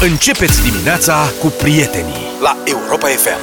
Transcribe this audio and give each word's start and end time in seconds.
Începeți 0.00 0.62
dimineața 0.70 1.32
cu 1.40 1.46
prietenii 1.46 2.14
la 2.42 2.56
Europa 2.64 3.06
FM. 3.06 3.38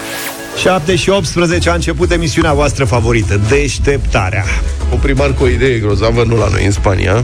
7 0.57 0.95
și 0.95 1.09
18 1.09 1.69
a 1.69 1.73
început 1.73 2.11
emisiunea 2.11 2.53
voastră 2.53 2.85
favorită, 2.85 3.41
Deșteptarea. 3.49 4.43
Un 4.91 4.99
primar 4.99 5.33
cu 5.33 5.43
o 5.43 5.47
idee 5.47 5.79
grozavă, 5.79 6.23
nu 6.23 6.37
la 6.37 6.47
noi, 6.47 6.65
în 6.65 6.71
Spania, 6.71 7.23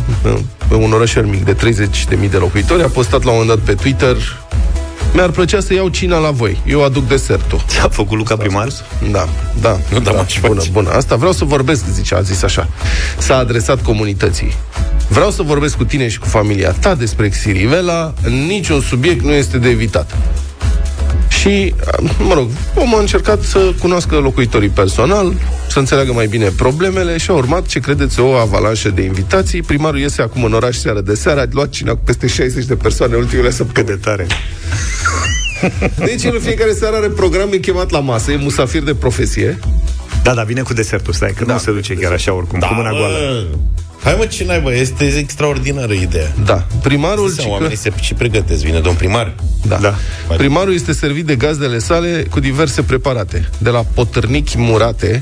pe 0.68 0.76
un 0.76 0.92
orășel 0.92 1.26
mic 1.26 1.46
de 1.46 1.56
30.000 2.20 2.30
de 2.30 2.38
locuitori, 2.38 2.84
a 2.84 2.88
postat 2.88 3.24
la 3.24 3.32
un 3.32 3.38
moment 3.38 3.58
dat 3.58 3.66
pe 3.66 3.82
Twitter 3.82 4.18
mi-ar 5.14 5.30
plăcea 5.30 5.60
să 5.60 5.74
iau 5.74 5.88
cina 5.88 6.18
la 6.18 6.32
voi. 6.32 6.62
Eu 6.66 6.84
aduc 6.84 7.08
desertul. 7.08 7.64
Ce 7.72 7.80
a 7.80 7.88
făcut 7.90 8.18
Luca 8.18 8.36
primar? 8.36 8.68
Da, 9.12 9.28
da. 9.62 9.80
Nu, 9.92 10.00
da, 10.00 10.12
da. 10.12 10.26
Bună, 10.42 10.62
bună. 10.72 10.90
Asta 10.90 11.16
vreau 11.16 11.32
să 11.32 11.46
vorbesc, 11.46 11.84
zice, 11.94 12.16
a 12.16 12.22
zis 12.22 12.44
așa. 12.44 12.68
S-a 13.18 13.38
adresat 13.38 13.82
comunității. 13.82 14.56
Vreau 15.10 15.32
să 15.32 15.42
vorbesc 15.42 15.78
cu 15.78 15.84
tine 15.84 16.08
și 16.08 16.20
cu 16.20 16.28
familia 16.28 16.72
ta 16.72 16.96
despre 16.96 17.30
Xirivela. 17.30 18.14
Niciun 18.48 18.82
subiect 18.82 19.24
nu 19.24 19.32
este 19.32 19.58
de 19.58 19.70
evitat. 19.70 20.18
Și, 21.42 21.74
mă 22.28 22.34
rog, 22.34 22.50
omul 22.76 22.98
a 22.98 23.00
încercat 23.00 23.42
să 23.42 23.74
cunoască 23.80 24.16
locuitorii 24.16 24.70
personal, 24.70 25.34
să 25.70 25.80
înțeleagă 25.80 26.14
mai 26.14 26.28
bine 26.28 26.50
problemele 26.58 27.18
și 27.18 27.30
a 27.30 27.34
urmat, 27.34 27.66
ce 27.66 27.80
credeți, 27.80 28.20
o 28.20 28.32
avalanșă 28.32 28.90
de 28.90 29.02
invitații. 29.02 29.62
Primarul 29.62 30.00
iese 30.00 30.22
acum 30.22 30.44
în 30.44 30.54
oraș 30.54 30.76
seară 30.76 31.02
de 31.02 31.16
seară, 31.16 31.40
a 31.40 31.46
luat 31.52 31.70
cina 31.70 31.92
cu 31.92 32.02
peste 32.04 32.28
60 32.28 32.66
de 32.66 32.76
persoane 32.76 33.16
ultimele 33.16 33.50
săptămâni. 33.52 33.68
Cât 33.74 33.86
de 33.86 34.10
tare. 34.10 34.28
Deci 35.96 36.24
el 36.24 36.34
în 36.34 36.42
fiecare 36.42 36.74
seară 36.74 36.96
are 36.96 37.08
program 37.08 37.50
chemat 37.50 37.90
la 37.90 38.00
masă, 38.00 38.32
e 38.32 38.36
musafir 38.36 38.84
de 38.84 38.94
profesie. 38.94 39.60
Da, 40.24 40.34
da, 40.34 40.44
vine 40.44 40.62
cu 40.62 40.74
desertul, 40.74 41.14
stai, 41.14 41.34
că 41.38 41.46
da, 41.46 41.54
nu 41.54 41.60
se 41.60 41.72
duce 41.72 41.94
chiar 41.94 42.12
așa 42.12 42.34
oricum, 42.34 42.60
da, 42.60 42.68
cu 42.68 42.74
mâna 42.74 42.90
goală. 42.90 43.48
Hai 44.04 44.16
mă, 44.18 44.26
ce 44.26 44.44
naiba, 44.44 44.74
este 44.74 45.06
extraordinară 45.18 45.94
ideea. 45.94 46.32
Da. 46.46 46.66
Primarul... 46.82 47.30
Seama, 47.30 47.52
oamenii 47.52 47.78
se 47.78 47.92
și 48.02 48.14
pregătesc, 48.14 48.64
vine 48.64 48.80
domn 48.80 48.96
primar. 48.96 49.34
Da. 49.68 49.78
da. 49.78 49.96
Primarul 50.38 50.74
este 50.74 50.94
servit 50.94 51.26
de 51.26 51.36
gazdele 51.36 51.80
sale 51.80 52.26
cu 52.30 52.40
diverse 52.40 52.82
preparate. 52.82 53.50
De 53.58 53.70
la 53.70 53.86
potârnichi 53.94 54.58
murate, 54.58 55.22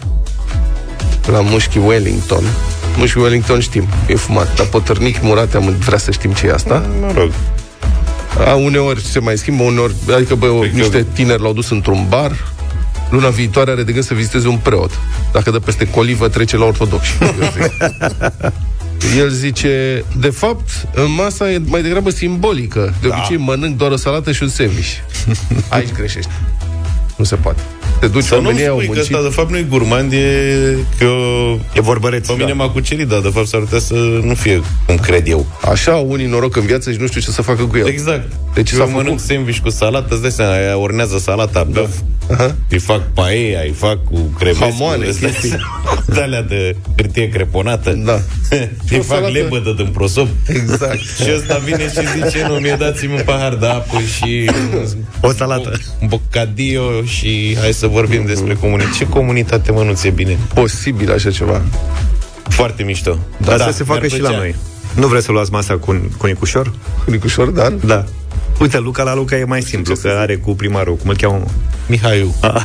la 1.26 1.42
mușchi 1.42 1.78
Wellington. 1.78 2.44
Mușchi 2.98 3.18
Wellington 3.18 3.60
știm, 3.60 3.88
e 4.08 4.16
fumat, 4.16 4.56
dar 4.56 4.66
potârnichi 4.66 5.20
murate 5.22 5.58
am 5.58 5.76
vrea 5.86 5.98
să 5.98 6.12
știm 6.12 6.32
ce 6.32 6.48
e 6.48 6.54
asta. 6.54 6.86
Mă 7.02 7.12
rog. 7.16 7.32
A, 8.48 8.56
uneori 8.56 9.02
se 9.02 9.20
mai 9.20 9.38
schimbă, 9.38 9.64
uneori, 9.64 9.94
adică 10.16 10.36
bă, 10.36 10.48
niște 10.74 11.06
tineri 11.14 11.42
l-au 11.42 11.54
dus 11.54 11.70
într-un 11.70 12.06
bar, 12.10 12.54
luna 13.10 13.30
viitoare 13.30 13.72
are 13.72 13.84
de 13.84 13.92
gând 13.92 14.04
să 14.04 14.14
viziteze 14.14 14.48
un 14.48 14.58
preot. 14.58 15.00
Dacă 15.32 15.52
dă 15.52 15.60
peste 15.60 15.90
colivă, 15.90 16.28
trece 16.28 16.58
la 16.58 16.66
ortodoxi. 16.66 17.12
El 19.18 19.30
zice, 19.30 20.04
de 20.20 20.30
fapt, 20.30 20.70
masa 21.16 21.52
e 21.52 21.62
mai 21.66 21.82
degrabă 21.82 22.10
simbolică. 22.10 22.94
De 23.02 23.08
da. 23.08 23.16
obicei 23.16 23.38
mănânc 23.38 23.78
doar 23.78 23.92
o 23.92 23.96
salată 23.96 24.32
și 24.32 24.44
un 24.44 24.50
sandwich. 24.50 24.92
Aici 25.70 25.92
greșești. 25.92 26.32
Nu 27.16 27.24
se 27.24 27.36
poate. 27.36 27.62
Te 28.00 28.08
duci, 28.08 28.24
Să 28.24 28.36
nu 28.36 28.52
spui 28.52 28.88
că 28.88 29.00
ăsta 29.00 29.22
de 29.22 29.30
fapt 29.30 29.50
nu 29.52 29.58
e 29.58 29.66
gurmand, 29.70 30.12
e 30.14 30.18
că... 30.98 31.12
E 31.74 31.82
vorbăreț. 31.82 32.28
Pe 32.28 32.34
mine 32.34 32.48
da. 32.48 32.54
m-a 32.54 32.70
cucerit, 32.70 33.08
dar 33.08 33.20
de 33.20 33.30
fapt 33.30 33.48
s-ar 33.48 33.60
putea 33.60 33.80
să 33.80 33.94
nu 34.24 34.34
fie 34.34 34.62
cum 34.86 34.96
cred 34.96 35.28
eu. 35.28 35.46
Așa, 35.72 35.96
unii 35.96 36.26
noroc 36.26 36.56
în 36.56 36.66
viață 36.66 36.92
și 36.92 36.98
nu 37.00 37.08
știu 37.08 37.22
ce 37.22 37.32
să 37.32 37.42
facă 37.42 37.64
cu 37.64 37.78
el. 37.78 37.88
Exact. 37.88 38.32
Deci 38.54 38.72
eu 38.72 38.90
mănânc 38.90 39.20
sandwich 39.20 39.60
cu 39.60 39.70
salată, 39.70 40.08
îți 40.14 40.22
dai 40.22 40.32
seama, 40.32 40.54
aia 40.54 40.78
urnează 40.78 41.18
salata, 41.18 41.68
da. 41.72 41.88
Aha. 42.32 42.56
Îi 42.70 42.80
fac 42.80 43.02
paella, 43.14 43.60
îi 43.60 43.72
fac 43.72 44.04
cu 44.04 44.20
crevescu, 44.38 44.64
Hamoane, 44.64 45.10
de 46.06 46.22
alea 46.22 46.42
de 46.42 46.76
hârtie 46.96 47.30
creponată. 47.30 47.92
Da. 47.92 48.14
îi 48.90 48.98
fac 48.98 49.04
salată. 49.04 49.32
lebădă 49.32 49.74
din 49.78 49.88
prosop. 49.88 50.28
Exact. 50.48 51.00
și 51.24 51.32
ăsta 51.36 51.58
vine 51.58 51.84
și 51.84 52.24
zice, 52.24 52.46
nu, 52.48 52.54
mi-e 52.54 52.76
dați-mi 52.80 53.14
un 53.14 53.22
pahar 53.26 53.56
de 53.56 53.66
apă 53.66 54.00
și... 54.00 54.50
O 55.22 55.32
salată. 55.32 55.80
Un 56.02 56.08
bocadio 56.08 57.04
și 57.04 57.58
hai 57.60 57.74
să 57.74 57.87
vorbim 57.88 58.24
mm-hmm. 58.24 58.28
despre 58.28 58.54
comunitate. 58.54 58.98
Ce 58.98 59.08
comunitate, 59.08 59.72
mă, 59.72 59.84
nu 59.84 59.94
ți-e 59.94 60.10
bine? 60.10 60.38
Posibil 60.54 61.12
așa 61.12 61.32
ceva. 61.32 61.62
Foarte 62.44 62.84
mișto. 62.84 63.18
Da, 63.38 63.52
Asta 63.52 63.66
da, 63.66 63.72
se 63.72 63.84
facă 63.84 64.08
și 64.08 64.22
la 64.22 64.30
noi. 64.30 64.56
Nu 64.96 65.08
vreți 65.08 65.26
să 65.26 65.32
luați 65.32 65.52
masa 65.52 65.78
cu, 65.78 66.10
cu 66.18 66.26
Nicușor? 66.28 66.74
Cu 67.06 67.12
Nicușor, 67.12 67.48
da? 67.48 67.70
Da. 67.86 68.04
Uite, 68.60 68.80
Luca 68.80 69.04
la 69.04 69.16
Luca 69.16 69.38
e 69.38 69.44
mai 69.44 69.62
simplu, 69.62 69.96
că 69.96 70.16
are 70.18 70.36
cu 70.36 70.56
primarul, 70.56 70.96
cum 70.96 71.10
îl 71.10 71.16
cheamă? 71.16 71.44
Mihaiu. 71.88 72.36
Ah, 72.42 72.62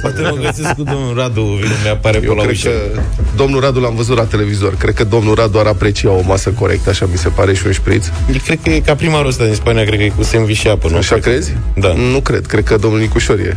Poate 0.00 0.20
mă 0.22 0.36
găsesc 0.42 0.72
cu 0.72 0.82
domnul 0.82 1.14
Radu, 1.16 1.42
vine, 1.42 1.74
mi-apare 1.82 2.18
pe 2.18 2.26
la 2.26 2.34
cred 2.34 2.50
ușă. 2.50 2.68
că 2.68 3.00
domnul 3.36 3.60
Radu 3.60 3.80
l-am 3.80 3.94
văzut 3.94 4.16
la 4.16 4.24
televizor. 4.24 4.74
Cred 4.74 4.94
că 4.94 5.04
domnul 5.04 5.34
Radu 5.34 5.58
ar 5.58 5.66
aprecia 5.66 6.10
o 6.10 6.20
masă 6.26 6.50
corectă, 6.50 6.90
așa 6.90 7.08
mi 7.10 7.16
se 7.16 7.28
pare 7.28 7.54
și 7.54 7.66
un 7.66 7.72
șpriț. 7.72 8.06
Eu 8.32 8.40
cred 8.44 8.58
că 8.62 8.70
e 8.70 8.80
ca 8.80 8.94
primarul 8.94 9.28
ăsta 9.28 9.44
din 9.44 9.54
Spania, 9.54 9.84
cred 9.84 9.98
că 9.98 10.04
e 10.04 10.08
cu 10.08 10.22
semvi 10.22 10.52
și 10.52 10.68
apă, 10.68 10.88
nu? 10.88 10.96
Așa 10.96 11.16
crezi? 11.16 11.52
Da. 11.74 11.92
Nu 12.12 12.20
cred, 12.20 12.46
cred 12.46 12.64
că 12.64 12.76
domnul 12.76 13.00
Nicușor 13.00 13.38
e. 13.38 13.56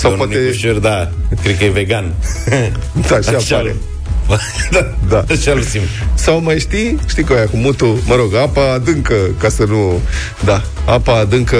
Sau 0.00 0.10
domnul 0.10 0.26
poate... 0.26 0.42
Nicușor, 0.42 0.78
da, 0.78 1.10
cred 1.42 1.58
că 1.58 1.64
e 1.64 1.68
vegan. 1.68 2.14
Da, 3.08 3.20
și 3.20 3.52
apare 3.52 3.76
da, 4.70 4.94
da. 5.08 5.24
Așa 5.30 5.60
simt. 5.68 5.84
Sau 6.14 6.42
mai 6.42 6.58
știi, 6.58 6.98
știi 7.08 7.24
că 7.24 7.32
aia 7.32 7.46
cu 7.46 7.56
mutul, 7.56 7.98
mă 8.06 8.14
rog, 8.14 8.34
apa 8.34 8.72
adâncă, 8.72 9.14
ca 9.38 9.48
să 9.48 9.64
nu... 9.64 10.00
Da, 10.44 10.62
apa 10.84 11.12
adâncă 11.12 11.56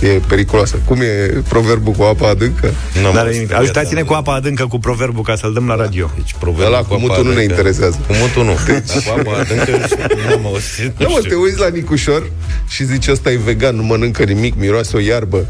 e 0.00 0.20
periculoasă. 0.28 0.80
Cum 0.84 1.00
e 1.00 1.42
proverbul 1.48 1.92
cu 1.92 2.02
apa 2.02 2.28
adâncă? 2.28 2.74
Nu, 3.02 3.12
Dar 3.12 3.30
ajutați-ne 3.58 4.02
cu 4.02 4.12
apa 4.12 4.34
adâncă 4.34 4.66
cu 4.66 4.78
proverbul 4.78 5.22
ca 5.22 5.36
să-l 5.36 5.52
dăm 5.52 5.66
la 5.66 5.74
radio. 5.74 6.10
Deci 6.16 6.34
proverbul 6.38 6.74
Ăla 6.74 6.82
cu, 6.82 6.94
cu 6.94 7.00
mutul 7.00 7.24
nu 7.24 7.32
ne 7.32 7.42
interesează. 7.42 8.00
Cu 8.06 8.12
mutul 8.20 8.44
nu. 8.44 8.56
Deci... 8.66 9.04
cu 9.04 9.14
apa 9.18 9.38
adâncă 9.38 9.70
nu 9.70 10.32
am 10.32 10.60
Nu, 10.98 11.08
mă, 11.08 11.20
te 11.28 11.34
uiți 11.34 11.58
la 11.58 11.68
Nicușor 11.68 12.30
și 12.68 12.84
zici 12.84 13.08
ăsta 13.08 13.30
e 13.30 13.36
vegan, 13.36 13.76
nu 13.76 13.82
mănâncă 13.82 14.24
nimic, 14.24 14.54
miroase 14.56 14.96
o 14.96 15.00
iarbă. 15.00 15.46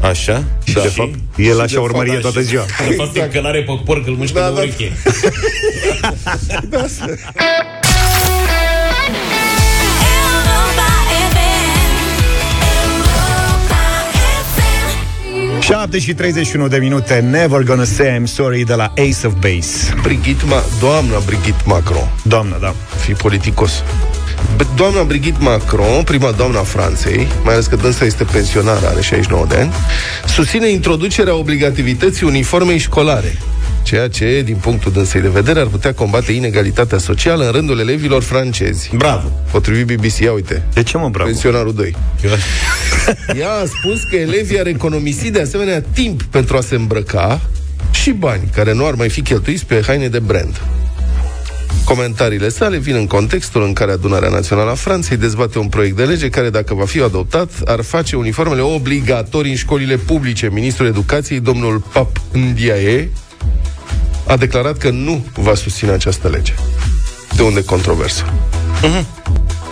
Așa? 0.00 0.44
Și 0.64 0.74
da. 0.74 0.80
de 0.80 0.88
fapt, 0.88 1.14
el 1.36 1.60
așa 1.60 1.80
urmărie 1.80 2.18
toată 2.18 2.40
ziua. 2.40 2.64
De 2.88 2.94
fapt, 2.94 3.14
exact. 3.14 3.32
că 3.32 3.40
n-are 3.40 3.62
pe 3.62 3.72
porc, 3.84 4.06
îl 4.06 4.14
mușcă 4.14 4.38
da, 4.38 4.48
de 4.48 4.54
da. 4.54 4.60
ureche. 4.60 4.92
da. 6.70 6.86
7 15.66 15.98
și 15.98 16.14
31 16.14 16.68
de 16.68 16.76
minute. 16.76 17.14
Never 17.30 17.62
Gonna 17.62 17.84
Say 17.84 18.18
I'm 18.20 18.24
Sorry 18.24 18.64
de 18.64 18.74
la 18.74 18.84
Ace 18.96 19.26
of 19.26 19.32
Base. 19.32 19.94
Brigitte 20.02 20.44
Ma- 20.44 20.78
Doamna 20.80 21.18
Brigitte 21.26 21.62
Macron. 21.66 22.08
Doamna, 22.22 22.56
da. 22.58 22.74
Fi 22.96 23.12
politicos 23.12 23.82
Doamna 24.76 25.02
Brigitte 25.02 25.38
Macron, 25.40 26.02
prima 26.04 26.30
doamna 26.30 26.62
Franței, 26.62 27.28
mai 27.44 27.52
ales 27.52 27.66
că 27.66 27.76
dânsa 27.76 28.04
este 28.04 28.24
pensionară, 28.24 28.86
are 28.86 29.00
69 29.00 29.46
de 29.48 29.56
ani, 29.56 29.72
susține 30.26 30.70
introducerea 30.70 31.34
obligativității 31.34 32.26
uniformei 32.26 32.78
școlare 32.78 33.38
ceea 33.84 34.08
ce, 34.08 34.42
din 34.44 34.56
punctul 34.56 34.92
dânsei 34.92 35.20
de 35.20 35.28
vedere, 35.28 35.60
ar 35.60 35.66
putea 35.66 35.94
combate 35.94 36.32
inegalitatea 36.32 36.98
socială 36.98 37.44
în 37.44 37.52
rândul 37.52 37.78
elevilor 37.78 38.22
francezi. 38.22 38.90
Bravo! 38.96 39.28
Potrivit 39.50 39.96
BBC, 39.96 40.18
ia 40.18 40.32
uite. 40.32 40.62
De 40.72 40.82
ce 40.82 40.96
mă 40.96 41.08
bravo? 41.08 41.28
Pensionarul 41.28 41.74
2. 41.74 41.96
Ea 43.40 43.50
a 43.50 43.64
spus 43.64 44.02
că 44.10 44.16
elevii 44.16 44.58
ar 44.60 44.66
economisi 44.66 45.30
de 45.30 45.40
asemenea 45.40 45.82
timp 45.92 46.22
pentru 46.22 46.56
a 46.56 46.60
se 46.60 46.74
îmbrăca 46.74 47.40
și 47.90 48.10
bani 48.10 48.42
care 48.54 48.72
nu 48.72 48.86
ar 48.86 48.94
mai 48.94 49.08
fi 49.08 49.22
cheltuiți 49.22 49.66
pe 49.66 49.82
haine 49.86 50.08
de 50.08 50.18
brand. 50.18 50.60
Comentariile 51.84 52.48
sale 52.48 52.78
vin 52.78 52.94
în 52.94 53.06
contextul 53.06 53.62
în 53.62 53.72
care 53.72 53.92
Adunarea 53.92 54.28
Națională 54.28 54.70
a 54.70 54.74
Franței 54.74 55.16
dezbate 55.16 55.58
un 55.58 55.68
proiect 55.68 55.96
de 55.96 56.04
lege 56.04 56.28
care, 56.28 56.50
dacă 56.50 56.74
va 56.74 56.84
fi 56.84 57.00
adoptat, 57.00 57.50
ar 57.64 57.82
face 57.82 58.16
uniformele 58.16 58.60
obligatorii 58.60 59.50
în 59.50 59.56
școlile 59.56 59.96
publice. 59.96 60.48
Ministrul 60.52 60.86
Educației, 60.86 61.40
domnul 61.40 61.82
Pap 61.92 62.16
Ndiaye, 62.32 63.10
a 64.26 64.36
declarat 64.36 64.78
că 64.78 64.90
nu 64.90 65.26
va 65.34 65.54
susține 65.54 65.90
această 65.90 66.28
lege. 66.28 66.54
De 67.36 67.42
unde 67.42 67.64
controversă? 67.64 68.24
Uh-huh. 68.24 69.04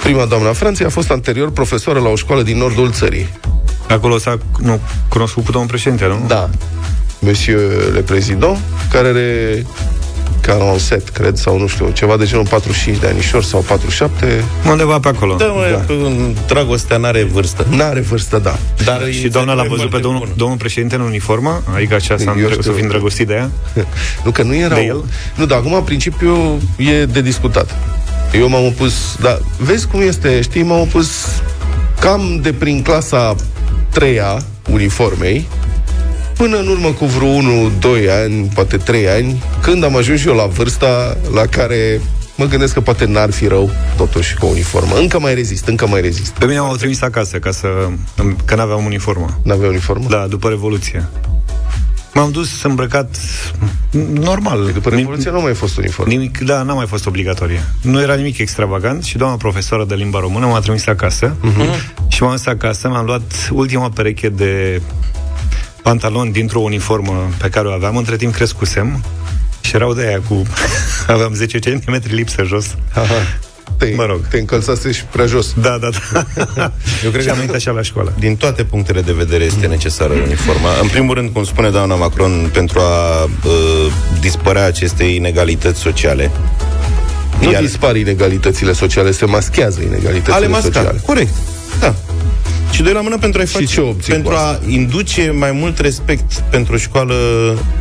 Prima 0.03 0.25
doamna 0.25 0.53
Franței 0.53 0.87
a 0.87 0.89
fost 0.89 1.11
anterior 1.11 1.53
profesoară 1.53 2.01
la 2.01 2.09
o 2.09 2.17
școală 2.17 2.43
din 2.43 2.59
nordul 2.59 2.91
țării. 2.91 3.29
Acolo 3.89 4.19
s-a 4.19 4.39
nu, 4.59 4.81
cunoscut 5.09 5.45
cu 5.45 5.51
domnul 5.51 5.71
președinte, 5.71 6.07
nu? 6.07 6.25
Da. 6.27 6.51
Monsieur 7.19 7.93
le 7.93 8.01
Président, 8.01 8.59
care 8.91 9.67
are 10.51 10.59
47, 10.59 11.11
cred, 11.13 11.37
sau 11.37 11.59
nu 11.59 11.67
știu, 11.67 11.91
ceva 11.91 12.17
de 12.17 12.25
genul 12.25 12.47
45 12.47 12.99
de 12.99 13.07
anișori 13.07 13.47
sau 13.47 13.61
47. 13.61 14.45
Undeva 14.71 14.99
pe 14.99 15.09
acolo. 15.09 15.35
Da, 15.35 15.45
mă, 15.45 15.85
da. 15.87 15.95
dragostea 16.47 16.97
n-are 16.97 17.23
vârstă. 17.23 17.67
N-are 17.71 18.01
vârstă, 18.01 18.39
da. 18.39 18.59
Dar 18.85 19.13
și 19.13 19.29
doamna 19.29 19.53
l-a 19.53 19.63
văzut 19.63 19.91
pe 19.91 19.99
domnul, 19.99 20.29
domnul 20.37 20.57
președinte 20.57 20.95
în 20.95 21.01
uniformă? 21.01 21.63
Adică 21.75 21.95
așa 21.95 22.17
s-a 22.17 22.35
să 22.61 22.71
fim 22.71 22.89
drăgostit 22.89 23.27
de 23.27 23.35
ea? 23.35 23.51
nu, 24.25 24.31
că 24.31 24.43
nu 24.43 24.55
era... 24.55 24.75
De 24.75 24.85
el? 24.85 25.05
Nu, 25.35 25.47
dar 25.47 25.59
acum, 25.59 25.75
în 25.75 25.83
principiu, 25.83 26.61
e 26.77 27.05
de 27.05 27.23
discutat. 27.23 27.77
Eu 28.33 28.49
m-am 28.49 28.65
opus, 28.65 29.17
dar 29.21 29.41
vezi 29.59 29.87
cum 29.87 30.01
este, 30.01 30.41
știi, 30.41 30.63
m-am 30.63 30.81
opus 30.81 31.43
cam 32.01 32.41
de 32.43 32.53
prin 32.53 32.83
clasa 32.83 33.37
3-a 34.01 34.43
uniformei, 34.71 35.47
până 36.37 36.59
în 36.59 36.69
urmă 36.69 36.89
cu 36.89 37.05
vreo 37.05 37.29
1-2 37.29 38.11
ani, 38.23 38.51
poate 38.55 38.77
3 38.77 39.09
ani, 39.09 39.43
când 39.61 39.85
am 39.85 39.97
ajuns 39.97 40.25
eu 40.25 40.35
la 40.35 40.47
vârsta 40.47 41.17
la 41.35 41.47
care 41.47 42.01
mă 42.37 42.45
gândesc 42.45 42.73
că 42.73 42.81
poate 42.81 43.05
n-ar 43.05 43.31
fi 43.31 43.47
rău, 43.47 43.71
totuși, 43.97 44.37
cu 44.37 44.47
o 44.47 44.49
uniformă. 44.49 44.97
Încă 44.97 45.21
mai 45.21 45.35
rezist, 45.35 45.67
încă 45.67 45.87
mai 45.87 46.01
rezist. 46.01 46.31
Pe 46.31 46.47
mine 46.47 46.61
m-au 46.61 46.77
trimis 46.77 47.03
acasă, 47.03 47.39
ca 47.39 47.51
să, 47.51 47.69
că 48.45 48.55
n-aveam 48.55 48.85
uniformă. 48.85 49.39
N-avea 49.43 49.69
uniformă? 49.69 50.07
Da, 50.09 50.27
după 50.27 50.49
Revoluție. 50.49 51.09
M-am 52.15 52.31
dus 52.31 52.63
îmbrăcat 52.63 53.17
normal. 54.13 54.71
După 54.73 54.89
Revoluție 54.89 55.31
nu 55.31 55.41
mai 55.41 55.55
fost 55.55 55.77
uniform. 55.77 56.09
Nimic, 56.09 56.39
da, 56.39 56.63
n-a 56.63 56.75
mai 56.75 56.87
fost 56.87 57.07
obligatorie. 57.07 57.65
Nu 57.83 58.01
era 58.01 58.15
nimic 58.15 58.39
extravagant 58.39 59.05
și 59.05 59.17
doamna 59.17 59.37
profesoară 59.37 59.85
de 59.85 59.95
limba 59.95 60.19
română 60.19 60.47
m-a 60.47 60.61
trimis 60.61 60.87
acasă 60.87 61.35
uh-huh. 61.35 62.09
și 62.09 62.23
m-am 62.23 62.31
dus 62.31 62.47
acasă, 62.47 62.89
mi-am 62.89 63.05
luat 63.05 63.51
ultima 63.53 63.89
pereche 63.89 64.29
de 64.29 64.83
pantaloni 65.83 66.33
dintr-o 66.33 66.61
uniformă 66.61 67.29
pe 67.39 67.49
care 67.49 67.69
o 67.69 67.71
aveam, 67.73 67.97
între 67.97 68.17
timp 68.17 68.35
crescusem 68.35 69.05
și 69.61 69.75
erau 69.75 69.95
de 69.95 70.07
aia 70.07 70.21
cu... 70.29 70.43
aveam 71.07 71.35
10 71.35 71.59
cm 71.59 72.01
lipsă 72.03 72.43
jos. 72.43 72.67
Aha. 72.93 73.15
Te, 73.77 73.93
Mă 73.97 74.05
rog. 74.05 74.27
te 74.29 74.39
încălțase 74.39 74.93
și 74.93 75.05
prea 75.05 75.27
jos. 75.27 75.53
Da, 75.61 75.79
da, 75.81 75.89
da. 76.13 76.25
Eu 77.05 77.11
cred 77.11 77.21
și 77.21 77.27
că 77.27 77.33
am 77.33 77.39
venit 77.39 77.55
așa 77.55 77.71
la 77.71 77.83
școală. 77.83 78.13
din 78.19 78.37
toate 78.37 78.65
punctele 78.65 79.01
de 79.01 79.13
vedere 79.13 79.45
este 79.45 79.67
necesară 79.67 80.13
uniforma. 80.13 80.69
În 80.83 80.89
primul 80.89 81.15
rând, 81.15 81.31
cum 81.33 81.45
spune 81.45 81.71
doamna 81.71 81.95
Macron, 81.95 82.51
pentru 82.53 82.79
a 82.81 83.23
uh, 83.25 83.93
dispărea 84.21 84.65
aceste 84.65 85.05
inegalități 85.05 85.81
sociale. 85.81 86.31
Nu 87.41 87.53
Iar- 87.53 87.61
dispar 87.61 87.97
inegalitățile 87.97 88.73
sociale, 88.73 89.11
se 89.11 89.25
maschează 89.25 89.81
inegalitățile 89.83 90.35
Ale 90.35 90.47
masca, 90.49 90.67
sociale. 90.73 91.01
corect. 91.07 91.33
Da. 91.81 91.95
Și 92.73 92.83
doi 92.83 92.93
la 92.93 93.01
mână 93.01 93.19
pentru 93.19 93.41
a 93.41 93.45
Și 93.45 93.53
face, 93.53 93.65
ce 93.65 93.81
obții 93.81 94.13
pentru 94.13 94.33
cu 94.33 94.39
a 94.39 94.59
induce 94.67 95.31
mai 95.31 95.53
mult 95.53 95.79
respect 95.79 96.33
pentru 96.33 96.77
școală 96.77 97.15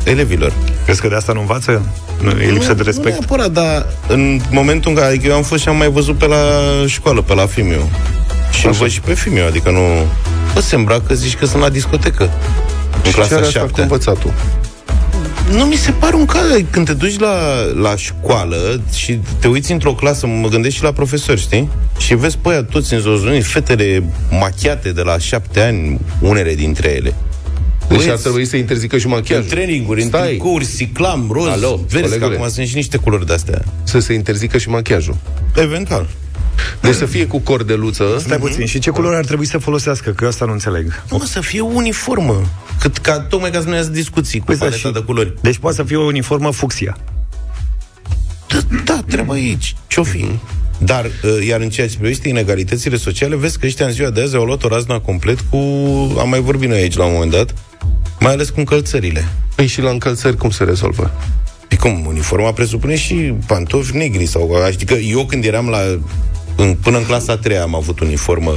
elevilor. 0.04 0.54
Crezi 0.84 1.02
că 1.02 1.08
de 1.08 1.16
asta 1.16 1.34
nu 1.34 1.40
învață? 1.40 1.86
Nu, 2.22 2.30
e 2.30 2.52
lipsă 2.52 2.74
de 2.74 2.78
Nu 2.78 2.84
respect? 2.84 3.10
neapărat, 3.10 3.52
dar 3.52 3.86
în 4.08 4.42
momentul 4.52 4.92
în 4.92 4.98
care 4.98 5.08
adică 5.08 5.28
eu 5.28 5.36
am 5.36 5.44
fost 5.44 5.62
și 5.62 5.68
am 5.68 5.78
mai 5.78 5.90
văzut 5.90 6.18
pe 6.18 6.26
la 6.26 6.38
școală, 6.86 7.22
pe 7.22 7.34
la 7.34 7.46
Fimiu. 7.46 7.90
Și 8.52 8.66
îl 8.66 8.72
văd 8.72 8.90
și 8.90 9.02
pe 9.02 9.14
Fimiu, 9.14 9.46
adică 9.48 9.70
nu... 9.70 9.80
Bă, 10.54 10.60
se 10.60 10.76
îmbracă, 10.76 11.14
zici 11.14 11.36
că 11.36 11.46
sunt 11.46 11.62
la 11.62 11.70
discotecă. 11.70 12.30
În 13.04 13.12
Și 13.12 13.12
ce 13.12 13.22
are 13.22 13.28
clasa 13.28 13.36
asta 13.36 13.60
cu 13.60 13.66
7 13.66 13.82
învățatul? 13.82 14.34
Nu 15.51 15.63
mi 15.66 15.75
se 15.75 15.92
pare 15.92 16.16
un 16.16 16.25
caz. 16.25 16.45
Când 16.69 16.86
te 16.86 16.94
duci 16.94 17.19
la, 17.19 17.36
la 17.81 17.95
școală 17.95 18.81
și 18.94 19.19
te 19.39 19.48
uiți 19.48 19.72
într-o 19.72 19.94
clasă, 19.94 20.28
mă 20.28 20.48
gândesc 20.48 20.75
și 20.75 20.83
la 20.83 20.92
profesori, 20.92 21.39
știi? 21.39 21.69
Și 22.00 22.16
vezi 22.16 22.38
pe 22.38 22.50
aia 22.50 22.63
toți 22.63 22.94
înzozuniți, 22.94 23.48
fetele 23.48 24.04
machiate 24.39 24.92
de 24.92 25.01
la 25.01 25.18
șapte 25.18 25.62
ani, 25.62 26.00
unele 26.19 26.54
dintre 26.56 26.89
ele. 26.89 27.13
Deci 27.88 27.98
Băieți, 28.00 28.10
ar 28.10 28.18
trebui 28.18 28.45
să 28.45 28.57
interzică 28.57 28.98
și 28.98 29.06
în 29.06 29.12
machiajul. 29.12 29.50
traininguri, 29.50 30.01
în 30.01 30.07
Stai. 30.07 30.28
tricouri, 30.28 30.68
ciclam, 30.78 31.30
roz, 31.31 31.48
Alo, 31.48 31.80
verzi, 31.89 31.92
că 31.94 32.00
colegule. 32.01 32.36
acum 32.36 32.50
sunt 32.50 32.68
și 32.68 32.75
niște 32.75 32.98
culori 32.98 33.25
de-astea. 33.25 33.62
Să 33.83 34.00
se 34.00 34.13
interzică 34.13 34.57
și 34.57 34.69
machiajul. 34.69 35.16
Eventual. 35.56 36.07
Deci 36.81 36.94
să 36.96 37.06
fie 37.06 37.28
cu 37.28 37.40
cordeluță. 37.40 38.06
Stai 38.19 38.38
puțin. 38.38 38.66
Și 38.66 38.80
ce 38.80 38.90
culori 38.90 39.16
ar 39.16 39.25
trebui 39.25 39.46
să 39.46 39.58
folosească? 39.58 40.10
Că 40.10 40.24
eu 40.24 40.30
asta 40.30 40.46
nu 40.46 40.52
înțeleg. 40.52 41.04
Nu, 41.10 41.18
mă, 41.18 41.25
să 41.25 41.42
fie 41.42 41.62
uniformă. 41.62 42.42
Cât, 42.80 42.98
ca, 42.98 43.19
tocmai 43.19 43.52
ca 43.52 43.62
să 43.62 43.68
nu 43.68 43.75
iasă 43.75 43.90
discuții 43.90 44.40
cu 44.40 44.46
Păi 44.46 44.56
da, 44.56 44.66
paleta 44.66 44.88
și- 44.88 44.94
de 44.94 45.00
culori. 45.00 45.34
Deci 45.42 45.58
poate 45.58 45.75
să 45.75 45.84
fie 45.84 45.96
o 45.96 46.04
uniformă 46.04 46.52
fucsia. 46.52 46.98
Da, 48.48 48.60
da 48.86 49.00
treaba 49.08 49.38
e 49.38 49.42
aici. 49.42 49.75
Ce-o 49.88 50.04
fi? 50.04 50.25
Dar, 50.78 51.06
uh, 51.06 51.46
iar 51.48 51.60
în 51.62 51.69
ceea 51.69 51.88
ce 51.88 51.98
privește 51.98 52.28
inegalitățile 52.30 52.98
sociale, 52.98 53.36
vezi 53.36 53.60
că 53.60 53.66
ăștia 53.66 53.86
în 53.86 53.92
ziua 53.92 54.10
de 54.10 54.22
azi 54.22 54.36
au 54.36 54.44
luat 54.44 54.64
o 54.64 54.68
razna 54.68 55.00
complet 55.00 55.40
cu... 55.50 55.57
Am 56.19 56.30
mai 56.30 56.40
vorbit 56.42 56.69
noi 56.69 56.78
aici 56.78 56.96
la 56.96 57.06
un 57.06 57.12
moment 57.14 57.31
dat, 57.31 57.54
mai 58.19 58.31
ales 58.31 58.50
cu 58.50 58.60
încălțările. 58.60 59.28
Păi 59.56 59.68
și 59.68 59.81
la 59.81 59.90
încălțări 59.90 60.38
cum 60.38 60.50
se 60.50 60.64
rezolvă? 60.64 61.12
Păi 61.68 61.78
cum, 61.78 62.06
uniforma 62.06 62.52
presupune 62.52 62.96
și 62.96 63.34
pantofi 63.48 63.96
negri 63.98 64.25
sau... 64.25 64.64
Adică 64.66 64.94
eu 64.94 65.25
când 65.25 65.46
eram 65.46 65.68
la... 65.68 65.80
În, 66.56 66.75
până 66.83 66.98
în 66.98 67.03
clasa 67.06 67.33
a 67.33 67.38
treia 67.38 67.62
am 67.62 67.75
avut 67.75 68.00
uniformă 68.00 68.53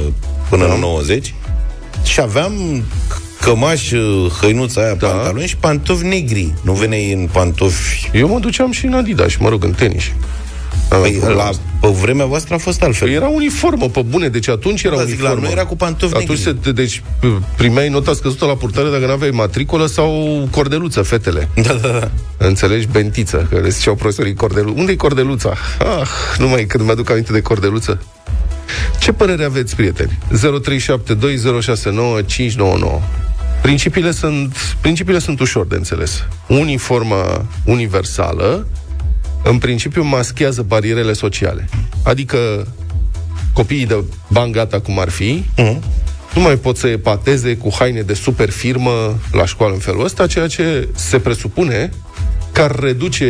până 0.49 0.65
în 0.73 0.79
90 0.79 1.33
și 2.03 2.21
aveam 2.21 2.83
cămaș, 3.41 3.91
uh, 3.91 4.31
hăinuța 4.41 4.81
aia, 4.81 4.93
Da. 4.93 5.07
pantaloni 5.07 5.47
și 5.47 5.57
pantofi 5.57 6.05
negri. 6.05 6.53
Nu 6.61 6.73
veneai 6.73 7.11
în 7.11 7.29
pantofi... 7.31 8.09
Eu 8.13 8.27
mă 8.27 8.39
duceam 8.39 8.71
și 8.71 8.85
în 8.85 8.93
Adidas, 8.93 9.35
mă 9.35 9.49
rog, 9.49 9.63
în 9.63 9.71
tenis. 9.71 10.03
Aveam 10.89 11.01
Păi, 11.01 11.11
problema 11.19 11.41
la, 11.43 11.49
asta. 11.49 11.61
pe 11.81 11.87
vremea 11.87 12.25
voastră 12.25 12.53
a 12.53 12.57
fost 12.57 12.83
altfel. 12.83 13.07
Păi 13.07 13.17
era 13.17 13.27
uniformă, 13.27 13.89
pe 13.89 14.01
bune, 14.01 14.27
deci 14.27 14.47
atunci 14.49 14.83
era 14.83 14.95
Da, 14.95 15.03
zic, 15.03 15.09
la 15.19 15.23
uniformă. 15.23 15.41
noi 15.43 15.51
era 15.51 15.65
cu 15.65 15.75
pantofi 15.75 16.15
Atunci 16.15 16.39
se, 16.39 16.49
negri. 16.51 16.73
deci 16.73 17.03
primeai 17.57 17.89
nota 17.89 18.13
scăzută 18.13 18.45
la 18.45 18.55
purtare 18.55 18.89
dacă 18.89 19.05
nu 19.05 19.11
aveai 19.11 19.31
matricolă 19.31 19.85
sau 19.85 20.47
cordeluță, 20.51 21.01
fetele. 21.01 21.49
Da, 21.63 21.73
da, 21.73 21.87
da. 21.87 22.09
Înțelegi? 22.37 22.87
Bentiță, 22.91 23.47
că 23.49 23.59
le 23.59 23.69
ziceau 23.69 23.95
profesorii 23.95 24.33
cordelu. 24.33 24.73
Unde-i 24.77 24.95
cordeluța? 24.95 25.49
Ah, 25.79 26.07
numai 26.37 26.65
când 26.65 26.83
mi-aduc 26.83 27.09
aminte 27.09 27.31
de 27.31 27.41
cordeluță. 27.41 28.01
Ce 28.99 29.11
părere 29.11 29.43
aveți, 29.45 29.75
prieteni? 29.75 30.17
0372069599 30.31 30.37
Principiile 33.61 34.11
sunt, 34.11 34.57
principiile 34.81 35.19
sunt 35.19 35.39
ușor 35.39 35.65
de 35.67 35.75
înțeles. 35.75 36.23
Uniforma 36.47 37.45
universală, 37.65 38.67
în 39.49 39.57
principiu, 39.57 40.03
maschează 40.03 40.61
barierele 40.61 41.13
sociale. 41.13 41.69
Adică 42.03 42.67
copiii 43.53 43.85
de 43.85 44.03
bani 44.27 44.51
gata 44.51 44.79
cum 44.79 44.99
ar 44.99 45.09
fi, 45.09 45.43
Mhm. 45.57 45.83
nu 46.35 46.41
mai 46.41 46.55
pot 46.55 46.77
să 46.77 46.87
epateze 46.87 47.57
cu 47.57 47.69
haine 47.79 48.01
de 48.01 48.13
super 48.13 48.49
firmă 48.49 49.19
la 49.31 49.45
școală 49.45 49.73
în 49.73 49.79
felul 49.79 50.03
ăsta, 50.03 50.27
ceea 50.27 50.47
ce 50.47 50.87
se 50.95 51.19
presupune 51.19 51.89
că 52.51 52.61
ar 52.61 52.79
reduce 52.79 53.27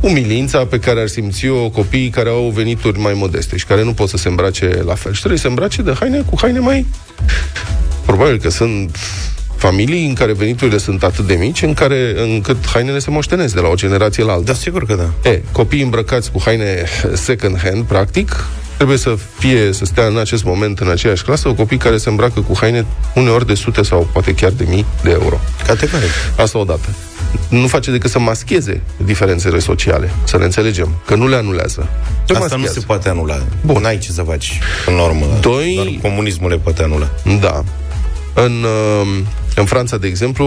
umilința 0.00 0.64
pe 0.66 0.78
care 0.78 1.00
ar 1.00 1.06
simți-o 1.08 1.68
copiii 1.70 2.08
care 2.10 2.28
au 2.28 2.50
venituri 2.54 2.98
mai 2.98 3.12
modeste 3.14 3.56
și 3.56 3.64
care 3.66 3.84
nu 3.84 3.92
pot 3.92 4.08
să 4.08 4.16
se 4.16 4.28
îmbrace 4.28 4.82
la 4.86 4.94
fel. 4.94 5.12
Și 5.12 5.18
trebuie 5.18 5.38
să 5.38 5.44
se 5.44 5.48
îmbrace 5.50 5.82
de 5.82 5.94
haine 6.00 6.20
cu 6.30 6.36
haine 6.40 6.58
mai... 6.58 6.86
Probabil 8.06 8.38
că 8.38 8.48
sunt 8.50 8.96
familii 9.60 10.06
în 10.06 10.14
care 10.14 10.32
veniturile 10.32 10.78
sunt 10.78 11.02
atât 11.02 11.26
de 11.26 11.34
mici 11.34 11.62
în 11.62 11.74
care, 11.74 12.14
încât 12.22 12.56
hainele 12.72 12.98
se 12.98 13.10
moștenesc 13.10 13.54
de 13.54 13.60
la 13.60 13.68
o 13.68 13.74
generație 13.74 14.24
la 14.24 14.32
alta. 14.32 14.44
Da, 14.52 14.58
sigur 14.58 14.86
că 14.86 14.94
da. 14.94 15.30
E, 15.30 15.42
copiii 15.52 15.82
îmbrăcați 15.82 16.30
cu 16.32 16.40
haine 16.44 16.84
second 17.14 17.58
hand, 17.62 17.84
practic, 17.84 18.44
trebuie 18.76 18.96
să 18.98 19.16
fie, 19.38 19.72
să 19.72 19.84
stea 19.84 20.06
în 20.06 20.18
acest 20.18 20.44
moment 20.44 20.78
în 20.78 20.88
aceeași 20.90 21.22
clasă, 21.22 21.48
o 21.48 21.54
copii 21.54 21.76
care 21.76 21.96
se 21.96 22.08
îmbracă 22.08 22.40
cu 22.40 22.56
haine 22.60 22.86
uneori 23.14 23.46
de 23.46 23.54
sute 23.54 23.82
sau 23.82 24.08
poate 24.12 24.34
chiar 24.34 24.50
de 24.50 24.64
mii 24.68 24.84
de 25.02 25.10
euro. 25.10 25.40
Categoric. 25.66 26.10
Asta 26.36 26.58
odată. 26.58 26.88
Nu 27.48 27.66
face 27.66 27.90
decât 27.90 28.10
să 28.10 28.18
mascheze 28.18 28.80
diferențele 29.04 29.58
sociale, 29.58 30.10
să 30.24 30.38
ne 30.38 30.44
înțelegem, 30.44 30.88
că 31.06 31.14
nu 31.14 31.28
le 31.28 31.36
anulează. 31.36 31.88
Le 32.26 32.34
Asta 32.36 32.54
nu 32.56 32.60
maschează. 32.60 32.78
se 32.80 32.86
poate 32.86 33.08
anula. 33.08 33.42
Bun. 33.64 33.82
N-ai 33.82 33.98
ce 33.98 34.10
să 34.12 34.22
faci 34.22 34.60
în 34.86 34.94
normă. 34.94 35.26
Doi- 35.40 35.74
Doar 35.74 35.88
comunismul 36.12 36.50
le 36.50 36.56
poate 36.56 36.82
anula. 36.82 37.10
Da. 37.40 37.64
În, 38.34 38.52
uh, 38.62 39.18
în 39.54 39.64
Franța, 39.64 39.96
de 39.96 40.06
exemplu, 40.06 40.46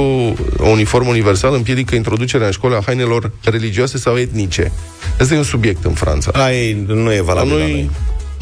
o 0.57 0.67
uniformă 0.67 1.09
universală 1.09 1.55
împiedică 1.55 1.95
introducerea 1.95 2.45
în 2.45 2.51
școală 2.51 2.75
a 2.75 2.81
hainelor 2.85 3.31
religioase 3.43 3.97
sau 3.97 4.17
etnice. 4.17 4.71
Asta 5.19 5.33
e 5.33 5.37
un 5.37 5.43
subiect 5.43 5.85
în 5.85 5.93
Franța. 5.93 6.31
Ai, 6.33 6.83
nu 6.87 7.13
e 7.13 7.17
La 7.17 7.23
valabil 7.23 7.51
la 7.51 7.57
noi 7.57 7.71
noi. 7.71 7.89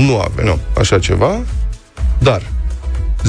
nu 0.07 0.19
avem 0.19 0.45
Nu. 0.45 0.59
așa 0.77 0.99
ceva, 0.99 1.39
dar 2.19 2.41
0372069599 3.23 3.27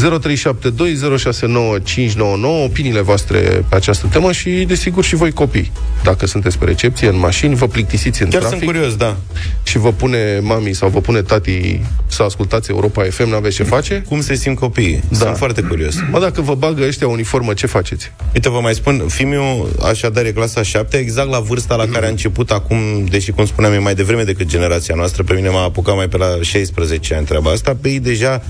opiniile 2.65 3.01
voastre 3.01 3.39
pe 3.69 3.75
această 3.75 4.07
temă 4.11 4.33
și, 4.33 4.51
desigur, 4.51 5.05
și 5.05 5.15
voi 5.15 5.33
copii. 5.33 5.73
Dacă 6.03 6.27
sunteți 6.27 6.59
pe 6.59 6.65
recepție, 6.65 7.09
în 7.09 7.19
mașini, 7.19 7.55
vă 7.55 7.67
plictisiți 7.67 8.23
în 8.23 8.29
Chiar 8.29 8.41
trafic 8.41 8.59
sunt 8.59 8.71
curios, 8.71 8.97
da. 8.97 9.17
și 9.63 9.79
vă 9.79 9.93
pune 9.93 10.39
mami 10.43 10.73
sau 10.73 10.89
vă 10.89 11.01
pune 11.01 11.23
tati 11.23 11.81
să 12.07 12.23
ascultați 12.23 12.71
Europa 12.71 13.03
FM, 13.11 13.29
n-aveți 13.29 13.57
ce 13.57 13.63
face? 13.63 14.05
Cum 14.09 14.21
se 14.21 14.35
simt 14.35 14.59
copiii? 14.59 15.03
Da. 15.09 15.17
Sunt 15.17 15.37
foarte 15.37 15.63
curios. 15.63 15.95
Mă, 16.11 16.21
dacă 16.21 16.41
vă 16.41 16.55
bagă 16.55 16.85
ăștia 16.87 17.09
uniformă, 17.09 17.53
ce 17.53 17.67
faceți? 17.67 18.13
Uite, 18.35 18.49
vă 18.49 18.61
mai 18.61 18.75
spun, 18.75 19.05
Fimiu, 19.09 19.69
așadar, 19.83 20.25
e 20.25 20.33
clasa 20.33 20.63
7, 20.63 20.97
exact 20.97 21.31
la 21.31 21.41
vârsta 21.41 21.75
la 21.75 21.87
care 21.87 22.07
a 22.07 22.09
început 22.09 22.51
acum, 22.51 22.79
deși, 23.11 23.31
cum 23.31 23.47
spuneam, 23.47 23.73
e 23.73 23.79
mai 23.79 23.95
devreme 23.95 24.23
decât 24.23 24.47
generația 24.47 24.95
noastră, 24.95 25.23
pe 25.23 25.35
mine 25.35 25.49
m-a 25.49 25.63
apucat 25.63 25.97
mai 25.97 26.09
pe 26.09 26.17
la 26.17 26.27
16 26.41 27.15
ani 27.15 27.27
treaba 27.27 27.51
asta, 27.51 27.77
pe 27.81 27.89
ei 27.89 28.01
deja 28.01 28.43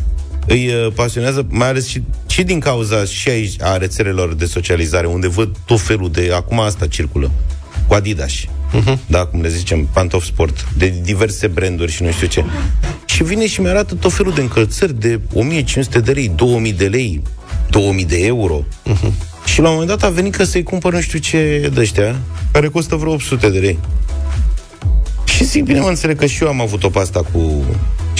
îi 0.46 0.68
uh, 0.68 0.92
pasionează, 0.94 1.46
mai 1.48 1.68
ales 1.68 1.86
și, 1.86 2.02
și 2.26 2.42
din 2.42 2.60
cauza 2.60 3.04
și 3.04 3.28
aici 3.28 3.54
a 3.60 3.76
rețelelor 3.76 4.34
de 4.34 4.44
socializare, 4.44 5.06
unde 5.06 5.28
văd 5.28 5.56
tot 5.64 5.80
felul 5.80 6.10
de... 6.10 6.30
Acum 6.34 6.60
asta 6.60 6.86
circulă, 6.86 7.30
cu 7.86 7.94
Adidas. 7.94 8.32
Uh-huh. 8.32 8.96
Da, 9.06 9.24
cum 9.24 9.40
le 9.40 9.48
zicem, 9.48 9.88
pantof 9.92 10.24
sport, 10.24 10.68
de 10.76 10.94
diverse 11.02 11.46
branduri 11.46 11.92
și 11.92 12.02
nu 12.02 12.10
știu 12.10 12.26
ce. 12.26 12.44
Și 13.04 13.22
vine 13.22 13.46
și 13.46 13.60
mi-arată 13.60 13.94
tot 13.94 14.12
felul 14.12 14.32
de 14.32 14.40
încălțări 14.40 15.00
de 15.00 15.20
1500 15.34 16.00
de 16.00 16.12
lei, 16.12 16.32
2000 16.36 16.72
de 16.72 16.86
lei, 16.86 17.22
2000 17.70 18.04
de 18.04 18.24
euro. 18.24 18.64
Uh-huh. 18.90 19.12
Și 19.44 19.60
la 19.60 19.68
un 19.68 19.72
moment 19.72 19.90
dat 19.90 20.10
a 20.10 20.12
venit 20.12 20.34
că 20.34 20.44
să-i 20.44 20.62
cumpăr 20.62 20.92
nu 20.92 21.00
știu 21.00 21.18
ce 21.18 21.70
de 21.74 21.80
ăștia, 21.80 22.20
care 22.52 22.68
costă 22.68 22.96
vreo 22.96 23.12
800 23.12 23.50
de 23.50 23.58
lei. 23.58 23.78
Și 25.24 25.44
zic, 25.44 25.64
bine, 25.64 25.80
mă 25.80 25.88
înțeleg 25.88 26.18
că 26.18 26.26
și 26.26 26.42
eu 26.42 26.48
am 26.48 26.60
avut-o 26.60 26.88
pe 26.88 26.98
asta 26.98 27.22
cu... 27.32 27.64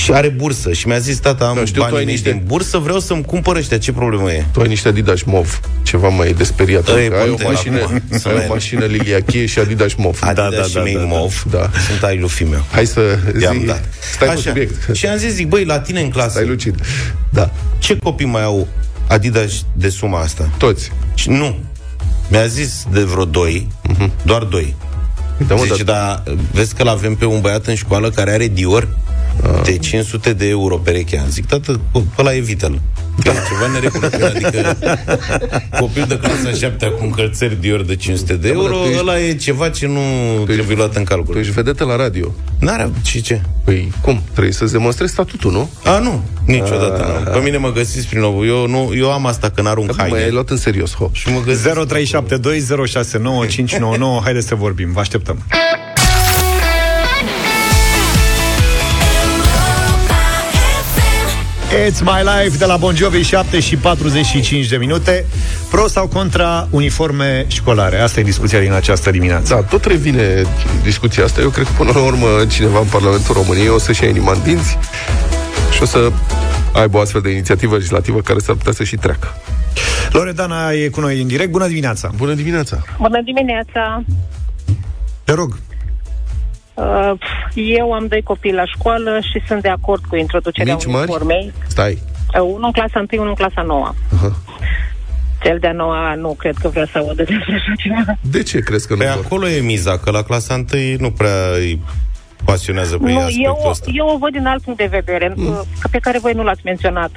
și 0.03 0.13
are 0.13 0.29
bursă 0.29 0.73
și 0.73 0.87
mi-a 0.87 0.99
zis, 0.99 1.19
tata, 1.19 1.45
am 1.47 1.55
Da, 1.55 1.61
da, 1.61 1.67
știu, 1.67 1.79
tu 1.81 1.85
ai 1.85 1.91
banii 1.91 2.07
mei 2.07 2.15
niște- 2.15 2.31
din 2.33 2.43
bursă, 2.47 2.79
vreau 2.79 3.01
să-mi 3.01 3.25
cumpăr 3.25 3.57
ăștia, 3.57 3.79
ce 3.79 3.93
problemă 3.93 4.33
e? 4.33 4.45
Tu 4.53 4.61
ai 4.61 4.69
niște 4.69 4.89
Adidas 4.89 5.23
mov, 5.23 5.61
ceva 5.83 6.09
mai 6.09 6.33
desperiat. 6.33 6.89
Ăia 6.89 6.97
e 7.03 7.07
Adică 7.07 7.21
ai 7.21 7.29
o 7.29 7.35
Pantene 7.35 7.53
mașină, 7.55 7.81
acum. 7.83 8.03
Să 8.19 8.29
ai 8.29 8.35
mai- 8.35 8.47
o 8.49 8.53
mașină 8.53 8.85
liliachie 8.85 9.47
și 9.47 9.59
Adidas 9.59 9.95
mov. 9.95 10.19
Adidas 10.23 10.55
da, 10.55 10.63
și 10.63 10.75
da, 10.75 10.81
mei 10.83 10.95
da, 10.95 10.99
da. 11.01 11.07
mov, 11.07 11.45
Da. 11.51 11.71
sunt 11.89 12.03
ai 12.03 12.19
lui 12.19 12.49
meu. 12.51 12.65
Hai 12.73 12.87
să 12.87 13.19
zi, 13.37 13.43
I-am 13.43 13.63
dat. 13.67 13.85
stai 14.15 14.29
pe 14.29 14.41
subiect. 14.41 14.95
Și 14.95 15.07
am 15.07 15.17
zis, 15.17 15.33
zic, 15.33 15.49
băi, 15.49 15.65
la 15.65 15.81
tine 15.81 16.01
în 16.01 16.11
clasă, 16.11 16.31
Stai 16.31 16.47
lucid. 16.47 16.81
Da, 17.31 17.51
ce 17.79 17.97
copii 17.97 18.27
mai 18.27 18.43
au 18.43 18.69
Adidas 19.09 19.53
de 19.73 19.89
suma 19.89 20.21
asta? 20.21 20.51
toți. 20.59 20.93
Și 21.15 21.31
nu. 21.31 21.59
Mi-a 22.29 22.47
zis 22.47 22.85
de 22.93 23.01
vreo 23.01 23.25
doi, 23.25 23.67
doar 24.23 24.43
doi. 24.43 24.75
Da, 25.47 25.55
mă, 25.55 25.63
Zice, 25.65 25.83
dar 25.83 26.23
dar 26.25 26.35
vezi 26.53 26.75
că 26.75 26.83
l-avem 26.83 27.15
pe 27.15 27.25
un 27.25 27.41
băiat 27.41 27.67
în 27.67 27.75
școală 27.75 28.11
care 28.11 28.31
are 28.31 28.49
Dior 28.49 28.83
Ah. 28.83 29.12
De 29.65 29.77
500 29.79 30.33
de 30.33 30.49
euro 30.49 30.77
pereche. 30.77 31.19
Am 31.19 31.29
zic, 31.29 31.47
tată, 31.47 31.81
ăla 32.19 32.35
evită-l. 32.35 32.81
Că 33.23 33.29
e 33.29 33.33
ceva 33.33 33.73
neregulă. 33.73 34.09
Că, 34.09 34.25
Adică 34.25 34.77
copil 35.81 36.05
de 36.09 36.19
clasa 36.19 36.51
7 36.59 36.87
cu 36.87 37.05
încălțări 37.05 37.61
Dior 37.61 37.83
de 37.83 37.97
500 37.97 38.35
de 38.35 38.49
Da, 38.49 38.55
mă, 38.55 38.61
euro, 38.63 38.73
dar 38.75 38.83
tu 38.83 38.89
ești- 38.89 39.01
ăla 39.01 39.21
e 39.21 39.35
ceva 39.35 39.69
ce 39.69 39.87
nu 39.87 40.01
trebuie 40.45 40.77
luat 40.77 40.97
în 40.97 41.05
tu 41.05 41.09
calcul. 41.15 41.37
ești 41.39 41.53
vedetă 41.53 41.85
la 41.85 41.97
radio. 41.97 42.35
N-are, 42.59 42.91
și 43.05 43.23
ce? 43.23 43.41
Păi 43.65 43.93
cum? 44.03 44.23
Trebuie 44.33 44.53
să-ți 44.53 44.73
demonstrezi 44.73 45.13
statutul, 45.13 45.53
nu? 45.53 45.71
A, 45.85 45.99
nu, 45.99 46.23
niciodată 46.47 47.23
nu. 47.25 47.31
Pe 47.31 47.39
mine 47.45 47.57
mă 47.57 47.73
găsiți 47.73 48.07
prin 48.07 48.21
nou. 48.21 48.47
Eu, 48.47 48.67
nu, 48.67 48.93
eu 48.97 49.13
am 49.13 49.27
asta 49.27 49.51
când 49.51 49.67
arunc 49.67 49.97
Mai 49.97 50.07
ai 50.07 50.11
haine. 50.13 50.29
luat 50.31 50.51
în 50.51 50.57
serios, 50.57 50.95
ho. 50.95 51.09
Și 51.13 51.29
mă 51.29 51.41
găsiți 51.45 51.69
0372069599. 51.69 54.23
Haideți 54.23 54.47
să 54.47 54.55
vorbim. 54.55 54.93
Vă 54.93 55.01
așteptăm. 55.01 55.39
It's 61.73 62.03
My 62.03 62.23
Life 62.23 62.57
de 62.57 62.65
la 62.65 62.77
Bon 62.77 62.95
Jovi 62.95 63.23
7 63.23 63.61
și 63.61 63.77
45 63.77 64.69
de 64.69 64.77
minute 64.77 65.25
Pro 65.71 65.87
sau 65.87 66.07
contra 66.07 66.69
uniforme 66.71 67.45
școlare 67.49 67.99
Asta 67.99 68.21
e 68.21 68.23
discuția 68.23 68.61
din 68.61 68.73
această 68.73 69.11
dimineață 69.11 69.55
Da, 69.55 69.61
tot 69.61 69.85
revine 69.85 70.43
discuția 70.83 71.25
asta. 71.25 71.41
Eu 71.41 71.49
cred 71.49 71.67
că 71.67 71.73
până 71.77 71.91
la 71.95 72.01
urmă 72.01 72.27
cineva 72.49 72.79
în 72.79 72.87
Parlamentul 72.87 73.35
României 73.35 73.69
o 73.69 73.79
să-și 73.79 74.03
ia 74.03 74.09
inima 74.09 74.33
în 74.33 74.43
dinți 74.43 74.79
și 75.73 75.83
o 75.83 75.85
să 75.85 76.13
aibă 76.73 76.97
o 76.97 77.01
astfel 77.01 77.21
de 77.21 77.31
inițiativă 77.31 77.75
legislativă 77.75 78.21
care 78.21 78.39
s-ar 78.39 78.55
putea 78.55 78.73
să 78.73 78.85
și 78.85 78.97
treacă. 78.97 79.37
Loredana 80.11 80.73
e 80.73 80.89
cu 80.89 81.01
noi 81.01 81.21
în 81.21 81.27
direct 81.27 81.51
Bună 81.51 81.67
dimineața 81.67 82.11
Bună 82.17 82.35
dimineața! 82.35 82.83
Bună 82.99 83.23
dimineața! 83.25 84.05
Te 85.25 85.33
rog 85.33 85.51
Uh, 85.51 85.72
Eu 87.55 87.93
am 87.93 88.07
doi 88.07 88.23
copii 88.23 88.53
la 88.53 88.65
școală 88.67 89.19
și 89.33 89.43
sunt 89.47 89.63
de 89.63 89.69
acord 89.69 90.05
cu 90.05 90.17
introducerea 90.17 90.75
Mici, 90.75 90.87
mari? 90.87 90.99
uniformei. 90.99 91.53
Stai! 91.67 91.99
Uh, 92.35 92.41
Unul 92.41 92.65
în 92.65 92.71
clasa 92.73 92.99
1, 92.99 93.07
unul 93.13 93.29
în 93.29 93.35
clasa 93.35 93.63
9. 93.63 93.93
Aha. 94.15 94.37
Cel 95.43 95.59
de-a 95.59 95.73
noua 95.73 96.15
nu 96.15 96.35
cred 96.39 96.55
că 96.61 96.69
vrea 96.69 96.87
să 96.93 96.99
audă 96.99 97.23
despre 97.23 97.55
așa 97.55 97.73
ceva. 97.77 98.19
De 98.21 98.43
ce 98.43 98.59
crezi 98.59 98.87
că 98.87 98.93
nu 98.93 98.99
Pe 98.99 99.05
vor? 99.05 99.15
Păi 99.15 99.23
acolo 99.25 99.49
e 99.49 99.61
miza, 99.61 99.99
că 99.99 100.11
la 100.11 100.23
clasa 100.23 100.55
1 100.55 100.65
nu 100.99 101.11
prea 101.11 101.51
îi 101.57 101.81
pasionează 102.45 102.99
pe 102.99 103.09
ei 103.09 103.15
Nu, 103.15 103.19
aspectul 103.21 103.45
eu, 103.45 103.69
ăsta. 103.71 103.91
eu 103.95 104.07
o 104.15 104.19
văd 104.19 104.33
din 104.33 104.47
alt 104.47 104.63
punct 104.63 104.79
de 104.79 104.89
vedere, 104.91 105.33
mm. 105.37 105.65
pe 105.91 105.99
care 105.99 106.19
voi 106.19 106.33
nu 106.33 106.43
l-ați 106.43 106.61
menționat. 106.65 107.11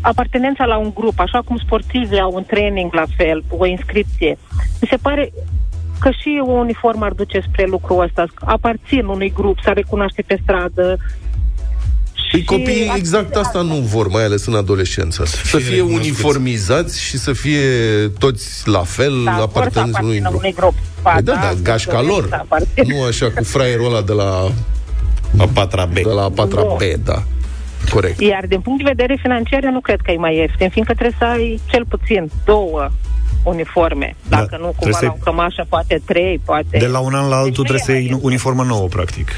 Apartenența 0.00 0.64
la 0.64 0.76
un 0.76 0.90
grup, 0.94 1.18
așa 1.20 1.42
cum 1.44 1.56
sportivii 1.56 2.20
au 2.20 2.32
un 2.34 2.44
training 2.46 2.92
la 2.92 3.04
fel, 3.16 3.44
o 3.48 3.66
inscripție. 3.66 4.38
Mi 4.80 4.88
se 4.90 4.96
pare 4.96 5.32
că 5.98 6.10
și 6.10 6.40
o 6.46 6.50
uniformă 6.50 7.04
ar 7.04 7.12
duce 7.12 7.40
spre 7.48 7.64
lucrul 7.66 8.02
ăsta. 8.02 8.24
Aparțin 8.34 9.04
unui 9.06 9.32
grup, 9.34 9.58
să 9.64 9.70
recunoaște 9.74 10.22
pe 10.26 10.38
stradă. 10.42 10.96
Păi 12.30 12.40
Și 12.40 12.44
copiii 12.46 12.88
ar- 12.88 12.96
exact 12.96 13.34
asta 13.36 13.60
nu 13.62 13.74
vor, 13.74 14.08
mai 14.08 14.24
ales 14.24 14.46
în 14.46 14.54
adolescență. 14.54 15.24
Să 15.24 15.36
fie 15.36 15.58
fie 15.58 15.74
recunoscuți. 15.74 16.08
uniformizați 16.08 17.02
și 17.02 17.18
să 17.18 17.32
fie 17.32 17.60
toți 18.18 18.68
la 18.68 18.82
fel, 18.82 19.22
Da, 19.24 19.30
vor 19.30 19.38
să 19.38 19.42
apartenenți 19.42 19.98
unui 20.02 20.18
aparțină 20.18 20.28
grup. 20.28 20.40
unui 20.40 20.54
grup. 20.54 20.74
Ba, 21.02 21.10
Păi 21.12 21.22
da, 21.22 21.32
da, 21.32 21.48
să 21.54 21.62
gașca 21.62 22.00
lor. 22.02 22.26
să 22.28 22.34
aparțină. 22.34 22.94
Nu 22.96 23.02
așa 23.04 23.30
cu 23.30 23.44
fraierul 23.44 23.86
ăla 23.86 24.02
de 24.02 24.12
la, 24.12 24.48
A 25.38 25.48
patra 25.54 25.84
B. 25.84 25.92
de 25.94 26.02
la 26.14 26.22
a 26.22 26.30
patra 26.30 26.60
Nu. 26.60 26.76
B, 26.78 27.04
da. 27.04 27.22
Corect. 27.90 28.20
Iar 28.20 28.44
din 28.48 28.60
punct 28.60 28.82
de 28.84 28.90
vedere 28.96 29.18
financiar, 29.22 29.64
eu 29.64 29.70
nu 29.70 29.80
cred 29.80 30.00
că 30.00 30.10
e 30.10 30.16
mai 30.16 30.36
ieftin, 30.36 30.68
fiindcă 30.68 30.92
trebuie 30.94 31.16
să 31.18 31.24
ai 31.24 31.60
cel 31.70 31.84
puțin 31.88 32.30
două 32.44 32.88
uniforme. 33.44 34.14
Da, 34.28 34.36
Dacă 34.36 34.56
nu, 34.60 34.70
trebuie 34.70 34.74
cumva 34.76 34.98
să- 34.98 35.04
la 35.04 35.14
o 35.20 35.22
cămașă, 35.24 35.66
poate 35.68 36.00
trei, 36.04 36.40
poate... 36.44 36.78
De 36.78 36.86
la 36.86 36.98
un 36.98 37.14
an 37.14 37.28
la 37.28 37.36
altul 37.36 37.48
Deci 37.50 37.56
nu 37.58 37.62
trebuie 37.64 37.82
e 37.82 37.84
să 37.84 37.90
mai 37.90 38.00
iei 38.00 38.08
ieftin. 38.10 38.26
uniformă 38.28 38.62
nouă, 38.62 38.86
practic 38.88 39.28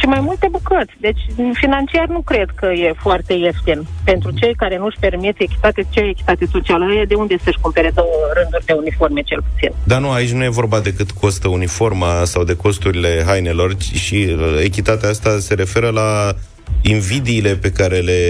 Și 0.00 0.06
mai 0.06 0.20
multe 0.20 0.48
bucăți. 0.50 0.92
Deci, 1.00 1.18
financiar 1.52 2.06
nu 2.08 2.20
cred 2.20 2.48
că 2.54 2.66
e 2.66 2.92
foarte 2.96 3.32
ieftin. 3.32 3.86
Pentru 4.04 4.30
cei 4.30 4.54
care 4.54 4.78
nu-și 4.78 4.96
permit 5.00 5.34
echitate, 5.40 5.86
ce 5.90 6.00
echitate 6.00 6.46
socială 6.52 6.84
e, 6.92 7.04
de 7.04 7.14
unde 7.14 7.36
să-și 7.44 7.58
cumpere 7.60 7.90
două 7.94 8.08
rânduri 8.34 8.64
de 8.64 8.72
uniforme, 8.72 9.20
cel 9.20 9.42
puțin. 9.52 9.70
Dar 9.84 10.00
nu, 10.00 10.10
aici 10.10 10.30
nu 10.30 10.44
e 10.44 10.48
vorba 10.48 10.80
de 10.80 10.92
cât 10.94 11.10
costă 11.10 11.48
uniforma 11.48 12.24
sau 12.24 12.44
de 12.44 12.56
costurile 12.56 13.22
hainelor, 13.26 13.76
ci 13.76 13.94
și 13.94 14.36
uh, 14.38 14.60
echitatea 14.62 15.08
asta 15.08 15.38
se 15.38 15.54
referă 15.54 15.88
la 15.90 16.32
invidiile 16.82 17.56
pe 17.56 17.70
care 17.70 17.98
le 17.98 18.20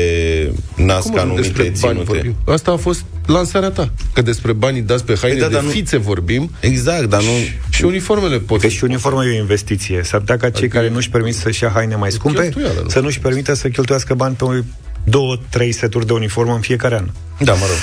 nasc 0.76 1.09
Cum 1.09 1.19
anumite 1.19 1.40
despre 1.43 1.62
bani 1.62 1.76
ținute. 1.76 2.05
vorbim? 2.05 2.35
Asta 2.47 2.71
a 2.71 2.76
fost 2.76 3.05
lansarea 3.26 3.71
ta. 3.71 3.90
Că 4.12 4.23
despre 4.23 4.52
banii 4.52 4.81
dați 4.81 5.05
pe 5.05 5.14
haine 5.21 5.35
Păi 5.37 5.43
da, 5.43 5.49
de 5.49 5.55
dar 5.55 5.62
nu- 5.64 5.71
fițe 5.71 5.97
vorbim 5.97 6.50
Exact, 6.61 7.05
dar 7.05 7.23
nu... 7.23 7.28
și 7.71 7.85
uniformele 7.85 8.38
pot 8.38 8.61
Că 8.61 8.69
și 8.69 8.85
uniforma 8.85 9.25
e 9.25 9.28
o 9.28 9.40
investiție. 9.40 10.00
S-ar 10.02 10.21
putea 10.21 10.37
ca 10.37 10.50
cei 10.50 10.59
Adică 10.59 10.76
care 10.76 10.90
nu-și 10.90 11.11
permit 11.11 11.35
să-și 11.35 11.62
ia 11.62 11.71
haine 11.75 11.95
mai 11.97 12.11
scumpe 12.11 12.40
cheltuială, 12.40 12.81
nu? 12.83 12.88
să 12.88 13.00
nu-și 13.00 13.19
permită 13.19 13.55
să 13.55 13.69
cheltuiască 13.69 14.14
bani 14.14 14.35
pe 14.35 14.45
două, 15.08 15.36
trei 15.50 15.72
seturi 15.72 16.06
de 16.06 16.12
uniformă 16.12 16.52
în 16.52 16.60
fiecare 16.60 16.96
an. 16.96 17.04
Da, 17.38 17.52
mă 17.52 17.64
rog. 17.66 17.76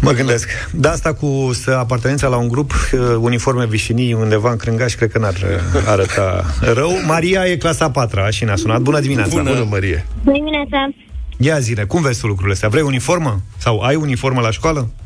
Mă 0.00 0.10
gândesc. 0.10 0.48
De 0.72 0.88
asta 0.88 1.14
cu 1.14 1.50
să 1.52 1.70
apartenența 1.70 2.28
la 2.28 2.36
un 2.36 2.48
grup, 2.48 2.72
uh, 2.92 3.00
uniforme 3.18 3.66
vișinii 3.66 4.12
undeva 4.12 4.50
în 4.50 4.56
Crângaș, 4.56 4.94
cred 4.94 5.12
că 5.12 5.18
n-ar 5.18 5.34
uh, 5.34 5.82
arăta 5.86 6.44
rău. 6.60 6.90
Maria 7.06 7.46
e 7.46 7.56
clasa 7.56 7.90
4 7.90 8.20
și 8.30 8.44
ne-a 8.44 8.56
sunat. 8.56 8.80
Bună 8.80 9.00
dimineața! 9.00 9.36
Bună, 9.36 9.50
Bună 9.50 9.66
Marie! 9.70 10.06
Bună 10.24 10.36
dimineața! 10.36 10.88
Ia 11.36 11.58
zile, 11.58 11.84
cum 11.84 12.02
vezi 12.02 12.20
tu 12.20 12.26
lucrurile 12.26 12.54
astea? 12.54 12.68
Vrei 12.68 12.82
uniformă? 12.82 13.40
Sau 13.58 13.80
ai 13.80 13.94
uniformă 13.94 14.40
la 14.40 14.50
școală? 14.50 14.80
Uh, 14.80 15.05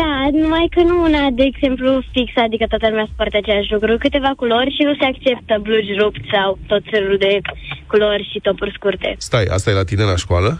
da, 0.00 0.10
numai 0.32 0.66
că 0.74 0.80
nu 0.82 1.02
una, 1.02 1.30
de 1.32 1.42
exemplu, 1.52 2.02
fixă, 2.12 2.40
adică 2.40 2.64
toată 2.68 2.86
lumea 2.88 3.06
poartă 3.16 3.36
același 3.36 3.72
lucru, 3.72 3.96
câteva 3.98 4.32
culori 4.36 4.74
și 4.76 4.82
nu 4.88 4.94
se 4.94 5.04
acceptă 5.04 5.54
blugi 5.62 5.92
rupți 6.00 6.28
sau 6.32 6.58
tot 6.66 6.82
felul 6.90 7.16
de 7.18 7.40
culori 7.86 8.28
și 8.32 8.38
topuri 8.46 8.72
scurte. 8.76 9.14
Stai, 9.18 9.44
asta 9.44 9.70
e 9.70 9.74
la 9.74 9.84
tine 9.84 10.02
la 10.02 10.16
școală? 10.16 10.50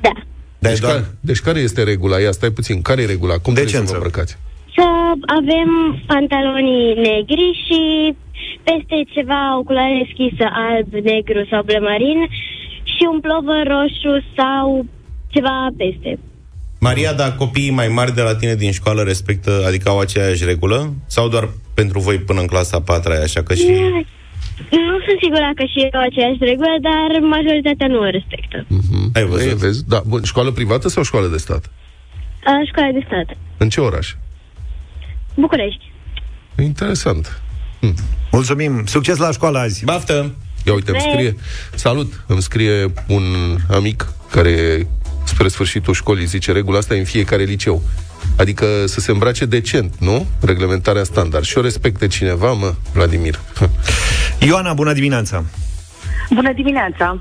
Da. 0.00 0.14
Dar 0.58 0.70
Deci, 0.70 0.78
e 0.78 0.80
doar... 0.86 0.94
care, 0.94 1.06
deci 1.20 1.40
care 1.40 1.58
este 1.58 1.82
regula? 1.82 2.18
Ia, 2.18 2.30
stai 2.30 2.50
puțin. 2.50 2.82
Care 2.82 3.02
e 3.02 3.06
regula? 3.06 3.36
Cum 3.44 3.52
trebuie 3.54 3.74
să 3.74 3.78
vă 3.78 3.82
Decență. 3.82 3.94
îmbrăcați? 3.94 4.38
Să 4.76 4.86
avem 5.38 5.70
pantalonii 6.06 6.94
negri 6.94 7.48
și 7.66 7.80
peste 8.62 8.96
ceva 9.14 9.58
o 9.58 9.62
culoare 9.62 10.02
deschisă, 10.04 10.44
alb, 10.68 10.90
negru 10.92 11.46
sau 11.50 11.62
blemarin 11.62 12.18
și 12.94 13.04
un 13.12 13.20
plovăr 13.20 13.62
roșu 13.74 14.24
sau 14.36 14.86
ceva 15.34 15.68
peste. 15.76 16.18
Maria, 16.88 17.12
dar 17.12 17.34
copiii 17.34 17.70
mai 17.70 17.88
mari 17.88 18.14
de 18.14 18.22
la 18.22 18.34
tine 18.34 18.54
din 18.54 18.72
școală 18.72 19.02
respectă, 19.02 19.64
adică 19.66 19.88
au 19.88 19.98
aceeași 19.98 20.44
regulă? 20.44 20.94
Sau 21.06 21.28
doar 21.28 21.48
pentru 21.74 22.00
voi 22.00 22.18
până 22.18 22.40
în 22.40 22.46
clasa 22.46 22.80
4 22.80 23.12
așa 23.12 23.42
că 23.42 23.54
și... 23.54 23.66
Nu 24.70 24.96
sunt 25.06 25.18
sigură 25.22 25.52
că 25.54 25.64
și 25.72 25.88
eu 25.92 26.00
aceeași 26.00 26.38
regulă, 26.40 26.74
dar 26.80 27.20
majoritatea 27.20 27.86
nu 27.86 27.98
o 27.98 28.10
respectă. 28.10 28.66
Ai 29.14 29.24
văzut? 29.24 29.46
Ei, 29.46 29.54
vezi? 29.54 29.84
Da, 29.88 30.02
bun. 30.06 30.22
Școală 30.22 30.50
privată 30.50 30.88
sau 30.88 31.02
școală 31.02 31.26
de 31.26 31.36
stat? 31.36 31.70
A, 32.44 32.52
școala 32.66 32.90
de 32.92 33.02
stat. 33.06 33.36
În 33.56 33.68
ce 33.68 33.80
oraș? 33.80 34.14
București. 35.34 35.92
Interesant. 36.58 37.42
Mulțumim! 38.30 38.86
Succes 38.86 39.16
la 39.16 39.30
școală 39.30 39.58
azi! 39.58 39.84
Baftă! 39.84 40.34
Ia 40.66 40.72
uite, 40.72 40.90
îmi 40.90 41.00
scrie... 41.00 41.36
Salut! 41.74 42.24
Îmi 42.26 42.42
scrie 42.42 42.92
un 43.08 43.22
amic 43.70 44.06
care 44.30 44.86
spre 45.24 45.48
sfârșitul 45.48 45.94
școlii 45.94 46.26
zice 46.26 46.52
regula 46.52 46.78
asta 46.78 46.94
e 46.94 46.98
în 46.98 47.04
fiecare 47.04 47.42
liceu. 47.42 47.82
Adică 48.38 48.66
să 48.86 49.00
se 49.00 49.10
îmbrace 49.10 49.44
decent, 49.44 49.94
nu? 49.98 50.26
Reglementarea 50.40 51.04
standard. 51.04 51.44
Și 51.44 51.58
o 51.58 51.60
respecte 51.60 52.06
cineva, 52.06 52.52
mă, 52.52 52.72
Vladimir. 52.92 53.40
Ioana, 54.46 54.72
bună 54.72 54.92
dimineața! 54.92 55.44
Bună 56.30 56.52
dimineața! 56.52 57.20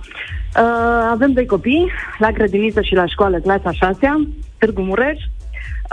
Uh, 0.55 1.09
avem 1.11 1.31
doi 1.31 1.45
copii, 1.45 1.91
la 2.17 2.31
grădiniță 2.31 2.81
și 2.81 2.93
la 2.93 3.05
școală, 3.05 3.37
clasa 3.37 3.71
6 3.71 3.97
Târgu 4.57 4.81
Mureș. 4.81 5.19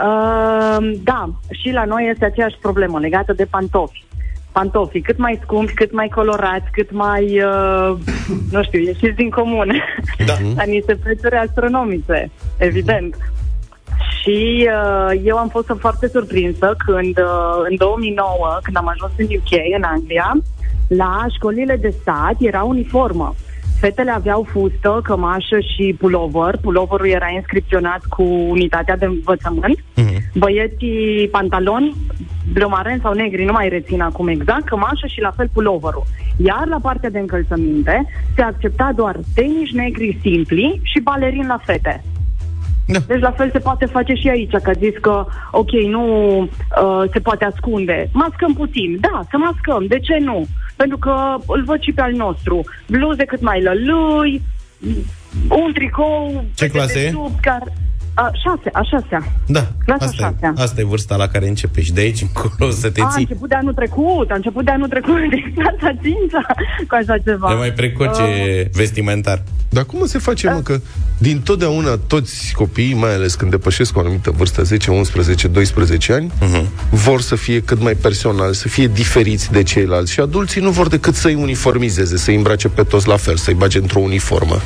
Uh, 0.03 0.99
da, 1.03 1.29
și 1.51 1.71
la 1.71 1.85
noi 1.85 2.09
este 2.11 2.25
aceeași 2.25 2.57
problemă 2.61 2.99
legată 2.99 3.33
de 3.33 3.45
pantofi. 3.45 4.03
Pantofii 4.51 5.01
cât 5.01 5.17
mai 5.17 5.39
scumpi, 5.43 5.73
cât 5.73 5.91
mai 5.91 6.07
colorați, 6.07 6.71
cât 6.71 6.91
mai, 6.91 7.43
uh, 7.43 7.97
nu 8.51 8.63
știu, 8.63 8.79
ieșiți 8.79 9.15
din 9.15 9.29
comun. 9.29 9.73
Da. 10.25 10.33
la 10.57 10.63
niște 10.63 10.95
prețuri 10.95 11.35
astronomice, 11.35 12.31
evident. 12.57 13.15
Și 14.21 14.69
uh, 14.69 15.21
eu 15.23 15.37
am 15.37 15.47
fost 15.49 15.73
foarte 15.79 16.07
surprinsă 16.07 16.75
când, 16.85 17.17
uh, 17.17 17.65
în 17.69 17.75
2009, 17.77 18.59
când 18.63 18.77
am 18.77 18.87
ajuns 18.87 19.11
în 19.17 19.25
UK, 19.25 19.75
în 19.77 19.83
Anglia, 19.83 20.37
la 20.87 21.25
școlile 21.35 21.75
de 21.75 21.89
stat 22.01 22.35
era 22.39 22.63
uniformă. 22.63 23.35
Fetele 23.79 24.11
aveau 24.11 24.47
fustă, 24.51 24.99
cămașă 25.03 25.59
și 25.59 25.95
pulover. 25.99 26.57
Puloverul 26.61 27.07
era 27.07 27.29
inscripționat 27.35 28.01
cu 28.09 28.23
unitatea 28.23 28.97
de 28.97 29.05
învățământ. 29.05 29.83
Mhm. 29.95 30.21
Băieții 30.33 31.27
pantaloni, 31.31 31.95
blomaren 32.53 32.99
sau 33.01 33.13
negri, 33.13 33.45
nu 33.45 33.51
mai 33.51 33.69
rețin 33.69 34.01
acum 34.01 34.27
exact, 34.27 34.63
cămașă 34.63 35.07
și 35.07 35.21
la 35.21 35.31
fel 35.35 35.49
puloverul. 35.53 36.03
Iar 36.37 36.67
la 36.67 36.79
partea 36.81 37.09
de 37.09 37.19
încălțăminte 37.19 38.05
se 38.35 38.41
accepta 38.41 38.91
doar 38.95 39.15
tenis 39.35 39.71
negri 39.71 40.19
simpli 40.21 40.79
și 40.83 40.99
balerin 40.99 41.47
la 41.47 41.59
fete. 41.65 42.03
Da. 42.91 42.99
Deci 43.07 43.19
la 43.19 43.31
fel 43.31 43.49
se 43.51 43.59
poate 43.59 43.85
face 43.85 44.13
și 44.13 44.27
aici, 44.29 44.51
că 44.51 44.69
a 44.69 44.79
zis 44.79 44.93
că, 45.01 45.25
ok, 45.51 45.71
nu 45.71 46.03
uh, 46.41 47.03
se 47.11 47.19
poate 47.19 47.45
ascunde. 47.45 48.09
Mascăm 48.13 48.53
puțin. 48.53 48.97
Da, 48.99 49.21
să 49.29 49.37
mascăm. 49.37 49.85
De 49.87 49.99
ce 49.99 50.17
nu? 50.23 50.47
Pentru 50.81 50.97
că 50.97 51.35
îl 51.47 51.63
văd 51.63 51.81
și 51.81 51.91
pe 51.91 52.01
al 52.01 52.11
nostru. 52.11 52.63
Bluze 52.87 53.25
cât 53.25 53.41
mai 53.41 53.61
lălui, 53.61 54.41
un 55.49 55.71
tricou... 55.73 56.45
Ce 56.55 56.65
de 56.65 56.71
clasă 56.71 56.99
e? 56.99 57.01
dedesubt, 57.01 57.39
Care, 57.41 57.73
a, 58.21 58.31
șase, 58.43 58.69
a 58.73 58.81
șasea. 58.81 59.31
Da, 59.45 59.67
Clasa 59.85 60.05
asta, 60.05 60.15
e, 60.25 60.31
șasea. 60.33 60.53
asta 60.63 60.81
e 60.81 60.83
vârsta 60.83 61.15
la 61.15 61.27
care 61.27 61.47
începe 61.47 61.81
și 61.81 61.93
de 61.93 62.01
aici 62.01 62.21
încolo 62.21 62.71
să 62.71 62.89
te 62.89 63.01
A, 63.01 63.05
a 63.05 63.09
ții. 63.09 63.21
început 63.21 63.49
de 63.49 63.55
anul 63.55 63.73
trecut, 63.73 64.29
a 64.31 64.35
început 64.35 64.65
de 64.65 64.71
anul 64.71 64.87
trecut, 64.87 65.15
de 65.29 65.37
clasa 65.55 65.95
5 66.01 66.15
cu 66.87 66.95
așa 66.99 67.17
ceva. 67.17 67.51
E 67.51 67.55
mai 67.55 67.71
precoce 67.71 68.21
Uh, 68.21 68.65
vestimentar. 68.73 69.43
Dar 69.69 69.83
cum 69.83 70.05
se 70.05 70.17
face, 70.17 70.47
Da. 70.47 70.53
mă, 70.53 70.59
că 70.59 70.79
din 71.17 71.41
totdeauna 71.41 71.97
toți 72.07 72.53
copiii, 72.55 72.93
mai 72.93 73.13
ales 73.13 73.35
când 73.35 73.51
depășesc 73.51 73.97
o 73.97 73.99
anumită 73.99 74.31
vârstă, 74.37 74.63
10, 74.63 74.91
11, 74.91 75.47
12 75.47 76.13
ani, 76.13 76.31
Mhm. 76.41 76.67
vor 76.89 77.21
să 77.21 77.35
fie 77.35 77.61
cât 77.61 77.81
mai 77.81 77.93
personali, 77.93 78.55
să 78.55 78.67
fie 78.67 78.87
diferiți 78.87 79.51
de 79.51 79.63
ceilalți. 79.63 80.11
Și 80.11 80.19
adulții 80.19 80.61
nu 80.61 80.69
vor 80.69 80.87
decât 80.87 81.15
să-i 81.15 81.33
uniformizeze, 81.35 82.17
să-i 82.17 82.35
îmbrace 82.35 82.67
pe 82.67 82.83
toți 82.83 83.07
la 83.07 83.17
fel, 83.17 83.35
să-i 83.35 83.53
bage 83.53 83.77
într-o 83.77 83.99
uniformă. 83.99 84.57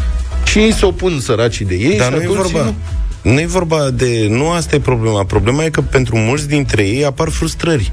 Și 0.46 0.60
ei 0.60 0.74
se 0.74 0.86
opun 0.86 1.20
săracii 1.20 1.66
de 1.66 1.76
ei 1.76 1.98
Dar 1.98 2.08
și 2.12 2.14
nu 2.18 2.22
e 2.22 2.26
adulții 2.26 2.52
vorba... 2.52 2.66
nu. 2.66 2.76
Nu 3.24 3.40
e 3.40 3.46
vorba 3.46 3.90
de... 3.90 4.28
Nu 4.30 4.50
asta 4.50 4.76
e 4.76 4.80
problema. 4.80 5.24
Problema 5.26 5.64
e 5.64 5.70
că 5.70 5.82
pentru 5.82 6.18
mulți 6.18 6.48
dintre 6.48 6.84
ei 6.88 7.06
apar 7.06 7.30
frustrări. 7.30 7.92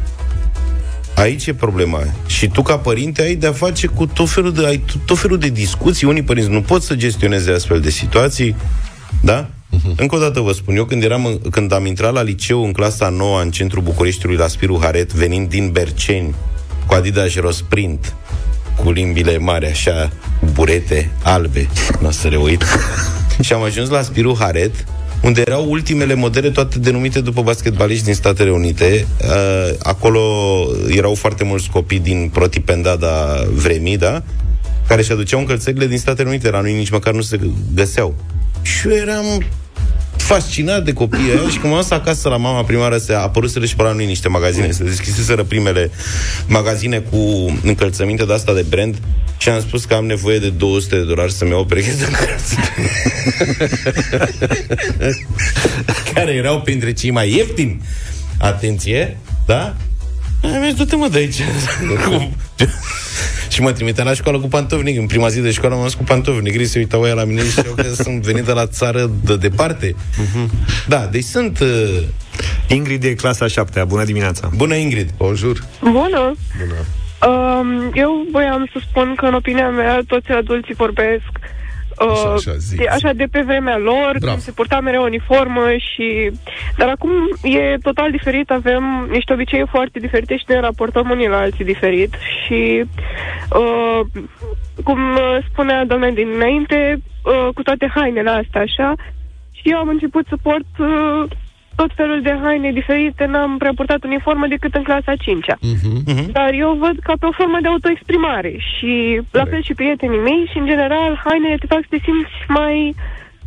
Aici 1.14 1.46
e 1.46 1.54
problema. 1.54 2.02
Și 2.26 2.48
tu, 2.48 2.62
ca 2.62 2.78
părinte, 2.78 3.22
ai 3.22 3.34
de-a 3.34 3.52
face 3.52 3.86
cu 3.86 4.06
tot 4.06 4.30
felul 4.30 4.52
de, 4.52 4.66
ai 4.66 4.84
tot 5.04 5.18
felul 5.18 5.38
de 5.38 5.48
discuții. 5.48 6.06
Unii 6.06 6.22
părinți 6.22 6.48
nu 6.50 6.60
pot 6.60 6.82
să 6.82 6.94
gestioneze 6.94 7.50
astfel 7.50 7.80
de 7.80 7.90
situații. 7.90 8.56
Da? 9.22 9.46
Uh-huh. 9.46 9.96
Încă 9.96 10.14
o 10.14 10.18
dată 10.18 10.40
vă 10.40 10.52
spun, 10.52 10.76
eu 10.76 10.84
când, 10.84 11.02
eram, 11.02 11.24
în- 11.24 11.38
când 11.50 11.72
am 11.72 11.86
intrat 11.86 12.12
la 12.12 12.22
liceu 12.22 12.64
în 12.64 12.72
clasa 12.72 13.08
9 13.08 13.40
în 13.40 13.50
centrul 13.50 13.82
Bucureștiului 13.82 14.36
la 14.38 14.46
Spiru 14.46 14.78
Haret, 14.82 15.12
venind 15.12 15.48
din 15.48 15.70
Berceni, 15.70 16.34
cu 16.86 16.94
Adidas 16.94 17.32
Sprint, 17.50 18.14
cu 18.76 18.90
limbile 18.90 19.38
mari, 19.38 19.66
așa, 19.66 20.10
cu 20.40 20.46
burete 20.52 21.10
albe, 21.22 21.68
nu 22.00 22.06
o 22.06 22.10
să 22.10 22.28
le 22.28 22.36
uit. 22.36 22.64
și 23.40 23.52
am 23.52 23.62
ajuns 23.62 23.88
la 23.88 24.02
Spiru 24.02 24.36
Haret, 24.38 24.84
unde 25.22 25.42
erau 25.46 25.70
ultimele 25.70 26.14
modele, 26.14 26.50
toate 26.50 26.78
denumite 26.78 27.20
după 27.20 27.42
basketbaliști 27.42 28.04
din 28.04 28.14
Statele 28.14 28.50
Unite. 28.50 29.06
Uh, 29.20 29.74
acolo 29.78 30.20
erau 30.88 31.14
foarte 31.14 31.44
mulți 31.44 31.70
copii 31.70 31.98
din 31.98 32.30
protipendada 32.32 33.44
vremii, 33.54 33.96
da? 33.96 34.22
care 34.90 35.02
și 35.02 35.12
aduceau 35.12 35.40
încălțările 35.40 35.86
din 35.86 35.98
Statele 35.98 36.28
Unite. 36.28 36.50
La 36.50 36.60
noi 36.60 36.72
nici 36.72 36.90
măcar 36.90 37.14
nu 37.14 37.20
se 37.20 37.40
găseau. 37.74 38.14
Și 38.62 38.88
eu 38.88 38.94
eram 38.94 39.24
fascinat 40.34 40.84
de 40.84 40.92
copiii 40.92 41.30
ăia 41.30 41.48
și 41.48 41.58
când 41.58 41.72
m-am 41.72 41.80
dus 41.80 41.90
acasă 41.90 42.28
la 42.28 42.36
mama 42.36 42.62
prima 42.62 42.80
oară 42.80 42.98
se 42.98 43.12
apăruseră 43.12 43.64
și 43.64 43.76
pe 43.76 43.82
la 43.82 43.92
noi 43.92 44.06
niște 44.06 44.28
magazine, 44.28 44.70
se 44.70 44.84
deschiseseră 44.84 45.44
primele 45.44 45.90
magazine 46.46 46.98
cu 46.98 47.16
încălțăminte 47.62 48.24
de 48.24 48.32
asta 48.32 48.54
de 48.54 48.64
brand 48.68 48.96
și 49.38 49.48
am 49.48 49.60
spus 49.60 49.84
că 49.84 49.94
am 49.94 50.06
nevoie 50.06 50.38
de 50.38 50.48
200 50.48 50.96
de 50.96 51.02
dolari 51.02 51.32
să-mi 51.32 51.50
iau 51.50 51.60
o 51.60 51.64
pereche 51.64 51.92
de 51.98 52.04
încălțăminte. 52.04 52.90
care 56.14 56.32
erau 56.32 56.60
printre 56.60 56.92
cei 56.92 57.10
mai 57.10 57.34
ieftini. 57.34 57.80
Atenție, 58.38 59.18
da? 59.46 59.76
Ai 60.42 60.58
mers, 60.58 60.74
du-te 60.74 60.96
mă 60.96 61.08
de 61.08 61.18
aici. 61.18 61.42
Cum? 62.06 62.32
și 63.50 63.60
mă 63.60 63.72
trimitea 63.72 64.04
la 64.04 64.14
școală 64.14 64.38
cu 64.38 64.48
pantofi 64.48 64.84
negri. 64.84 65.00
În 65.00 65.06
prima 65.06 65.28
zi 65.28 65.40
de 65.40 65.50
școală 65.50 65.74
m-am 65.74 65.84
dus 65.84 65.94
cu 65.94 66.02
pantofi 66.02 66.42
negri, 66.42 66.64
se 66.64 66.78
uitau 66.78 67.06
ea 67.06 67.14
la 67.14 67.24
mine 67.24 67.42
și 67.42 67.60
eu 67.66 67.72
că 67.72 67.82
sunt 68.04 68.22
venit 68.22 68.44
de 68.44 68.52
la 68.52 68.66
țară 68.66 69.10
de 69.24 69.36
departe. 69.36 69.94
Da, 70.88 71.06
deci 71.06 71.24
sunt... 71.24 71.58
Uh... 71.58 72.02
Ingrid 72.68 73.04
e 73.04 73.14
clasa 73.14 73.46
7 73.46 73.84
Bună 73.86 74.04
dimineața! 74.04 74.50
Bună, 74.54 74.74
Ingrid! 74.74 75.10
Bonjour! 75.16 75.64
Bună! 75.80 76.34
Um, 77.26 77.90
eu 77.94 78.26
voiam 78.32 78.68
să 78.72 78.80
spun 78.88 79.14
că, 79.16 79.26
în 79.26 79.34
opinia 79.34 79.68
mea, 79.68 80.00
toți 80.06 80.30
adulții 80.30 80.74
vorbesc 80.74 81.30
uh, 81.32 81.59
Așa, 82.08 82.32
așa, 82.32 82.52
zi, 82.56 82.76
de, 82.76 82.82
zi. 82.82 82.88
așa 82.88 83.12
de 83.12 83.24
pe 83.30 83.40
vremea 83.40 83.78
lor, 83.78 84.12
Bravo. 84.18 84.26
când 84.26 84.38
se 84.38 84.52
purta 84.52 84.80
mereu 84.80 85.02
uniformă 85.02 85.66
și... 85.76 86.30
Dar 86.76 86.88
acum 86.88 87.10
e 87.42 87.76
total 87.82 88.10
diferit, 88.10 88.50
avem 88.50 89.08
niște 89.10 89.32
obicei 89.32 89.66
foarte 89.70 89.98
diferite 89.98 90.36
și 90.36 90.44
ne 90.48 90.60
raportăm 90.60 91.10
unii 91.10 91.28
la 91.28 91.38
alții 91.38 91.64
diferit 91.64 92.14
și 92.44 92.84
uh, 93.52 94.00
cum 94.84 95.00
uh, 95.12 95.38
spunea 95.50 95.84
doamna 95.84 96.10
dinainte, 96.10 97.00
uh, 97.24 97.48
cu 97.54 97.62
toate 97.62 97.90
hainele 97.94 98.30
astea, 98.30 98.60
așa, 98.60 98.94
și 99.52 99.70
eu 99.70 99.78
am 99.78 99.88
început 99.88 100.26
să 100.28 100.36
port 100.42 100.70
uh, 100.78 101.30
tot 101.80 101.90
felul 102.00 102.20
de 102.28 102.34
haine 102.42 102.70
diferite, 102.80 103.24
n-am 103.32 103.52
prea 103.62 103.72
purtat 103.78 104.00
uniformă 104.10 104.46
decât 104.54 104.72
în 104.74 104.82
clasa 104.88 105.12
5-a. 105.24 105.56
Mhm. 105.74 106.32
Dar 106.38 106.50
eu 106.64 106.70
văd 106.84 106.96
ca 107.06 107.14
pe 107.20 107.26
o 107.30 107.36
formă 107.40 107.58
de 107.62 107.68
autoexprimare 107.68 108.52
și 108.70 108.92
la 109.40 109.44
fel 109.50 109.62
și 109.68 109.74
prietenii 109.80 110.24
mei 110.28 110.42
și 110.50 110.58
în 110.58 110.66
general 110.72 111.10
hainele 111.24 111.56
te 111.60 111.66
fac 111.72 111.80
să 111.82 111.90
te 111.92 111.98
simți 112.06 112.36
mai 112.58 112.76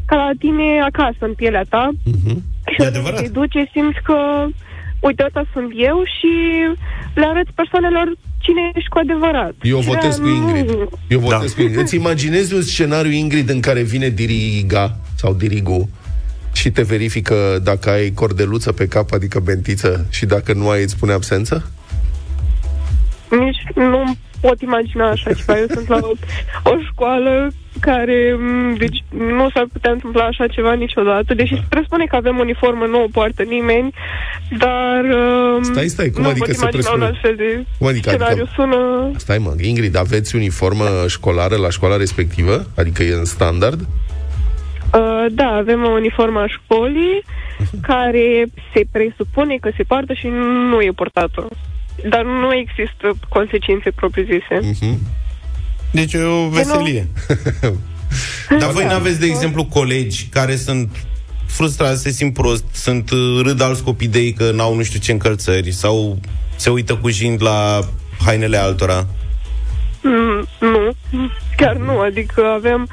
ca 0.10 0.16
la 0.24 0.30
tine 0.44 0.68
acasă 0.90 1.22
în 1.30 1.34
pielea 1.42 1.66
ta 1.74 1.86
Mhm. 2.16 2.34
și 2.72 2.78
E 2.78 2.86
atunci 2.86 2.92
adevărat. 2.94 3.20
te 3.22 3.30
duce, 3.40 3.60
simți 3.76 4.02
că 4.08 4.18
uite, 5.08 5.22
ăsta 5.28 5.44
sunt 5.54 5.70
eu 5.90 5.98
și 6.16 6.32
le 7.20 7.26
arăt 7.32 7.50
persoanelor 7.62 8.08
cine 8.46 8.64
ești 8.78 8.90
cu 8.94 8.98
adevărat. 9.06 9.54
Eu 9.74 9.80
Și 9.82 9.88
votez 9.92 10.14
cu 10.18 10.24
de-aia 10.24 10.38
Ingrid. 10.42 10.70
nu- 10.70 10.90
Eu 11.16 11.20
votez 11.28 11.50
Da. 11.50 11.56
cu 11.56 11.62
Ingrid. 11.62 11.80
Îți 11.84 11.96
imaginezi 12.02 12.54
un 12.54 12.62
scenariu, 12.72 13.12
Ingrid, 13.12 13.50
în 13.50 13.60
care 13.68 13.82
vine 13.94 14.10
diriga 14.22 14.86
sau 15.22 15.34
dirigu 15.34 15.90
și 16.54 16.72
te 16.72 16.82
verifică 16.82 17.60
dacă 17.64 17.90
ai 17.90 18.12
cordeluță 18.12 18.72
pe 18.72 18.88
cap, 18.88 19.12
adică 19.12 19.40
bentiță, 19.40 20.06
și 20.10 20.26
dacă 20.26 20.54
nu 20.54 20.70
ai, 20.70 20.82
îți 20.82 20.92
spune 20.94 21.14
absență? 21.14 21.70
Nici 23.30 23.58
nu 23.76 24.16
pot 24.42 24.62
imagina 24.62 25.10
așa 25.10 25.34
ceva. 25.34 25.58
Eu 25.60 25.66
sunt 25.74 25.88
la 25.88 26.00
o, 26.02 26.12
o 26.70 26.76
școală 26.92 27.52
care, 27.80 28.36
m, 28.40 28.76
deci, 28.78 29.04
nu 29.10 29.50
s-ar 29.54 29.66
putea 29.74 29.92
întâmpla 29.92 30.24
așa 30.24 30.48
ceva 30.48 30.74
niciodată, 30.74 31.34
deși 31.34 31.54
se 31.54 31.64
presupune 31.70 32.06
că 32.06 32.16
avem 32.16 32.38
uniformă, 32.38 32.86
nu 32.86 33.04
o 33.04 33.08
poartă 33.12 33.44
nimeni, 33.44 33.94
dar 34.58 35.04
um, 35.04 35.64
Stai, 35.64 35.88
stai, 35.88 36.10
cum 36.10 36.22
nu 36.22 36.30
adică 36.30 36.46
pot 36.46 36.56
se 36.56 36.62
imagina 36.62 36.92
un 36.92 37.00
presupune? 37.00 37.06
astfel 37.06 37.36
de 37.36 37.66
Cum 37.78 37.88
adică? 37.88 38.10
scenariu. 38.10 38.42
Adică- 38.42 38.52
Sună... 38.56 39.12
Stai 39.18 39.38
mă, 39.38 39.54
Ingrid, 39.62 39.96
aveți 39.96 40.36
uniformă 40.36 40.86
școlară 41.08 41.56
la 41.56 41.70
școala 41.70 41.98
respectivă? 41.98 42.66
Adică 42.76 43.04
e 43.04 43.14
în 43.14 43.26
standard? 43.26 43.80
Uh, 43.80 43.88
da, 45.32 45.48
avem 45.48 45.84
o 45.84 45.90
uniformă 45.90 46.40
a 46.40 46.48
școlii 46.48 47.24
care 47.90 48.46
se 48.74 48.86
presupune 48.92 49.58
că 49.62 49.70
se 49.78 49.84
poartă 49.84 50.14
și 50.14 50.28
nu 50.70 50.82
e 50.82 50.92
portată. 50.96 51.48
Dar 52.10 52.24
nu 52.24 52.54
există 52.54 53.14
consecințe 53.30 53.92
propriu-zise. 53.92 54.60
Mhm. 54.62 55.00
Deci 55.92 56.14
e 56.14 56.24
o 56.24 56.50
veselie. 56.50 57.08
Dar 58.60 58.72
voi 58.72 58.86
n-aveți, 58.86 59.20
de 59.20 59.26
exemplu, 59.26 59.66
colegi 59.66 60.28
care 60.28 60.56
sunt 60.56 61.06
frustrați, 61.46 62.02
se 62.02 62.10
simt 62.10 62.34
prost, 62.34 62.66
sunt 62.72 63.10
uh, 63.12 63.42
râd 63.44 63.62
alți 63.62 63.84
copii 63.84 64.08
de 64.08 64.20
ei 64.20 64.34
că 64.34 64.52
n-au 64.52 64.76
nu 64.76 64.84
știu 64.84 65.00
ce 65.00 65.12
încălțări 65.12 65.72
sau 65.72 66.18
se 66.56 66.70
uită 66.70 66.96
cu 66.96 67.10
jind 67.10 67.44
la 67.44 67.80
hainele 68.26 68.58
altora. 68.58 69.08
Mm, 70.04 70.48
nu, 70.60 70.92
chiar 71.58 71.76
nu, 71.76 72.00
adică 72.00 72.46
avem 72.46 72.88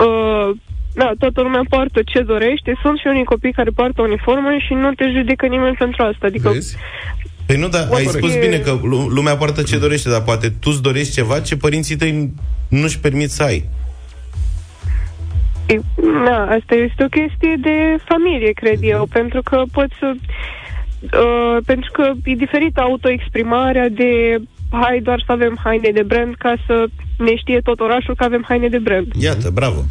uh, 0.00 0.56
da, 0.94 1.12
toată 1.18 1.40
lumea 1.40 1.62
poartă 1.68 2.00
ce 2.04 2.20
dorește, 2.20 2.78
sunt 2.82 2.98
și 2.98 3.06
unii 3.06 3.24
copii 3.24 3.52
care 3.52 3.70
poartă 3.70 4.02
uniformă 4.02 4.50
și 4.66 4.72
nu 4.74 4.92
te 4.92 5.04
judecă 5.16 5.46
nimeni 5.46 5.76
pentru 5.76 6.02
asta, 6.02 6.26
adică 6.26 6.48
Vezi? 6.50 6.76
Păi 7.46 7.56
nu, 7.56 7.68
dar 7.68 7.80
ai 7.80 7.88
Corect. 8.04 8.10
spus 8.10 8.34
bine 8.36 8.58
că 8.58 8.78
lu- 8.82 9.06
lumea 9.08 9.36
poartă 9.36 9.62
ce 9.62 9.78
dorește, 9.78 10.08
dar 10.10 10.22
poate 10.22 10.48
tu 10.48 10.68
îți 10.70 10.82
dorești 10.82 11.12
ceva 11.12 11.40
ce 11.40 11.56
părinții 11.56 11.96
tăi 11.96 12.30
nu-și 12.68 12.98
permit 13.00 13.30
să 13.30 13.42
ai. 13.42 13.64
e, 15.66 15.78
da, 16.24 16.40
asta 16.42 16.74
este 16.74 17.04
o 17.04 17.08
chestie 17.08 17.54
de 17.60 17.96
familie, 18.04 18.52
cred 18.52 18.78
eu, 18.82 19.06
pentru 19.12 19.42
că 19.42 19.62
poți 19.72 19.94
să 19.98 20.12
uh, 21.00 21.56
pentru 21.66 21.90
că 21.92 22.12
e 22.24 22.34
diferită 22.34 22.80
autoexprimarea 22.80 23.88
de 23.88 24.36
hai 24.72 25.00
doar 25.02 25.22
să 25.26 25.32
avem 25.32 25.58
haine 25.64 25.90
de 25.94 26.02
brand 26.02 26.34
ca 26.38 26.54
să 26.66 26.86
ne 27.18 27.36
știe 27.36 27.60
tot 27.60 27.80
orașul 27.80 28.14
că 28.16 28.24
avem 28.24 28.44
haine 28.48 28.68
de 28.68 28.78
brand. 28.78 29.06
Iată, 29.18 29.50
bravo. 29.50 29.84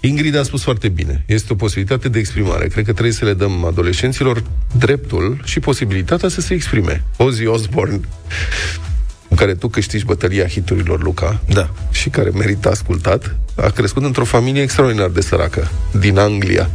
Ingrid 0.00 0.36
a 0.36 0.42
spus 0.42 0.62
foarte 0.62 0.88
bine. 0.88 1.24
Este 1.26 1.52
o 1.52 1.56
posibilitate 1.56 2.08
de 2.08 2.18
exprimare. 2.18 2.66
Cred 2.66 2.84
că 2.84 2.92
trebuie 2.92 3.12
să 3.12 3.24
le 3.24 3.32
dăm 3.34 3.64
adolescenților 3.64 4.42
dreptul 4.78 5.40
și 5.44 5.60
posibilitatea 5.60 6.28
să 6.28 6.40
se 6.40 6.54
exprime. 6.54 7.04
Ozzy 7.16 7.46
Osbourne 7.46 8.00
care 9.36 9.54
tu 9.54 9.68
câștigi 9.68 10.04
bătălia 10.04 10.46
hiturilor, 10.46 11.02
Luca, 11.02 11.40
Da. 11.48 11.68
și 11.90 12.08
care 12.08 12.30
merită 12.30 12.70
ascultat, 12.70 13.36
a 13.56 13.68
crescut 13.68 14.04
într-o 14.04 14.24
familie 14.24 14.62
extraordinar 14.62 15.08
de 15.08 15.20
săracă, 15.20 15.68
din 16.00 16.18
Anglia. 16.18 16.70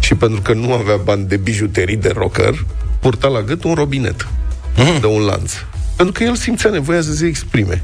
Și 0.00 0.14
pentru 0.14 0.40
că 0.40 0.52
nu 0.52 0.72
avea 0.72 0.96
bani 0.96 1.24
de 1.24 1.36
bijuterii 1.36 1.96
de 1.96 2.12
rocker, 2.14 2.64
purta 3.00 3.28
la 3.28 3.40
gât 3.42 3.64
un 3.64 3.74
robinet 3.74 4.28
Mhm. 4.76 5.00
de 5.00 5.06
un 5.06 5.20
lanț. 5.24 5.52
Pentru 6.00 6.18
că 6.18 6.28
el 6.28 6.34
simțea 6.34 6.70
nevoia 6.70 7.00
să 7.00 7.12
se 7.12 7.26
exprime. 7.26 7.82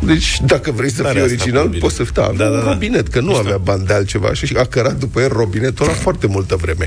Deci, 0.00 0.40
dacă 0.40 0.70
vrei 0.70 0.90
să 0.90 1.02
Are 1.02 1.12
fii 1.12 1.20
asta 1.20 1.32
original, 1.32 1.52
probabil. 1.60 1.80
poți 1.80 1.94
să 1.94 2.04
fii, 2.04 2.12
da, 2.14 2.22
Da, 2.22 2.32
da, 2.32 2.44
da, 2.44 2.56
un 2.56 2.64
da. 2.64 2.70
robinet, 2.72 3.08
că 3.08 3.20
nu 3.20 3.34
avea 3.34 3.56
bani 3.58 3.84
de 3.86 3.92
altceva. 3.94 4.32
Și 4.32 4.56
a 4.58 4.64
cărat 4.64 4.94
după 4.94 5.20
el 5.20 5.28
robinetul 5.28 5.84
ăla 5.84 5.94
foarte 5.94 6.26
multă 6.26 6.56
vreme. 6.56 6.86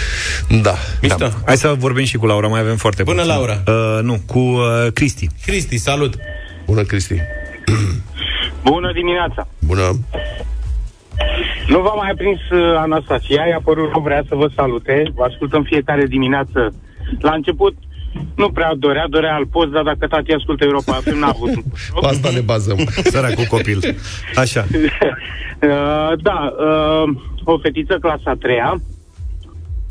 da. 0.66 0.74
Mișto. 1.02 1.16
Da. 1.18 1.30
Hai 1.46 1.56
să 1.56 1.74
vorbim 1.78 2.04
și 2.04 2.16
cu 2.16 2.26
Laura, 2.26 2.46
mai 2.46 2.60
avem 2.60 2.76
foarte 2.76 3.02
Bună, 3.02 3.22
puțin. 3.22 3.32
Laura. 3.36 3.62
Uh, 3.66 4.02
nu, 4.02 4.20
cu 4.26 4.38
uh, 4.38 4.86
Cristi. 4.92 5.28
Cristi, 5.46 5.76
salut! 5.76 6.14
Bună, 6.66 6.82
Cristi. 6.82 7.14
Bună 8.70 8.92
dimineața! 8.92 9.48
Bună. 9.58 9.98
Nu 11.68 11.80
v-a 11.80 11.94
mai 11.94 12.12
prins 12.16 12.40
uh, 12.50 12.76
Anastasia, 12.78 13.42
i-a 13.48 13.60
părut 13.64 13.90
rău, 13.92 14.02
vrea 14.02 14.24
să 14.28 14.34
vă 14.34 14.48
salute. 14.56 15.12
Vă 15.14 15.24
ascultăm 15.24 15.62
fiecare 15.62 16.06
dimineață. 16.06 16.74
La 17.20 17.32
început 17.32 17.74
nu 18.36 18.50
prea 18.50 18.74
dorea, 18.78 19.06
dorea 19.08 19.34
al 19.34 19.46
post, 19.46 19.70
dar 19.70 19.82
dacă 19.82 20.06
tati 20.06 20.32
ascultă 20.32 20.64
Europa 20.64 20.92
FM, 20.92 21.18
n-a 21.18 21.28
avut 21.28 21.48
un 21.48 21.62
Pe 22.00 22.06
asta 22.06 22.30
ne 22.30 22.40
bazăm. 22.40 22.76
Săracul 23.12 23.44
copil. 23.44 23.96
Așa. 24.34 24.64
Uh, 25.62 26.12
da, 26.22 26.54
uh, 26.58 27.14
o 27.44 27.58
fetiță 27.58 27.98
clasa 28.00 28.30
a 28.30 28.34
treia, 28.34 28.80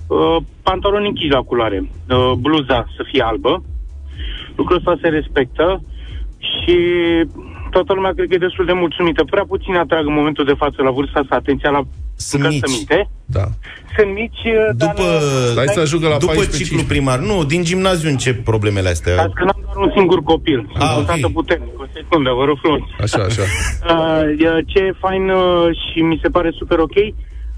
uh, 0.07 0.37
pantaloni 0.63 1.07
închiși 1.07 1.31
la 1.31 1.41
culoare, 1.41 1.79
uh, 2.09 2.31
bluza 2.37 2.87
să 2.95 3.05
fie 3.11 3.23
albă, 3.23 3.63
lucrul 4.55 4.77
ăsta 4.77 4.97
se 5.01 5.07
respectă 5.07 5.83
și 6.37 6.77
toată 7.71 7.93
lumea 7.93 8.11
cred 8.15 8.27
că 8.27 8.33
e 8.35 8.47
destul 8.47 8.65
de 8.65 8.73
mulțumită. 8.83 9.21
Prea 9.23 9.45
puțin 9.53 9.75
atrag 9.75 10.05
în 10.07 10.13
momentul 10.19 10.45
de 10.45 10.59
față 10.63 10.81
la 10.81 10.91
vârsta 10.91 11.19
asta 11.19 11.35
atenția 11.35 11.69
la 11.69 11.81
Sunt 12.15 12.41
mici. 12.43 12.53
încălțăminte. 12.53 13.09
Da. 13.37 13.45
Sunt 13.95 14.11
mici, 14.21 14.43
uh, 14.45 14.69
dar... 14.75 14.93
După, 14.95 15.07
Hai 15.55 15.67
să 15.77 15.79
ajungă 15.79 16.07
la 16.07 16.17
după 16.17 16.33
14, 16.33 16.63
ciclu 16.63 16.83
primar. 16.93 17.19
Nu, 17.19 17.43
din 17.43 17.61
gimnaziu 17.63 18.09
încep 18.09 18.37
problemele 18.51 18.89
astea. 18.89 19.15
Dați 19.15 19.33
că 19.39 19.43
n-am 19.43 19.61
doar 19.65 19.77
un 19.85 19.91
singur 19.97 20.19
copil. 20.23 20.59
Sunt 20.71 20.83
Ah, 20.83 20.93
o 20.97 20.99
ok. 20.99 21.05
tată 21.05 21.29
puternică. 21.33 21.71
O 21.77 21.85
secundă, 21.93 22.29
vă 22.39 22.43
rog 22.45 22.57
frumos. 22.61 22.81
Așa, 23.05 23.21
așa. 23.29 23.43
Uh, 23.93 24.23
e- 24.45 24.63
ce 24.71 24.79
e 24.83 24.93
fain 25.05 25.29
uh, 25.29 25.67
și 25.81 25.99
mi 26.01 26.19
se 26.21 26.29
pare 26.29 26.49
super 26.59 26.79
ok, 26.79 26.95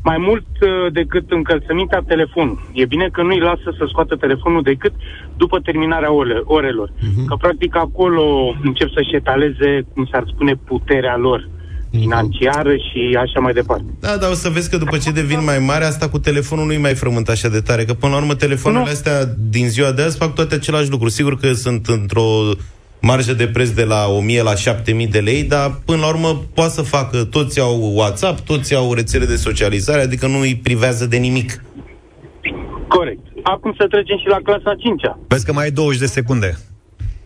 mai 0.03 0.17
mult 0.27 0.45
uh, 0.61 0.91
decât 0.91 1.31
încălțămintea, 1.31 2.03
telefonul. 2.07 2.69
E 2.73 2.85
bine 2.85 3.09
că 3.11 3.21
nu-i 3.21 3.39
lasă 3.39 3.69
să 3.77 3.85
scoată 3.87 4.15
telefonul 4.15 4.61
decât 4.61 4.93
după 5.37 5.59
terminarea 5.59 6.11
ore, 6.13 6.41
orelor. 6.43 6.89
Uh-huh. 6.89 7.25
Că 7.27 7.35
practic 7.35 7.75
acolo 7.75 8.55
încep 8.63 8.89
să-și 8.95 9.15
etaleze, 9.15 9.69
cum 9.93 10.07
s-ar 10.11 10.23
spune, 10.33 10.53
puterea 10.53 11.17
lor 11.17 11.49
financiară 11.99 12.75
și 12.75 13.17
așa 13.19 13.39
mai 13.39 13.53
departe. 13.53 13.85
Da, 13.99 14.17
dar 14.17 14.29
o 14.29 14.33
să 14.33 14.49
vezi 14.49 14.69
că 14.69 14.77
după 14.77 14.97
ce 14.97 15.11
devin 15.11 15.43
mai 15.43 15.59
mare, 15.59 15.85
asta 15.85 16.09
cu 16.09 16.19
telefonul 16.19 16.65
nu-i 16.65 16.77
mai 16.77 16.93
frământ 16.93 17.29
așa 17.29 17.49
de 17.49 17.59
tare, 17.59 17.85
că 17.85 17.93
până 17.93 18.11
la 18.11 18.17
urmă 18.17 18.35
telefoanele 18.35 18.83
Nu. 18.83 18.89
astea 18.89 19.25
din 19.49 19.67
ziua 19.69 19.91
de 19.91 20.01
azi 20.01 20.17
fac 20.17 20.33
toate 20.35 20.55
același 20.55 20.89
lucru. 20.89 21.09
Sigur 21.09 21.37
că 21.37 21.53
sunt 21.53 21.87
într-o 21.87 22.27
marjă 23.09 23.33
de 23.33 23.47
preț 23.47 23.69
de 23.69 23.83
la 23.83 24.07
1000 24.07 24.41
la 24.41 24.55
7000 24.55 25.07
de 25.07 25.19
lei, 25.19 25.43
dar 25.43 25.67
până 25.85 25.99
la 25.99 26.07
urmă 26.07 26.29
poate 26.53 26.71
să 26.71 26.81
facă, 26.81 27.17
toți 27.23 27.59
au 27.59 27.75
WhatsApp, 27.95 28.39
toți 28.39 28.75
au 28.75 28.93
rețele 28.93 29.25
de 29.25 29.35
socializare, 29.35 30.01
adică 30.01 30.27
nu 30.27 30.39
îi 30.39 30.55
privează 30.63 31.05
de 31.05 31.17
nimic. 31.17 31.63
Corect. 32.87 33.23
Acum 33.43 33.73
să 33.79 33.87
trecem 33.87 34.17
și 34.17 34.27
la 34.27 34.39
clasa 34.43 34.73
5-a. 34.83 35.19
Vezi 35.27 35.45
că 35.45 35.53
mai 35.53 35.63
ai 35.63 35.71
20 35.71 35.99
de 35.99 36.05
secunde. 36.05 36.57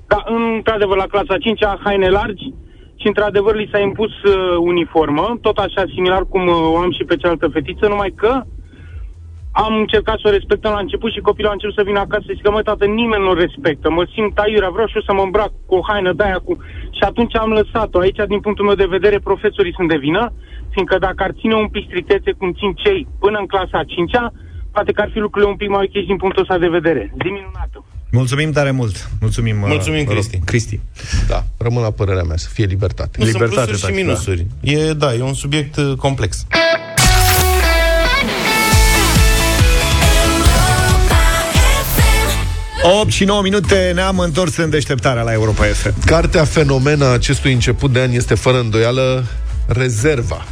Da, 0.08 0.24
într-adevăr, 0.56 0.98
la 0.98 1.12
clasa 1.14 1.36
5-a, 1.46 1.80
haine 1.84 2.10
largi 2.10 2.54
și, 3.00 3.08
într-adevăr, 3.08 3.56
li 3.56 3.70
s-a 3.72 3.80
impus 3.80 4.12
uh, 4.24 4.34
uniformă, 4.60 5.38
tot 5.42 5.58
așa, 5.58 5.84
similar 5.94 6.24
cum 6.30 6.48
uh, 6.48 6.56
o 6.74 6.78
am 6.78 6.92
și 6.92 7.04
pe 7.04 7.16
cealaltă 7.16 7.48
fetiță, 7.48 7.88
numai 7.88 8.14
că 8.16 8.42
am 9.66 9.74
încercat 9.84 10.18
să 10.20 10.28
o 10.28 10.36
respectăm 10.38 10.72
la 10.78 10.86
început 10.86 11.12
și 11.14 11.28
copilul 11.28 11.50
a 11.52 11.58
început 11.58 11.78
să 11.78 11.88
vină 11.90 12.00
acasă 12.00 12.26
și 12.28 12.38
zică, 12.40 12.52
mă, 12.52 12.62
tată, 12.62 12.86
nimeni 12.86 13.24
nu 13.24 13.34
o 13.34 13.42
respectă, 13.46 13.88
mă 13.90 14.04
simt 14.14 14.38
aiurea, 14.38 14.76
vreau 14.76 14.88
și 14.88 14.98
eu 15.00 15.08
să 15.10 15.14
mă 15.14 15.24
îmbrac 15.26 15.52
cu 15.70 15.74
o 15.80 15.86
haină 15.88 16.12
de 16.14 16.24
aia 16.24 16.40
cu... 16.48 16.54
Și 16.98 17.04
atunci 17.10 17.36
am 17.36 17.52
lăsat-o. 17.60 18.00
Aici, 18.00 18.22
din 18.34 18.42
punctul 18.46 18.66
meu 18.70 18.78
de 18.84 18.94
vedere, 18.96 19.28
profesorii 19.30 19.78
sunt 19.78 19.90
de 19.94 20.04
vină, 20.06 20.24
fiindcă 20.74 20.96
dacă 21.08 21.20
ar 21.24 21.34
ține 21.40 21.56
un 21.64 21.70
pic 21.76 21.84
strictețe 21.90 22.30
cum 22.40 22.50
țin 22.60 22.72
cei 22.84 23.08
până 23.24 23.38
în 23.40 23.48
clasa 23.54 23.80
5-a, 23.94 24.26
poate 24.76 24.92
că 24.92 25.02
ar 25.02 25.10
fi 25.14 25.20
lucrurile 25.26 25.52
un 25.52 25.60
pic 25.62 25.70
mai 25.70 25.84
ok 25.86 25.96
și 26.02 26.12
din 26.12 26.22
punctul 26.24 26.42
ăsta 26.46 26.58
de 26.66 26.76
vedere. 26.78 27.02
Zi 27.24 27.30
minunată! 27.38 27.78
Mulțumim 28.12 28.52
tare 28.52 28.72
mult. 28.72 28.96
Mulțumim, 29.20 29.58
uh, 29.62 29.68
Mulțumim, 29.68 30.04
mă 30.08 30.14
rog, 30.14 30.14
Cristi. 30.14 30.38
Cristi. 30.52 30.80
Da, 31.28 31.40
rămân 31.58 31.82
la 31.88 31.92
părerea 32.00 32.24
mea, 32.30 32.38
să 32.38 32.50
fie 32.54 32.66
libertate. 32.66 33.16
Nu 33.18 33.26
sunt 33.26 33.34
Libertate, 33.34 33.70
plusuri 33.70 33.92
și 33.92 33.96
tati, 33.96 34.06
minusuri. 34.06 34.46
E, 34.62 34.94
da, 34.94 35.14
e 35.14 35.22
un 35.22 35.34
subiect 35.34 35.76
uh, 35.76 35.94
complex. 36.06 36.46
8 42.84 43.12
și 43.12 43.24
9 43.24 43.42
minute 43.42 43.92
ne-am 43.96 44.20
întors 44.20 44.58
în 44.58 44.70
deșteptarea 44.70 45.24
la 45.24 45.34
Europa 45.34 45.64
FM. 45.64 46.06
Cartea 46.06 46.44
fenomena 46.44 47.14
acestui 47.14 47.54
început 47.54 47.94
de 47.94 48.00
an 48.00 48.12
este 48.12 48.36
fără 48.36 48.60
îndoială 48.60 49.26
Rezerva. 49.68 50.46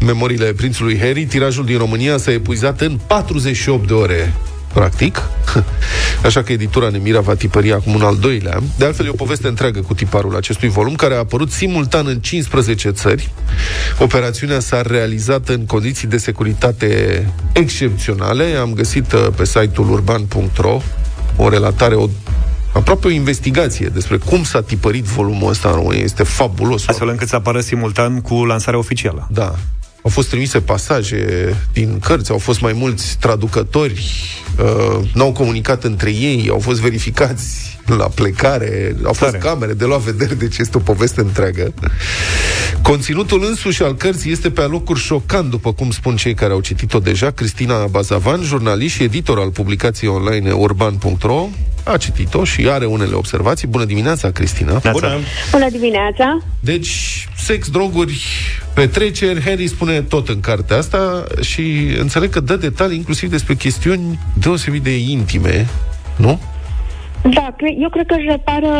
Memoriile 0.00 0.52
prințului 0.52 0.98
Harry, 0.98 1.26
tirajul 1.26 1.64
din 1.64 1.78
România 1.78 2.16
s-a 2.16 2.32
epuizat 2.32 2.80
în 2.80 2.98
48 3.06 3.86
de 3.86 3.92
ore 3.92 4.34
practic. 4.72 5.22
Așa 6.24 6.42
că 6.42 6.52
editura 6.52 6.88
Nemira 6.88 7.20
va 7.20 7.34
tipări 7.34 7.72
acum 7.72 7.94
un 7.94 8.02
al 8.02 8.16
doilea. 8.16 8.58
De 8.78 8.84
altfel, 8.84 9.06
e 9.06 9.08
o 9.08 9.12
poveste 9.12 9.48
întreagă 9.48 9.80
cu 9.80 9.94
tiparul 9.94 10.36
acestui 10.36 10.68
volum, 10.68 10.94
care 10.94 11.14
a 11.14 11.18
apărut 11.18 11.50
simultan 11.50 12.06
în 12.06 12.20
15 12.20 12.90
țări. 12.90 13.30
Operațiunea 13.98 14.60
s-a 14.60 14.82
realizat 14.82 15.48
în 15.48 15.66
condiții 15.66 16.08
de 16.08 16.16
securitate 16.16 17.22
excepționale. 17.52 18.44
Am 18.44 18.72
găsit 18.72 19.12
uh, 19.12 19.26
pe 19.36 19.44
site-ul 19.44 19.90
urban.ro 19.90 20.80
o 21.36 21.48
relatare, 21.48 21.94
o 21.94 22.08
aproape 22.74 23.06
o 23.06 23.10
investigație 23.10 23.86
despre 23.86 24.16
cum 24.16 24.42
s-a 24.42 24.62
tipărit 24.62 25.04
volumul 25.04 25.50
ăsta 25.50 25.68
în 25.68 25.74
România. 25.74 26.02
Este 26.02 26.22
fabulos. 26.22 26.88
Astfel 26.88 27.08
încât 27.08 27.28
să 27.28 27.36
apară 27.36 27.60
simultan 27.60 28.20
cu 28.20 28.34
lansarea 28.44 28.78
oficială. 28.78 29.28
Da. 29.30 29.54
Au 30.04 30.10
fost 30.10 30.28
trimise 30.28 30.60
pasaje 30.60 31.54
din 31.72 31.98
cărți, 31.98 32.30
au 32.30 32.38
fost 32.38 32.60
mai 32.60 32.72
mulți 32.72 33.16
traducători, 33.20 34.02
uh, 34.58 35.08
n-au 35.14 35.32
comunicat 35.32 35.84
între 35.84 36.10
ei, 36.10 36.48
au 36.50 36.58
fost 36.58 36.80
verificați 36.80 37.78
la 37.86 38.08
plecare, 38.14 38.96
au 39.04 39.12
fost 39.12 39.30
Tare. 39.30 39.38
camere 39.38 39.72
de 39.72 39.84
luat 39.84 40.00
vedere, 40.00 40.34
deci 40.34 40.58
este 40.58 40.76
o 40.76 40.80
poveste 40.80 41.20
întreagă. 41.20 41.74
Conținutul 42.82 43.44
însuși 43.44 43.82
al 43.82 43.94
cărții 43.94 44.32
este 44.32 44.50
pe 44.50 44.60
alocuri 44.60 45.00
șocant, 45.00 45.50
după 45.50 45.72
cum 45.72 45.90
spun 45.90 46.16
cei 46.16 46.34
care 46.34 46.52
au 46.52 46.60
citit-o 46.60 46.98
deja. 46.98 47.30
Cristina 47.30 47.86
Bazavan, 47.86 48.42
jurnalist 48.42 48.94
și 48.94 49.02
editor 49.02 49.38
al 49.38 49.50
publicației 49.50 50.10
online 50.10 50.52
urban.ro, 50.52 51.48
a 51.84 51.96
citit-o 51.96 52.44
și 52.44 52.68
are 52.68 52.84
unele 52.84 53.14
observații. 53.14 53.66
Bună 53.66 53.84
dimineața, 53.84 54.30
Cristina! 54.30 54.80
Bună! 54.92 55.18
Bună 55.50 55.70
dimineața! 55.70 56.42
Deci, 56.60 57.28
sex, 57.36 57.68
droguri, 57.68 58.22
petreceri, 58.74 59.42
Harry 59.42 59.66
spune 59.66 60.00
tot 60.00 60.28
în 60.28 60.40
cartea 60.40 60.76
asta 60.76 61.24
și 61.42 61.62
înțeleg 61.98 62.30
că 62.30 62.40
dă 62.40 62.56
detalii 62.56 62.96
inclusiv 62.96 63.30
despre 63.30 63.54
chestiuni 63.54 64.18
deosebit 64.40 64.82
de 64.82 64.96
intime, 64.96 65.66
nu? 66.16 66.40
Da, 67.22 67.54
cre- 67.56 67.76
eu 67.80 67.88
cred 67.88 68.06
că 68.06 68.14
își 68.14 68.28
repară 68.28 68.72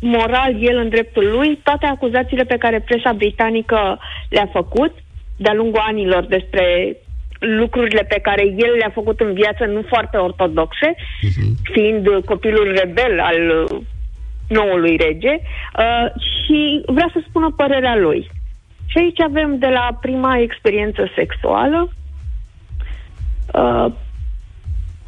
moral 0.00 0.56
el 0.60 0.76
în 0.76 0.88
dreptul 0.88 1.30
lui 1.36 1.58
toate 1.62 1.86
acuzațiile 1.86 2.44
pe 2.44 2.56
care 2.56 2.80
presa 2.80 3.12
britanică 3.12 3.98
le-a 4.28 4.48
făcut 4.52 4.92
de-a 5.36 5.54
lungul 5.54 5.82
anilor 5.86 6.26
despre 6.26 6.96
lucrurile 7.38 8.02
pe 8.08 8.20
care 8.22 8.42
el 8.42 8.72
le-a 8.78 8.90
făcut 8.94 9.20
în 9.20 9.32
viață 9.32 9.64
nu 9.64 9.82
foarte 9.88 10.16
ortodoxe, 10.16 10.94
fiind 11.72 12.06
uh, 12.06 12.22
copilul 12.24 12.78
rebel 12.80 13.20
al 13.20 13.66
uh, 13.70 13.80
noului 14.48 14.96
rege, 14.96 15.34
uh, 15.38 16.06
și 16.30 16.82
vrea 16.86 17.10
să 17.12 17.22
spună 17.28 17.54
părerea 17.56 17.96
lui. 17.96 18.30
Și 18.90 18.98
aici 18.98 19.20
avem 19.20 19.58
de 19.58 19.66
la 19.66 19.98
prima 20.00 20.38
experiență 20.38 21.02
sexuală, 21.14 21.92
uh, 23.54 23.92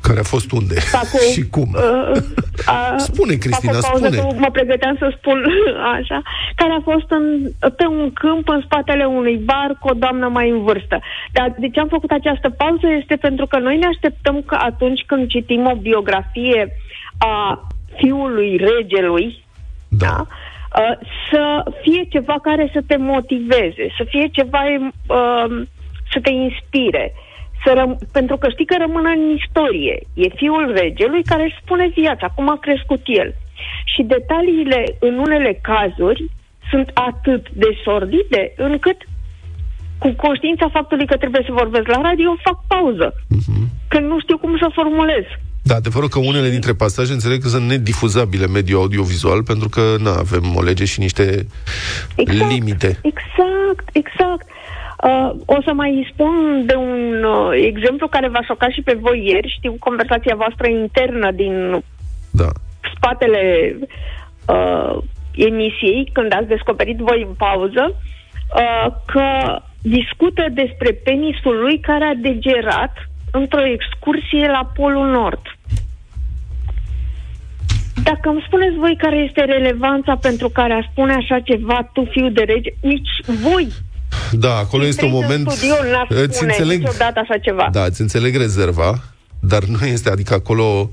Care 0.03 0.21
a 0.21 0.23
fost 0.23 0.53
unde 0.53 0.75
Fac 0.75 1.09
o, 1.19 1.33
și 1.33 1.43
cum. 1.49 1.69
Uh, 1.75 2.23
a, 2.67 2.97
Spune, 3.11 3.35
Cristina, 3.35 3.73
fac 3.73 3.83
o 3.83 3.89
pauză, 3.89 4.07
spune. 4.07 4.33
Că 4.33 4.39
mă 4.39 4.51
pregăteam 4.53 4.97
să 4.99 5.15
spun 5.19 5.45
așa, 5.99 6.23
care 6.55 6.73
a 6.73 6.81
fost 6.91 7.11
în, 7.11 7.25
pe 7.77 7.87
un 7.87 8.13
câmp 8.13 8.49
în 8.49 8.61
spatele 8.65 9.05
unui 9.05 9.37
bar 9.37 9.77
cu 9.81 9.89
o 9.89 9.95
doamnă 9.95 10.29
mai 10.29 10.51
în 10.51 10.63
vârstă. 10.63 11.01
Dar 11.33 11.55
de 11.59 11.69
ce 11.69 11.81
am 11.81 11.89
făcut 11.89 12.11
această 12.11 12.51
pauză 12.51 12.87
este 13.01 13.17
pentru 13.17 13.47
că 13.47 13.59
noi 13.59 13.77
ne 13.77 13.87
așteptăm 13.87 14.43
că 14.47 14.57
atunci 14.61 15.03
când 15.07 15.29
citim 15.29 15.67
o 15.67 15.75
biografie 15.75 16.77
a 17.19 17.67
fiului 17.97 18.57
regelui, 18.57 19.45
Da. 19.89 20.07
da? 20.07 20.27
Uh, 20.79 20.97
să 21.31 21.63
fie 21.83 22.03
ceva 22.09 22.37
care 22.43 22.71
să 22.73 22.81
te 22.87 22.97
motiveze, 22.97 23.85
să 23.97 24.05
fie 24.05 24.27
ceva 24.27 24.63
uh, 24.69 25.67
să 26.13 26.21
te 26.23 26.31
inspire. 26.31 27.13
Să 27.65 27.73
răm- 27.77 27.99
pentru 28.13 28.37
că 28.37 28.49
știi 28.49 28.65
că 28.65 28.77
rămâne 28.79 29.11
în 29.11 29.37
istorie. 29.37 29.97
E 30.15 30.29
fiul 30.29 30.73
regelui 30.77 31.23
care 31.23 31.43
își 31.43 31.61
spune 31.63 31.87
viața, 31.89 32.27
cum 32.35 32.49
a 32.51 32.59
crescut 32.61 33.01
el. 33.05 33.35
Și 33.85 34.03
detaliile 34.03 34.85
în 35.01 35.19
unele 35.19 35.59
cazuri 35.63 36.25
sunt 36.71 36.91
atât 36.95 37.51
de 37.51 37.71
sordide 37.85 38.53
încât 38.57 38.97
cu 39.99 40.15
conștiința 40.17 40.69
faptului 40.69 41.07
că 41.07 41.17
trebuie 41.17 41.43
să 41.47 41.53
vorbesc 41.53 41.87
la 41.87 42.01
radio, 42.01 42.37
fac 42.43 42.59
pauză. 42.67 43.13
Uh-huh. 43.13 43.63
Că 43.89 43.99
nu 44.01 44.21
știu 44.21 44.39
cum 44.39 44.57
să 44.59 44.71
formulez. 44.73 45.25
Da, 45.63 45.75
adevărul 45.75 46.09
că 46.09 46.19
unele 46.19 46.49
dintre 46.49 46.73
pasaje 46.73 47.13
înțeleg 47.13 47.43
că 47.43 47.49
sunt 47.49 47.69
nedifuzabile 47.69 48.47
mediul 48.47 48.81
audiovizual 48.81 49.43
pentru 49.43 49.69
că 49.69 49.97
nu 49.99 50.09
avem 50.09 50.57
o 50.57 50.63
lege 50.63 50.85
și 50.85 51.01
niște 51.01 51.47
exact, 52.17 52.51
limite. 52.51 52.87
Exact, 52.87 53.89
exact. 53.93 54.47
Uh, 55.03 55.31
o 55.47 55.63
să 55.63 55.73
mai 55.73 56.11
spun 56.13 56.63
de 56.67 56.75
un 56.75 57.25
uh, 57.25 57.51
exemplu 57.67 58.09
care 58.09 58.29
v-a 58.29 58.43
șocat 58.43 58.71
și 58.71 58.83
pe 58.83 58.99
voi 59.01 59.27
ieri. 59.27 59.55
Știu 59.57 59.77
conversația 59.79 60.35
voastră 60.37 60.69
internă 60.69 61.31
din 61.31 61.85
da. 62.31 62.49
spatele 62.95 63.77
uh, 64.47 64.99
emisiei, 65.35 66.11
când 66.13 66.33
ați 66.35 66.49
descoperit 66.49 66.99
voi 66.99 67.25
în 67.29 67.35
pauză, 67.35 67.95
uh, 67.95 68.93
că 69.07 69.59
discută 69.83 70.45
despre 70.53 70.91
penisul 71.05 71.61
lui 71.61 71.81
care 71.81 72.05
a 72.05 72.15
degerat 72.15 72.95
într-o 73.33 73.67
excursie 73.77 74.47
la 74.47 74.71
Polul 74.75 75.11
Nord. 75.11 75.43
Dacă 78.03 78.29
îmi 78.29 78.45
spuneți 78.47 78.77
voi 78.77 78.97
care 78.99 79.17
este 79.17 79.41
relevanța 79.45 80.17
pentru 80.17 80.49
care 80.49 80.73
a 80.73 80.89
spune 80.91 81.15
așa 81.15 81.41
ceva, 81.41 81.91
tu 81.93 82.09
fiu 82.11 82.29
de 82.29 82.43
rege, 82.43 82.71
nici 82.81 83.15
voi 83.43 83.69
da, 84.33 84.57
acolo 84.57 84.85
este 84.85 85.05
un 85.05 85.11
moment... 85.11 85.51
Studio, 85.51 85.75
îți 86.09 86.43
înțeleg, 86.43 86.79
niciodată 86.79 87.21
așa 87.21 87.39
ceva. 87.39 87.69
Da, 87.73 87.85
îți 87.85 88.01
înțeleg 88.01 88.37
rezerva, 88.37 89.03
dar 89.41 89.65
nu 89.65 89.87
este, 89.87 90.11
adică 90.11 90.35
acolo 90.35 90.89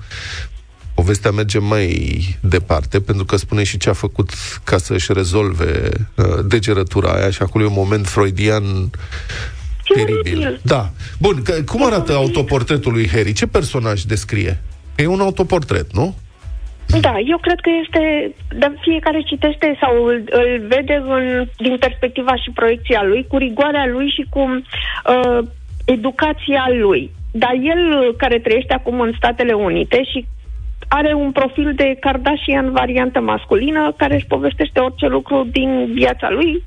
povestea 0.93 1.31
merge 1.31 1.59
mai 1.59 2.37
departe, 2.41 2.99
pentru 2.99 3.25
că 3.25 3.35
spune 3.35 3.63
și 3.63 3.77
ce 3.77 3.89
a 3.89 3.93
făcut 3.93 4.29
ca 4.63 4.77
să-și 4.77 5.13
rezolve 5.13 5.91
uh, 6.15 6.25
degerătura 6.45 7.11
aia 7.11 7.29
și 7.29 7.41
acolo 7.41 7.63
e 7.63 7.67
un 7.67 7.73
moment 7.73 8.07
freudian 8.07 8.89
teribil. 9.93 10.59
Da. 10.63 10.89
Bun, 11.19 11.41
că, 11.43 11.53
cum 11.65 11.85
arată 11.85 12.13
autoportretul 12.13 12.91
lui 12.91 13.09
Harry? 13.09 13.33
Ce 13.33 13.47
personaj 13.47 14.01
descrie? 14.01 14.57
E 14.95 15.07
un 15.07 15.19
autoportret, 15.19 15.93
nu? 15.93 16.15
Da, 17.01 17.13
eu 17.25 17.37
cred 17.37 17.59
că 17.59 17.69
este, 17.83 18.33
dar 18.57 18.73
fiecare 18.81 19.21
citește 19.21 19.77
sau 19.81 20.05
îl, 20.05 20.23
îl 20.29 20.67
vede 20.67 21.03
în, 21.07 21.45
din 21.57 21.77
perspectiva 21.79 22.35
și 22.35 22.51
proiecția 22.53 23.03
lui, 23.03 23.25
cu 23.27 23.37
rigoarea 23.37 23.87
lui 23.87 24.09
și 24.09 24.25
cu 24.29 24.39
uh, 24.39 25.47
educația 25.85 26.65
lui. 26.79 27.11
Dar 27.31 27.53
el, 27.63 28.13
care 28.17 28.39
trăiește 28.39 28.73
acum 28.73 28.99
în 28.99 29.13
Statele 29.17 29.53
Unite 29.53 30.03
și 30.03 30.25
are 30.87 31.13
un 31.13 31.31
profil 31.31 31.73
de 31.75 31.97
Kardashian 31.99 32.71
variantă 32.71 33.19
masculină, 33.19 33.93
care 33.97 34.15
își 34.15 34.25
povestește 34.25 34.79
orice 34.79 35.07
lucru 35.07 35.47
din 35.51 35.89
viața 35.93 36.29
lui, 36.29 36.63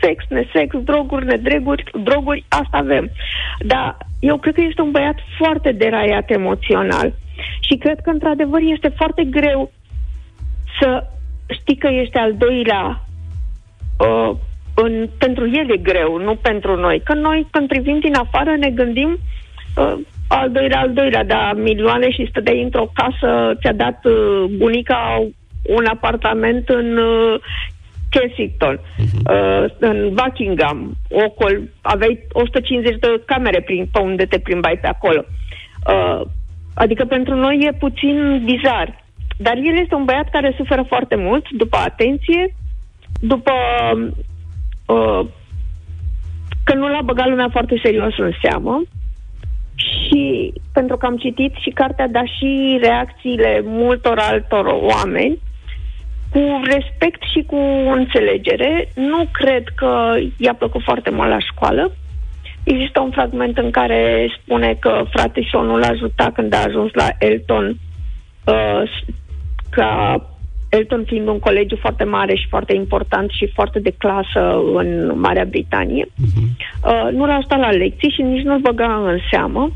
sex, 0.00 0.24
nesex, 0.28 0.76
droguri, 0.82 1.26
nedreguri, 1.26 1.84
droguri, 2.02 2.44
asta 2.48 2.76
avem. 2.76 3.10
Dar 3.58 3.96
eu 4.20 4.36
cred 4.36 4.54
că 4.54 4.60
este 4.60 4.80
un 4.80 4.90
băiat 4.90 5.18
foarte 5.38 5.72
deraiat 5.72 6.30
emoțional. 6.30 7.12
Și 7.60 7.76
cred 7.76 7.98
că, 8.00 8.10
într-adevăr, 8.10 8.60
este 8.60 8.88
foarte 8.88 9.24
greu 9.24 9.72
să 10.80 11.06
știi 11.46 11.76
că 11.76 11.86
ești 11.86 12.16
al 12.16 12.34
doilea 12.36 13.00
uh, 13.98 14.36
în, 14.74 15.08
pentru 15.18 15.44
el 15.44 15.70
e 15.70 15.76
greu, 15.76 16.18
nu 16.18 16.34
pentru 16.34 16.76
noi. 16.76 17.00
Că 17.04 17.14
noi, 17.14 17.46
când 17.50 17.68
privim 17.68 17.98
din 17.98 18.14
afară, 18.14 18.56
ne 18.56 18.70
gândim 18.70 19.18
uh, 19.76 19.94
al 20.28 20.50
doilea, 20.50 20.80
al 20.80 20.92
doilea, 20.92 21.24
dar 21.24 21.54
milioane 21.56 22.10
și 22.10 22.26
stăteai 22.30 22.62
într-o 22.62 22.90
casă, 22.94 23.54
ți-a 23.60 23.72
dat 23.72 24.04
uh, 24.04 24.44
bunica 24.56 25.26
un 25.62 25.84
apartament 25.84 26.68
în 26.68 26.96
uh, 26.96 27.40
Kensington, 28.14 28.76
uh-huh. 28.78 29.22
uh, 29.32 29.64
în 29.78 30.14
Buckingham, 30.14 30.96
Ocol, 31.10 31.62
aveai 31.80 32.26
150 32.32 32.98
de 32.98 33.22
camere 33.24 33.60
prin, 33.60 33.88
pe 33.92 34.00
unde 34.00 34.24
te 34.24 34.38
plimbai 34.38 34.78
pe 34.80 34.86
acolo. 34.86 35.24
Uh, 35.86 36.20
adică 36.74 37.04
pentru 37.04 37.34
noi 37.34 37.58
e 37.60 37.76
puțin 37.78 38.42
bizar. 38.44 39.02
Dar 39.36 39.56
el 39.56 39.78
este 39.82 39.94
un 39.94 40.04
băiat 40.04 40.28
care 40.30 40.54
suferă 40.56 40.84
foarte 40.88 41.16
mult 41.16 41.50
după 41.50 41.76
atenție, 41.76 42.54
după 43.20 43.52
uh, 44.86 45.26
că 46.64 46.74
nu 46.74 46.88
l-a 46.88 47.02
băgat 47.04 47.28
lumea 47.28 47.48
foarte 47.50 47.80
serios 47.82 48.18
în 48.18 48.32
seamă 48.42 48.82
și 49.74 50.52
pentru 50.72 50.96
că 50.96 51.06
am 51.06 51.16
citit 51.16 51.52
și 51.54 51.70
cartea, 51.70 52.08
dar 52.08 52.28
și 52.38 52.78
reacțiile 52.82 53.62
multor 53.64 54.18
altor 54.18 54.66
oameni, 54.66 55.38
cu 56.34 56.60
respect 56.64 57.22
și 57.32 57.42
cu 57.46 57.60
înțelegere. 57.98 58.88
Nu 58.94 59.28
cred 59.32 59.64
că 59.74 60.14
i-a 60.36 60.54
plăcut 60.54 60.82
foarte 60.82 61.10
mult 61.10 61.28
la 61.28 61.38
școală. 61.38 61.92
Există 62.64 63.00
un 63.00 63.10
fragment 63.10 63.58
în 63.58 63.70
care 63.70 64.28
spune 64.40 64.76
că 64.80 65.04
frate 65.10 65.42
și 65.42 65.56
nu 65.56 65.76
l-a 65.76 65.86
ajutat 65.86 66.32
când 66.34 66.54
a 66.54 66.62
ajuns 66.66 66.90
la 66.92 67.08
Elton, 67.18 67.76
uh, 68.44 68.82
ca 69.70 70.20
Elton 70.68 71.04
fiind 71.06 71.28
un 71.28 71.38
colegiu 71.38 71.76
foarte 71.76 72.04
mare 72.04 72.34
și 72.34 72.46
foarte 72.48 72.74
important 72.74 73.30
și 73.30 73.50
foarte 73.54 73.78
de 73.78 73.94
clasă 73.98 74.60
în 74.74 75.18
Marea 75.20 75.44
Britanie. 75.44 76.04
Uh-huh. 76.04 76.46
Uh, 76.84 77.08
nu 77.12 77.26
l-a 77.26 77.34
ajutat 77.34 77.58
la 77.58 77.70
lecții 77.70 78.10
și 78.10 78.22
nici 78.22 78.44
nu-l 78.44 78.58
băga 78.58 79.02
în 79.06 79.18
seamă 79.30 79.70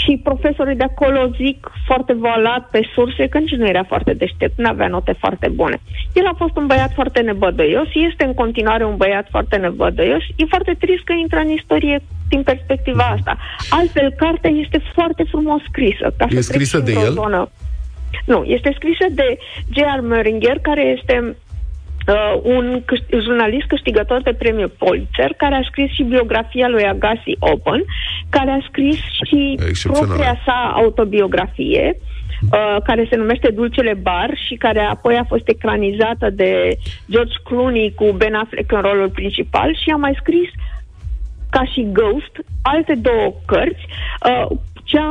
și 0.00 0.20
profesorii 0.22 0.76
de 0.76 0.84
acolo 0.84 1.30
zic 1.36 1.70
foarte 1.86 2.12
voalat 2.12 2.68
pe 2.70 2.80
surse 2.94 3.26
că 3.26 3.38
nici 3.38 3.58
nu 3.60 3.66
era 3.66 3.84
foarte 3.84 4.12
deștept, 4.12 4.58
nu 4.58 4.68
avea 4.68 4.88
note 4.88 5.14
foarte 5.18 5.48
bune. 5.48 5.80
El 6.14 6.26
a 6.26 6.34
fost 6.36 6.56
un 6.56 6.66
băiat 6.66 6.92
foarte 6.92 7.20
nebădăios, 7.20 7.88
este 8.10 8.24
în 8.24 8.34
continuare 8.34 8.84
un 8.84 8.96
băiat 8.96 9.26
foarte 9.30 9.56
nebădăios, 9.56 10.22
e 10.36 10.44
foarte 10.54 10.76
trist 10.78 11.04
că 11.04 11.12
intră 11.12 11.38
în 11.38 11.50
istorie 11.50 12.02
din 12.28 12.42
perspectiva 12.42 13.04
asta. 13.16 13.38
Altfel, 13.70 14.12
cartea 14.16 14.50
este 14.50 14.82
foarte 14.94 15.22
frumos 15.22 15.60
scrisă. 15.68 16.14
Ca 16.16 16.26
e 16.30 16.40
scrisă 16.40 16.78
de 16.78 16.92
el? 16.92 17.12
Zonă. 17.12 17.50
Nu, 18.24 18.42
este 18.42 18.72
scrisă 18.74 19.06
de 19.10 19.38
J.R. 19.74 20.00
Meringer, 20.00 20.58
care 20.62 20.82
este 20.96 21.36
uh, 22.08 22.40
un 22.42 22.82
câș- 22.84 23.22
jurnalist 23.24 23.66
câștigător 23.66 24.22
de 24.22 24.32
premiu 24.32 24.68
Pulitzer, 24.78 25.34
care 25.36 25.54
a 25.54 25.68
scris 25.70 25.90
și 25.92 26.02
biografia 26.02 26.68
lui 26.68 26.84
Agassi 26.84 27.36
Open, 27.38 27.84
care 28.30 28.50
a 28.50 28.66
scris 28.68 28.98
și 29.22 29.58
propria 29.82 30.40
sa 30.44 30.72
autobiografie, 30.74 31.96
uh, 32.52 32.82
care 32.84 33.06
se 33.10 33.16
numește 33.16 33.50
Dulcele 33.50 33.94
Bar 34.02 34.30
și 34.46 34.54
care 34.54 34.80
apoi 34.80 35.16
a 35.16 35.24
fost 35.24 35.48
ecranizată 35.48 36.30
de 36.30 36.78
George 37.10 37.34
Clooney 37.44 37.92
cu 37.94 38.10
Ben 38.16 38.34
Affleck 38.34 38.72
în 38.72 38.80
rolul 38.80 39.10
principal 39.10 39.74
și 39.82 39.90
a 39.90 39.96
mai 39.96 40.16
scris 40.20 40.50
ca 41.50 41.64
și 41.64 41.88
Ghost, 41.92 42.32
alte 42.62 42.94
două 42.94 43.32
cărți, 43.46 43.86
uh, 44.30 44.56
cea 44.84 45.10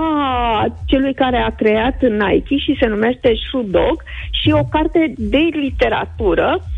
celui 0.86 1.14
care 1.14 1.38
a 1.38 1.56
creat 1.56 2.02
Nike 2.02 2.58
și 2.58 2.78
se 2.80 2.86
numește 2.86 3.34
Shoe 3.50 3.64
Dog 3.64 4.04
și 4.32 4.52
o 4.52 4.64
carte 4.64 5.14
de 5.18 5.50
literatură 5.52 6.62
Uh, 6.62 6.77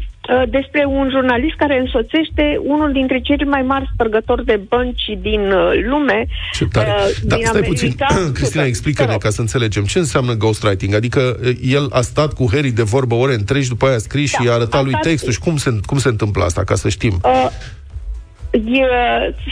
despre 0.50 0.86
un 0.86 1.10
jurnalist 1.10 1.56
care 1.56 1.80
însoțește 1.80 2.60
unul 2.64 2.92
dintre 2.92 3.20
cei 3.20 3.46
mai 3.46 3.62
mari 3.62 3.90
spărgători 3.94 4.46
de 4.46 4.60
bănci 4.68 5.18
din 5.22 5.52
uh, 5.52 5.72
lume. 5.90 6.28
Ce 6.52 6.66
tare. 6.66 6.90
Uh, 6.90 7.18
da, 7.24 7.36
din 7.36 7.46
stai 7.46 7.62
America. 7.62 8.06
puțin. 8.06 8.32
Cristina, 8.38 8.64
explică-ne 8.64 9.18
ca 9.18 9.30
să 9.30 9.42
înțelegem. 9.42 9.84
Ce 9.84 10.00
înseamnă 10.00 10.34
ghostwriting? 10.34 10.94
Adică 10.94 11.40
uh, 11.44 11.52
el 11.62 11.88
a 11.92 12.02
stat 12.02 12.34
cu 12.34 12.48
Harry 12.52 12.72
de 12.72 12.84
vorbă 12.84 13.16
ore 13.16 13.34
întregi, 13.34 13.68
după 13.68 13.86
aia 13.86 13.96
a 13.96 13.98
scris 13.98 14.32
da, 14.32 14.42
și 14.42 14.50
a 14.50 14.54
arătat 14.54 14.84
lui 14.84 14.98
textul. 15.02 15.32
Și 15.32 15.40
cum 15.40 15.58
se, 15.58 15.80
cum 15.86 15.98
se 15.98 16.08
întâmplă 16.08 16.44
asta, 16.44 16.64
ca 16.64 16.76
să 16.76 16.90
știm? 16.90 17.20
Uh, 17.24 17.50
e, 18.52 18.84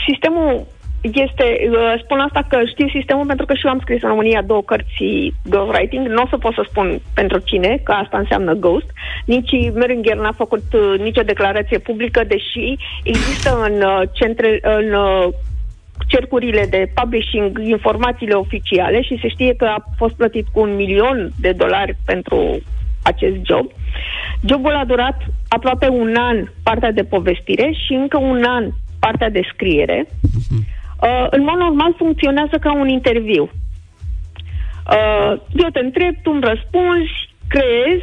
sistemul 0.06 0.66
este, 1.00 1.44
uh, 1.70 2.00
spun 2.02 2.18
asta 2.18 2.46
că 2.48 2.58
știu 2.66 2.88
sistemul 2.88 3.26
pentru 3.26 3.46
că 3.46 3.54
și 3.54 3.66
eu 3.66 3.72
am 3.72 3.80
scris 3.80 4.02
în 4.02 4.08
România 4.08 4.42
două 4.42 4.62
cărți 4.62 5.32
ghostwriting. 5.44 6.06
Nu 6.06 6.22
o 6.22 6.26
să 6.30 6.36
pot 6.36 6.54
să 6.54 6.66
spun 6.68 7.00
pentru 7.14 7.38
cine, 7.38 7.80
că 7.84 7.92
asta 7.92 8.18
înseamnă 8.18 8.52
ghost. 8.52 8.90
Nici 9.24 9.50
Meringer 9.74 10.16
n-a 10.16 10.32
făcut 10.32 10.64
uh, 10.72 11.00
nicio 11.00 11.22
declarație 11.22 11.78
publică, 11.78 12.24
deși 12.28 12.76
există 13.02 13.60
în 13.68 13.82
uh, 13.82 14.02
centre, 14.12 14.58
în 14.62 14.94
cercurile 16.06 16.66
de 16.70 16.92
publishing 16.94 17.58
informațiile 17.58 18.34
oficiale 18.34 19.02
și 19.02 19.18
se 19.20 19.28
știe 19.28 19.54
că 19.54 19.64
a 19.64 19.84
fost 19.96 20.14
plătit 20.14 20.46
cu 20.52 20.60
un 20.60 20.74
milion 20.74 21.30
de 21.40 21.52
dolari 21.52 21.96
pentru 22.04 22.60
acest 23.02 23.36
job. 23.44 23.66
Jobul 24.48 24.74
a 24.74 24.84
durat 24.84 25.16
aproape 25.48 25.88
un 25.88 26.14
an 26.18 26.48
partea 26.62 26.92
de 26.92 27.02
povestire 27.02 27.70
și 27.86 27.92
încă 27.92 28.18
un 28.18 28.44
an 28.44 28.70
partea 28.98 29.30
de 29.30 29.40
scriere. 29.52 30.06
Uh-huh 30.06 30.76
uh, 31.02 31.26
în 31.30 31.42
mod 31.42 31.58
normal 31.58 31.94
funcționează 31.96 32.56
ca 32.60 32.72
un 32.72 32.88
interviu. 32.88 33.50
Uh, 34.96 35.32
eu 35.62 35.68
te 35.72 35.80
întreb, 35.80 36.14
tu 36.22 36.30
îmi 36.30 36.48
răspunzi, 36.50 37.14
creez, 37.48 38.00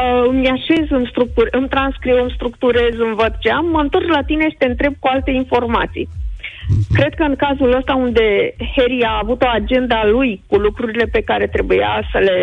uh, 0.00 0.24
îmi 0.28 0.48
așez, 0.48 0.84
îmi, 0.90 1.10
structur, 1.10 1.48
îmi 1.50 1.68
transcriu, 1.68 2.16
îmi 2.20 2.34
structurez, 2.34 2.94
îmi 2.98 3.14
văd 3.14 3.32
ce 3.38 3.50
am, 3.50 3.66
mă 3.66 3.80
întorc 3.80 4.08
la 4.08 4.22
tine 4.22 4.48
și 4.50 4.56
te 4.58 4.66
întreb 4.66 4.94
cu 4.98 5.08
alte 5.08 5.30
informații. 5.30 6.08
Mhm. 6.68 6.94
Cred 6.94 7.14
că 7.14 7.22
în 7.22 7.36
cazul 7.36 7.76
ăsta 7.76 7.94
unde 7.94 8.54
Harry 8.76 9.02
a 9.04 9.20
avut 9.22 9.42
o 9.42 9.48
agenda 9.48 10.06
lui 10.06 10.42
cu 10.46 10.56
lucrurile 10.56 11.04
pe 11.04 11.20
care 11.20 11.46
trebuia 11.46 12.08
să 12.12 12.18
le 12.18 12.38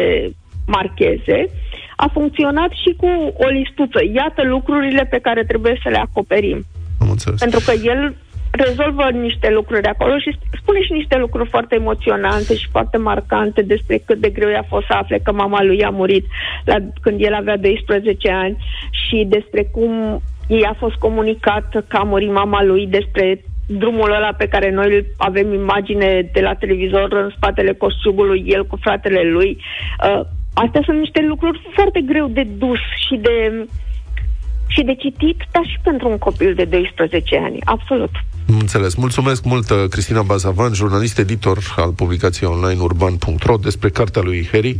marcheze, 0.67 1.49
a 1.95 2.07
funcționat 2.13 2.71
și 2.83 2.95
cu 2.97 3.07
o 3.45 3.47
listuță. 3.47 3.99
Iată 4.13 4.43
lucrurile 4.43 5.03
pe 5.09 5.19
care 5.19 5.43
trebuie 5.43 5.79
să 5.83 5.89
le 5.89 5.97
acoperim. 5.97 6.65
Am 7.01 7.09
înțeles. 7.09 7.39
Pentru 7.39 7.59
că 7.65 7.71
el 7.83 8.15
rezolvă 8.55 9.09
niște 9.09 9.49
lucruri 9.49 9.87
acolo 9.87 10.17
și 10.17 10.37
spune 10.61 10.81
și 10.81 10.91
niște 10.91 11.17
lucruri 11.17 11.49
foarte 11.49 11.75
emoționante 11.75 12.55
și 12.55 12.67
foarte 12.71 12.97
marcante 12.97 13.61
despre 13.61 13.97
cât 14.05 14.17
de 14.17 14.29
greu 14.29 14.49
i-a 14.49 14.65
fost 14.67 14.85
să 14.85 14.93
afle 14.93 15.19
că 15.23 15.31
mama 15.31 15.63
lui 15.63 15.83
a 15.83 15.89
murit 15.89 16.25
la, 16.65 16.75
când 17.01 17.21
el 17.21 17.33
avea 17.33 17.57
12 17.57 18.31
ani 18.31 18.57
și 18.89 19.25
despre 19.27 19.63
cum 19.63 20.21
ei 20.47 20.63
a 20.63 20.73
fost 20.73 20.95
comunicat 20.95 21.85
că 21.87 21.97
a 21.97 22.03
murit 22.03 22.31
mama 22.31 22.63
lui 22.63 22.87
despre 22.87 23.41
drumul 23.67 24.11
ăla 24.11 24.33
pe 24.37 24.47
care 24.47 24.71
noi 24.71 24.95
îl 24.95 25.05
avem 25.17 25.53
imagine 25.53 26.29
de 26.33 26.41
la 26.41 26.53
televizor 26.53 27.13
în 27.13 27.31
spatele 27.35 27.73
coșciugului, 27.73 28.43
el 28.47 28.65
cu 28.65 28.77
fratele 28.81 29.21
lui. 29.23 29.57
Uh, 30.03 30.21
astea 30.53 30.81
sunt 30.85 30.97
niște 30.97 31.21
lucruri 31.21 31.69
foarte 31.73 32.01
greu 32.01 32.27
de 32.27 32.43
dus 32.43 32.79
și 33.07 33.15
de 33.15 33.65
și 34.67 34.83
de 34.83 34.95
citit, 34.95 35.37
dar 35.51 35.65
și 35.65 35.79
pentru 35.83 36.09
un 36.09 36.17
copil 36.17 36.53
de 36.53 36.65
12 36.65 37.37
ani. 37.37 37.57
Absolut. 37.63 38.09
Înțeles. 38.45 38.95
Mulțumesc 38.95 39.43
mult, 39.43 39.69
uh, 39.69 39.85
Cristina 39.89 40.21
Bazavan, 40.21 40.73
jurnalist 40.73 41.17
editor 41.17 41.73
al 41.77 41.91
publicației 41.91 42.49
online 42.49 42.81
urban.ro 42.81 43.57
despre 43.57 43.89
cartea 43.89 44.21
lui 44.21 44.49
Harry, 44.51 44.79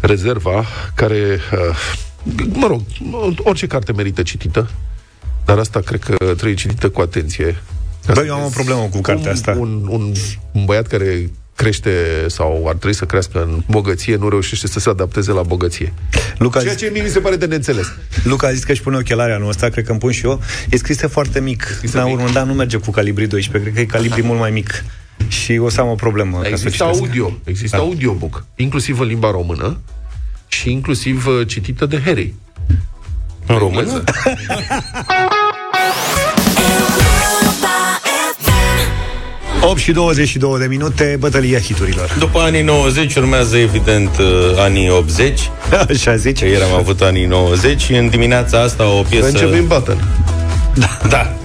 Rezerva, 0.00 0.64
care, 0.94 1.38
uh, 1.52 2.46
mă 2.52 2.66
rog, 2.66 2.80
orice 3.38 3.66
carte 3.66 3.92
merită 3.92 4.22
citită, 4.22 4.70
dar 5.44 5.58
asta 5.58 5.80
cred 5.80 6.02
că 6.02 6.16
trebuie 6.16 6.54
citită 6.54 6.88
cu 6.88 7.00
atenție. 7.00 7.62
Băi, 8.14 8.26
eu 8.26 8.34
am 8.34 8.44
o 8.44 8.48
problemă 8.48 8.88
cu 8.90 9.00
cartea 9.00 9.30
un, 9.30 9.34
asta. 9.36 9.56
Un, 9.58 9.86
un, 9.88 10.12
un 10.52 10.64
băiat 10.64 10.86
care 10.86 11.30
crește 11.54 11.90
sau 12.28 12.64
ar 12.68 12.74
trebui 12.74 12.94
să 12.96 13.04
crească 13.04 13.42
în 13.42 13.62
bogăție, 13.70 14.16
nu 14.16 14.28
reușește 14.28 14.66
să 14.66 14.78
se 14.78 14.88
adapteze 14.88 15.32
la 15.32 15.42
bogăție. 15.42 15.92
Luca 16.38 16.60
Ceea 16.60 16.74
ce 16.74 16.88
mie 16.92 17.02
mi 17.02 17.08
se 17.08 17.18
pare 17.18 17.36
de 17.36 17.46
neînțeles. 17.46 17.92
Luca 18.24 18.46
a 18.46 18.52
zis 18.52 18.64
că 18.64 18.72
își 18.72 18.82
pune 18.82 18.96
ochelari 18.96 19.32
anul 19.32 19.48
ăsta, 19.48 19.68
cred 19.68 19.84
că 19.84 19.90
îmi 19.90 20.00
pun 20.00 20.10
și 20.12 20.24
eu. 20.26 20.40
E 20.70 20.76
scrisă 20.76 21.06
foarte 21.06 21.40
mic. 21.40 21.62
Scrisă 21.76 21.96
La 21.98 22.04
mic. 22.04 22.14
urmă, 22.14 22.30
da, 22.32 22.42
nu 22.44 22.52
merge 22.52 22.76
cu 22.76 22.90
calibri 22.90 23.26
12, 23.26 23.70
cred 23.70 23.74
că 23.74 23.80
e 23.94 23.98
calibri 23.98 24.22
mult 24.26 24.38
mai 24.38 24.50
mic. 24.50 24.84
Și 25.28 25.58
o 25.58 25.68
să 25.68 25.80
am 25.80 25.88
o 25.88 25.94
problemă. 25.94 26.36
ca 26.36 26.42
să 26.42 26.48
Există 26.48 26.68
citesc. 26.84 27.00
audio, 27.00 27.38
există 27.44 27.76
Da. 27.76 27.82
audiobook, 27.82 28.44
inclusiv 28.56 29.00
în 29.00 29.06
limba 29.06 29.30
română 29.30 29.78
și 30.46 30.70
inclusiv 30.70 31.26
uh, 31.26 31.46
citită 31.46 31.86
de 31.86 32.00
Harry. 32.04 32.34
În 33.46 33.58
română? 33.58 34.04
8 39.64 39.78
și 39.78 39.92
22 39.92 40.58
de 40.58 40.66
minute, 40.66 41.16
bătălia 41.18 41.58
hiturilor. 41.58 42.16
După 42.18 42.38
anii 42.38 42.62
90 42.62 43.14
urmează, 43.14 43.56
evident, 43.56 44.18
uh, 44.18 44.26
anii 44.58 44.90
80. 44.90 45.50
Așa 45.90 46.16
zici? 46.16 46.38
Că 46.38 46.44
ieri 46.44 46.62
am 46.62 46.78
avut 46.78 47.00
anii 47.00 47.24
90 47.24 47.80
și 47.80 47.94
în 47.94 48.08
dimineața 48.08 48.60
asta 48.60 48.86
o 48.86 49.02
piesă... 49.08 49.26
Începem 49.26 49.66
battle. 49.66 49.96
Da. 51.08 51.36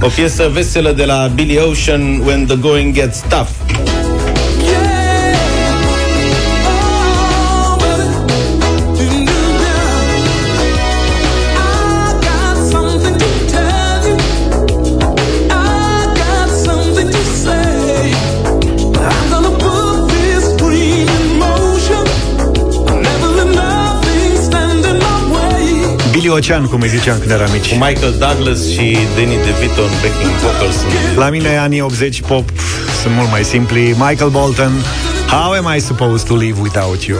O 0.00 0.08
piesă 0.08 0.50
veselă 0.52 0.92
de 0.92 1.04
la 1.04 1.30
Billy 1.34 1.58
Ocean, 1.58 2.22
When 2.26 2.46
the 2.46 2.56
Going 2.56 2.94
Gets 2.94 3.22
Tough. 3.28 3.48
Billy 26.26 26.38
Ocean, 26.38 26.66
cum 26.66 26.80
îi 26.80 26.88
ziceam 26.88 27.18
când 27.18 27.30
eram 27.30 27.50
mici. 27.52 27.68
Cu 27.68 27.74
Michael 27.74 28.14
Douglas 28.18 28.68
și 28.68 28.96
Danny 29.16 29.36
DeVito 29.44 29.82
în 29.82 29.90
backing 30.02 30.34
vocals. 30.42 30.76
La 31.16 31.30
mine 31.30 31.56
anii 31.56 31.80
80 31.80 32.20
pop 32.20 32.50
sunt 33.02 33.14
mult 33.14 33.30
mai 33.30 33.44
simpli. 33.44 33.80
Michael 33.80 34.30
Bolton, 34.30 34.72
How 35.26 35.50
am 35.50 35.74
I 35.76 35.80
supposed 35.80 36.26
to 36.26 36.36
live 36.36 36.60
without 36.60 37.02
you? 37.02 37.18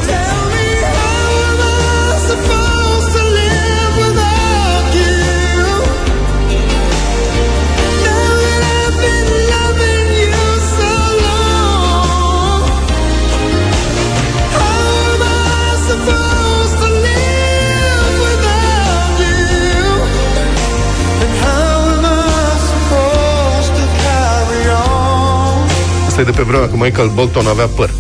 Asta 26.17 26.29
e 26.29 26.33
de 26.33 26.39
pe 26.39 26.49
vremea 26.49 26.69
când 26.69 26.83
Michael 26.83 27.11
Bolton 27.15 27.47
avea 27.47 27.67
păr. 27.67 27.91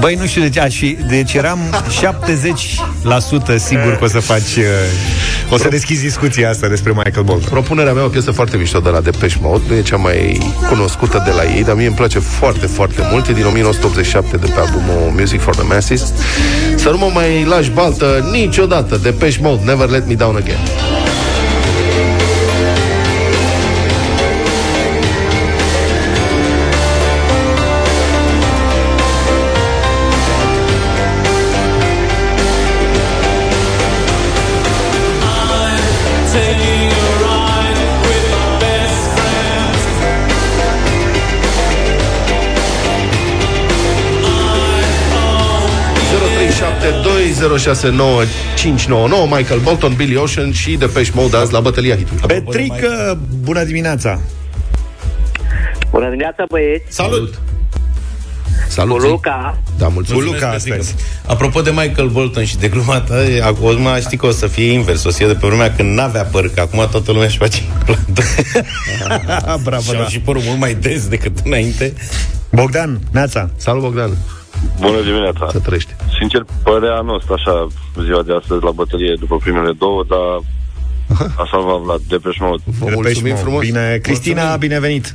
Băi, 0.00 0.14
nu 0.14 0.26
știu 0.26 0.42
de 0.42 0.48
ce, 0.48 0.68
și, 0.68 0.98
deci 1.08 1.34
eram 1.34 1.58
70% 3.54 3.56
sigur 3.56 3.96
că 3.98 4.04
o 4.04 4.06
să 4.06 4.20
faci, 4.20 4.56
uh, 4.56 5.52
o 5.52 5.56
să 5.56 5.68
deschizi 5.68 6.02
discuția 6.02 6.50
asta 6.50 6.68
despre 6.68 6.92
Michael 6.92 7.24
Bolton. 7.24 7.48
Propunerea 7.50 7.92
mea 7.92 8.02
e 8.02 8.06
o 8.06 8.08
piesă 8.08 8.30
foarte 8.30 8.56
mișto 8.56 8.78
de 8.78 8.88
la 8.88 9.00
Depeche 9.00 9.36
Mode, 9.40 9.62
nu 9.68 9.74
e 9.74 9.82
cea 9.82 9.96
mai 9.96 10.38
cunoscută 10.68 11.22
de 11.24 11.30
la 11.30 11.54
ei, 11.56 11.64
dar 11.64 11.74
mie 11.74 11.86
îmi 11.86 11.96
place 11.96 12.18
foarte, 12.18 12.66
foarte 12.66 13.08
mult. 13.10 13.28
E 13.28 13.32
din 13.32 13.44
1987 13.44 14.36
de 14.36 14.46
pe 14.46 14.60
albumul 14.60 15.12
Music 15.18 15.40
for 15.40 15.54
the 15.54 15.64
Masses. 15.64 16.12
Să 16.76 16.88
nu 16.88 16.98
mă 16.98 17.10
mai 17.14 17.44
lași 17.44 17.70
baltă 17.70 18.28
niciodată. 18.32 18.96
Depeche 18.96 19.38
Mode, 19.40 19.62
Never 19.64 19.88
Let 19.88 20.06
Me 20.06 20.14
Down 20.14 20.36
Again. 20.36 20.58
Michael 49.24 49.60
Bolton, 49.60 49.94
Billy 49.94 50.16
Ocean 50.16 50.52
și 50.52 50.76
Depeche 50.76 51.10
Mode 51.14 51.36
azi 51.36 51.52
la 51.52 51.60
bătălia 51.60 51.96
hitului. 51.96 52.20
Petrică, 52.26 53.18
bună 53.40 53.64
dimineața! 53.64 54.20
Bună 55.90 56.04
dimineața, 56.04 56.44
băieți! 56.48 56.84
Salut! 56.88 57.40
Salut! 58.68 58.98
Cu 58.98 59.06
Luca. 59.06 59.58
Da, 59.78 59.88
mulțumesc. 59.88 60.24
Cu 60.26 60.32
Luca 60.32 60.48
Petrică. 60.48 60.76
astăzi. 60.76 60.94
Apropo 61.26 61.60
de 61.60 61.70
Michael 61.70 62.08
Bolton 62.08 62.44
și 62.44 62.56
de 62.58 62.68
gluma 62.68 63.00
ta, 63.00 63.24
e- 63.24 63.42
acum 63.42 63.88
știi 64.00 64.18
că 64.18 64.26
o 64.26 64.30
să 64.30 64.46
fie 64.46 64.72
invers, 64.72 65.04
o 65.04 65.10
să 65.10 65.16
fie 65.16 65.26
de 65.26 65.34
pe 65.34 65.46
vremea 65.46 65.74
când 65.74 65.94
n-avea 65.94 66.22
păr, 66.22 66.48
că 66.48 66.60
acum 66.60 66.88
toată 66.90 67.10
lumea 67.12 67.26
își 67.26 67.38
face 67.38 67.62
implant. 67.62 68.24
Bravo, 69.64 69.82
și 69.82 69.92
da. 69.92 69.98
au 69.98 70.08
și 70.08 70.20
părul 70.20 70.42
mult 70.44 70.58
mai 70.58 70.74
des 70.74 71.08
decât 71.08 71.38
înainte. 71.44 71.92
Bogdan, 72.50 73.00
Neața. 73.10 73.50
Salut, 73.56 73.82
Bogdan. 73.82 74.10
Bună 74.80 75.00
dimineața! 75.02 75.48
Să 75.50 75.58
trăiești. 75.58 75.92
Sincer, 76.18 76.44
părea 76.62 77.00
nu 77.00 77.18
stă 77.18 77.32
așa 77.32 77.66
ziua 78.04 78.22
de 78.22 78.32
astăzi 78.40 78.64
la 78.64 78.70
bătălie 78.70 79.14
după 79.18 79.36
primele 79.36 79.72
două, 79.78 80.04
dar 80.08 80.28
a 81.36 81.48
salvat 81.50 81.78
Vlad 81.80 82.00
Depeche 82.08 82.44
Mode. 82.44 82.62
Vă 82.66 82.72
Depeche 82.84 82.94
mulțumim 82.94 83.30
Mode. 83.32 83.42
frumos. 83.42 83.64
Bine, 83.64 83.98
Cristina, 84.02 84.56
binevenit! 84.56 85.14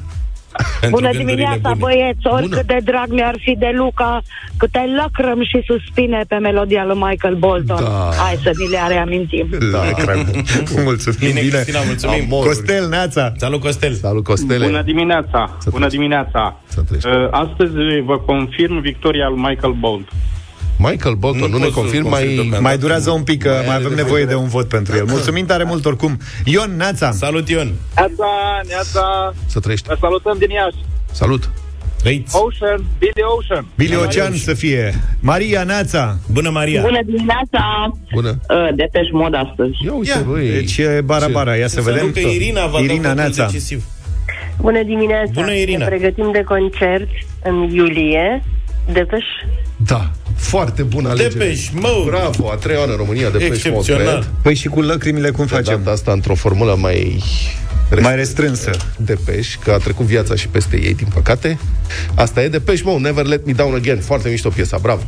Pentru 0.79 0.89
Bună 0.99 1.09
gândurile 1.09 1.33
dimineața, 1.33 1.69
bune. 1.77 1.79
băieți! 1.79 2.19
Oricât 2.37 2.65
de 2.65 2.77
drag 2.83 3.07
mi-ar 3.09 3.35
fi 3.39 3.55
de 3.59 3.71
Luca, 3.73 4.21
câte 4.57 4.81
lăcrăm 5.01 5.43
și 5.43 5.63
suspine 5.65 6.21
pe 6.27 6.35
melodia 6.35 6.85
lui 6.85 6.97
Michael 7.07 7.35
Bolton. 7.35 7.83
Da. 7.83 8.09
Hai 8.23 8.35
să 8.43 8.51
ni 8.57 8.67
le 8.69 8.77
reamintim. 8.87 9.47
Da, 9.71 9.79
cred. 10.03 10.17
Mulțumim, 10.87 11.17
Bine, 11.19 11.39
bine. 11.39 11.49
Cristina, 11.51 11.79
mulțumim. 11.85 12.21
Amoruri. 12.23 12.47
Costel, 12.47 12.87
Neața. 12.89 13.31
Salut, 13.37 13.59
Costel! 13.61 13.93
Salut, 13.93 14.23
Costele. 14.23 14.65
Bună 14.65 14.81
dimineața! 14.81 15.55
Să 15.59 15.69
Bună 15.69 15.85
trăiești. 15.87 15.97
dimineața! 15.97 16.59
Să 16.67 16.81
trăiești. 16.81 17.09
Uh, 17.09 17.27
Astăzi 17.31 17.73
vă 18.05 18.17
confirm 18.19 18.79
victoria 18.81 19.27
lui 19.27 19.37
Michael 19.47 19.73
Bolt. 19.79 20.07
Michael 20.77 21.15
Bolton, 21.15 21.39
nu, 21.41 21.47
Nu 21.47 21.57
ne 21.57 21.63
pot 21.63 21.73
să-l 21.73 21.81
confirm, 21.81 22.03
confirm 22.03 22.25
mai... 22.25 22.33
deocamdată. 22.33 22.61
Mai 22.61 22.77
durează 22.77 23.09
un 23.11 23.23
pic, 23.23 23.41
că 23.41 23.49
Mai 23.49 23.57
mai 23.65 23.75
are 23.75 23.83
avem 23.83 23.95
nevoie 23.95 24.03
nevoie 24.03 24.23
de- 24.23 24.29
de 24.29 24.35
un 24.35 24.47
vot 24.47 24.67
pentru 24.67 24.95
el. 24.95 25.05
Mulțumim 25.05 25.45
tare 25.45 25.63
mult 25.63 25.85
oricum. 25.85 26.17
Ion, 26.45 26.75
Neața. 26.77 27.11
Salut, 27.11 27.49
Ion! 27.49 27.73
Neața, 27.95 28.25
neața, 28.67 29.33
Să 29.45 29.59
trăiești. 29.59 29.87
vă 29.87 29.97
salutăm 29.99 30.35
din 30.39 30.49
Iași. 30.49 30.77
Salut. 31.11 31.49
Trăiți! 32.01 32.35
Ocean, 32.35 32.83
Billy 32.99 33.21
Ocean. 33.37 33.65
Billy 33.75 33.95
Ocean 33.95 34.33
să 34.35 34.53
fie. 34.53 34.93
Maria, 35.19 35.63
Neața. 35.63 36.17
Bună, 36.31 36.49
Maria! 36.49 36.81
Bună 36.81 36.99
dimineața! 37.05 37.91
Bună. 38.13 38.29
Uh, 38.29 38.75
Depeș 38.75 39.07
mod 39.11 39.33
astăzi. 39.35 39.71
Ia 39.85 39.93
uite, 39.93 40.09
Ia, 40.17 40.21
băi. 40.27 40.49
Deci 40.49 40.77
e 40.77 41.01
bara-bara. 41.05 41.55
Ia 41.55 41.67
să 41.67 41.81
vedem. 41.81 42.11
că 42.11 42.19
Irina 42.19 42.65
va 42.65 42.79
Irina, 42.79 43.01
da 43.01 43.07
votul 43.07 43.15
Neața. 43.21 43.45
decisiv. 43.45 43.83
Bună 44.61 44.83
dimineața! 44.83 45.31
Bună, 45.33 45.51
Irina. 45.53 45.77
Ne 45.77 45.85
pregătim 45.95 46.29
de 46.31 46.43
concert 46.43 47.07
în 47.43 47.69
iulie. 47.73 48.43
Depeș? 48.93 49.25
Da. 49.75 50.11
Foarte 50.35 50.83
bună 50.83 51.09
alegere. 51.09 51.33
Depeche 51.33 51.69
Mode. 51.73 52.09
Bravo, 52.09 52.49
a 52.51 52.55
treia 52.55 52.79
oară 52.79 52.91
în 52.91 52.97
România 52.97 53.29
de 53.29 53.45
Excepțional. 53.45 54.27
Păi 54.41 54.55
și 54.55 54.67
cu 54.67 54.81
lăcrimile 54.81 55.29
cum 55.29 55.45
De 55.45 55.53
facem? 55.53 55.77
data 55.77 55.91
asta 55.91 56.11
într-o 56.11 56.35
formulă 56.35 56.75
mai 56.79 57.23
Mai 58.01 58.15
restrânsă. 58.15 58.71
Depeș, 58.97 59.55
că 59.63 59.71
a 59.71 59.77
trecut 59.77 60.05
viața 60.05 60.35
și 60.35 60.47
peste 60.47 60.81
ei, 60.83 60.93
din 60.93 61.07
păcate. 61.13 61.59
Asta 62.15 62.43
e 62.43 62.47
Depeș 62.47 62.81
Mode, 62.81 63.01
Never 63.01 63.25
Let 63.25 63.45
Me 63.45 63.51
Down 63.51 63.75
Again. 63.75 63.99
Foarte 63.99 64.29
mișto 64.29 64.49
piesa, 64.49 64.77
bravo. 64.77 65.03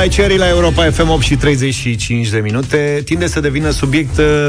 Eagle 0.00 0.14
Eye 0.14 0.28
Cherry 0.28 0.38
la 0.38 0.48
Europa 0.48 0.90
FM 0.90 1.08
8 1.08 1.22
și 1.22 1.36
35 1.36 2.28
de 2.28 2.38
minute 2.38 3.02
Tinde 3.04 3.26
să 3.26 3.40
devină 3.40 3.70
subiect 3.70 4.18
uh, 4.18 4.48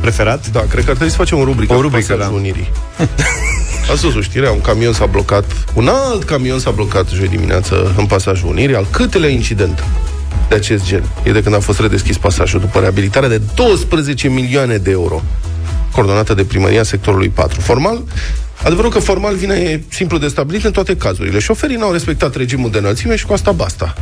preferat 0.00 0.50
Da, 0.50 0.60
cred 0.60 0.84
că 0.84 0.90
ar 0.90 0.96
trebui 0.96 1.10
să 1.10 1.16
facem 1.16 1.38
o 1.38 1.44
rubrică. 1.44 1.74
O 1.74 1.80
rubrică, 1.80 2.12
Pasajul 2.12 2.32
da. 2.32 2.38
Unirii. 2.38 2.70
Ați 3.92 4.02
văzut 4.02 4.22
știrea, 4.22 4.50
un 4.50 4.60
camion 4.60 4.92
s-a 4.92 5.06
blocat, 5.06 5.44
un 5.74 5.88
alt 5.88 6.24
camion 6.24 6.58
s-a 6.58 6.70
blocat 6.70 7.08
joi 7.08 7.28
dimineață 7.28 7.94
în 7.96 8.06
pasajul 8.06 8.48
Unirii, 8.48 8.74
al 8.74 8.86
câtelea 8.90 9.28
incident 9.28 9.84
de 10.48 10.54
acest 10.54 10.84
gen. 10.84 11.02
E 11.22 11.32
de 11.32 11.42
când 11.42 11.54
a 11.54 11.60
fost 11.60 11.80
redeschis 11.80 12.16
pasajul 12.16 12.60
după 12.60 12.78
reabilitarea 12.78 13.28
de 13.28 13.40
12 13.54 14.28
milioane 14.28 14.76
de 14.76 14.90
euro, 14.90 15.22
coordonată 15.92 16.34
de 16.34 16.44
primăria 16.44 16.82
sectorului 16.82 17.28
4. 17.28 17.60
Formal, 17.60 18.02
Adevărul 18.62 18.90
că 18.90 18.98
formal 18.98 19.34
vine 19.34 19.54
e 19.54 19.82
simplu 19.88 20.18
de 20.18 20.28
stabilit 20.28 20.64
în 20.64 20.72
toate 20.72 20.96
cazurile. 20.96 21.38
Șoferii 21.38 21.76
n-au 21.76 21.92
respectat 21.92 22.34
regimul 22.36 22.70
de 22.70 22.78
înălțime 22.78 23.16
și 23.16 23.26
cu 23.26 23.32
asta 23.32 23.52
basta. 23.52 23.94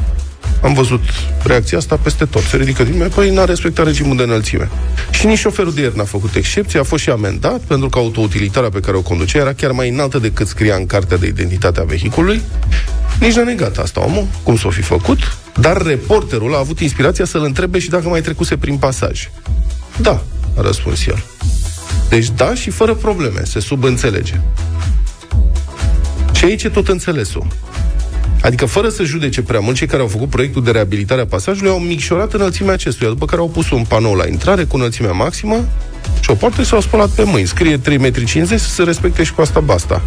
Am 0.63 0.75
văzut 0.75 1.01
reacția 1.43 1.79
asta 1.79 1.97
peste 1.97 2.25
tot. 2.25 2.43
Se 2.43 2.57
ridică 2.57 2.83
din 2.83 2.93
mine, 2.93 3.07
păi 3.07 3.31
n-a 3.31 3.45
respectat 3.45 3.87
regimul 3.87 4.17
de 4.17 4.23
înălțime. 4.23 4.69
Și 5.11 5.27
nici 5.27 5.39
șoferul 5.39 5.75
de 5.75 5.81
ieri 5.81 5.97
n-a 5.97 6.05
făcut 6.05 6.35
excepție, 6.35 6.81
a 6.81 6.83
fost 6.83 7.03
și 7.03 7.11
amendat 7.11 7.61
pentru 7.61 7.89
că 7.89 7.99
autoutilitarea 7.99 8.69
pe 8.69 8.81
care 8.81 8.97
o 8.97 9.03
conducea 9.03 9.39
era 9.39 9.53
chiar 9.53 9.71
mai 9.71 9.89
înaltă 9.89 10.19
decât 10.19 10.47
scria 10.47 10.75
în 10.75 10.87
cartea 10.87 11.17
de 11.17 11.27
identitate 11.27 11.81
a 11.81 11.85
vehiculului. 11.85 12.43
Nici 13.21 13.35
n-a 13.35 13.43
negat 13.43 13.77
asta 13.77 14.05
omul, 14.05 14.27
cum 14.43 14.57
s-o 14.57 14.71
fi 14.71 14.83
făcut, 14.83 15.19
dar 15.61 15.83
reporterul 15.83 16.55
a 16.55 16.59
avut 16.59 16.81
inspirația 16.81 17.25
să-l 17.25 17.43
întrebe 17.45 17.79
și 17.79 17.89
dacă 17.89 18.09
mai 18.09 18.21
trecuse 18.21 18.57
prin 18.57 18.77
pasaj. 18.77 19.31
Da, 19.97 20.23
a 20.57 20.61
răspuns 20.61 21.07
el. 21.07 21.25
Deci 22.09 22.31
da 22.37 22.55
și 22.55 22.71
fără 22.71 22.95
probleme, 22.95 23.41
se 23.45 23.61
subînțelege. 23.61 24.41
Și 26.33 26.45
aici 26.45 26.63
e 26.63 26.69
tot 26.69 26.89
înțelesul. 26.89 27.47
Adică 28.49 28.67
fără 28.67 28.89
să 28.89 29.03
judece 29.03 29.43
prea 29.43 29.61
mult, 29.61 29.77
cei 29.77 29.87
care 29.87 30.03
au 30.03 30.09
făcut 30.09 30.29
proiectul 30.29 30.63
de 30.63 30.71
reabilitare 30.71 31.21
a 31.21 31.27
pasajului 31.27 31.71
au 31.71 31.79
micșorat 31.79 32.33
înălțimea 32.33 32.73
acestuia, 32.73 33.09
după 33.09 33.25
care 33.25 33.41
au 33.41 33.49
pus 33.49 33.71
un 33.71 33.85
panou 33.89 34.15
la 34.15 34.27
intrare 34.27 34.65
cu 34.65 34.77
înălțimea 34.77 35.13
maximă 35.13 35.65
și 36.21 36.31
o 36.31 36.35
poartă 36.35 36.63
și 36.63 36.69
s-au 36.69 36.81
spălat 36.81 37.09
pe 37.09 37.23
mâini. 37.23 37.47
Scrie 37.47 37.79
3,50 37.79 37.83
m 38.01 38.47
să 38.47 38.59
se 38.59 38.83
respecte 38.83 39.23
și 39.23 39.33
cu 39.33 39.41
asta 39.41 39.61
basta. 39.61 40.03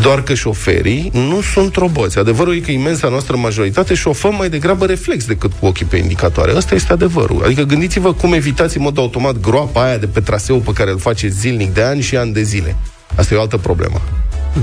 Doar 0.00 0.22
că 0.22 0.34
șoferii 0.34 1.10
nu 1.14 1.40
sunt 1.40 1.74
roboți. 1.74 2.18
Adevărul 2.18 2.54
e 2.54 2.58
că 2.58 2.70
imensa 2.70 3.08
noastră 3.08 3.36
majoritate 3.36 3.94
șofăm 3.94 4.34
mai 4.34 4.48
degrabă 4.48 4.86
reflex 4.86 5.24
decât 5.26 5.52
cu 5.60 5.66
ochii 5.66 5.86
pe 5.86 5.96
indicatoare. 5.96 6.52
Asta 6.52 6.74
este 6.74 6.92
adevărul. 6.92 7.42
Adică 7.44 7.62
gândiți-vă 7.62 8.12
cum 8.12 8.32
evitați 8.32 8.76
în 8.76 8.82
mod 8.82 8.98
automat 8.98 9.40
groapa 9.40 9.84
aia 9.84 9.96
de 9.96 10.06
pe 10.06 10.20
traseu 10.20 10.56
pe 10.58 10.72
care 10.72 10.90
îl 10.90 10.98
face 10.98 11.28
zilnic 11.28 11.74
de 11.74 11.82
ani 11.82 12.00
și 12.00 12.16
ani 12.16 12.32
de 12.32 12.42
zile. 12.42 12.76
Asta 13.14 13.34
e 13.34 13.36
o 13.36 13.40
altă 13.40 13.56
problemă. 13.56 14.00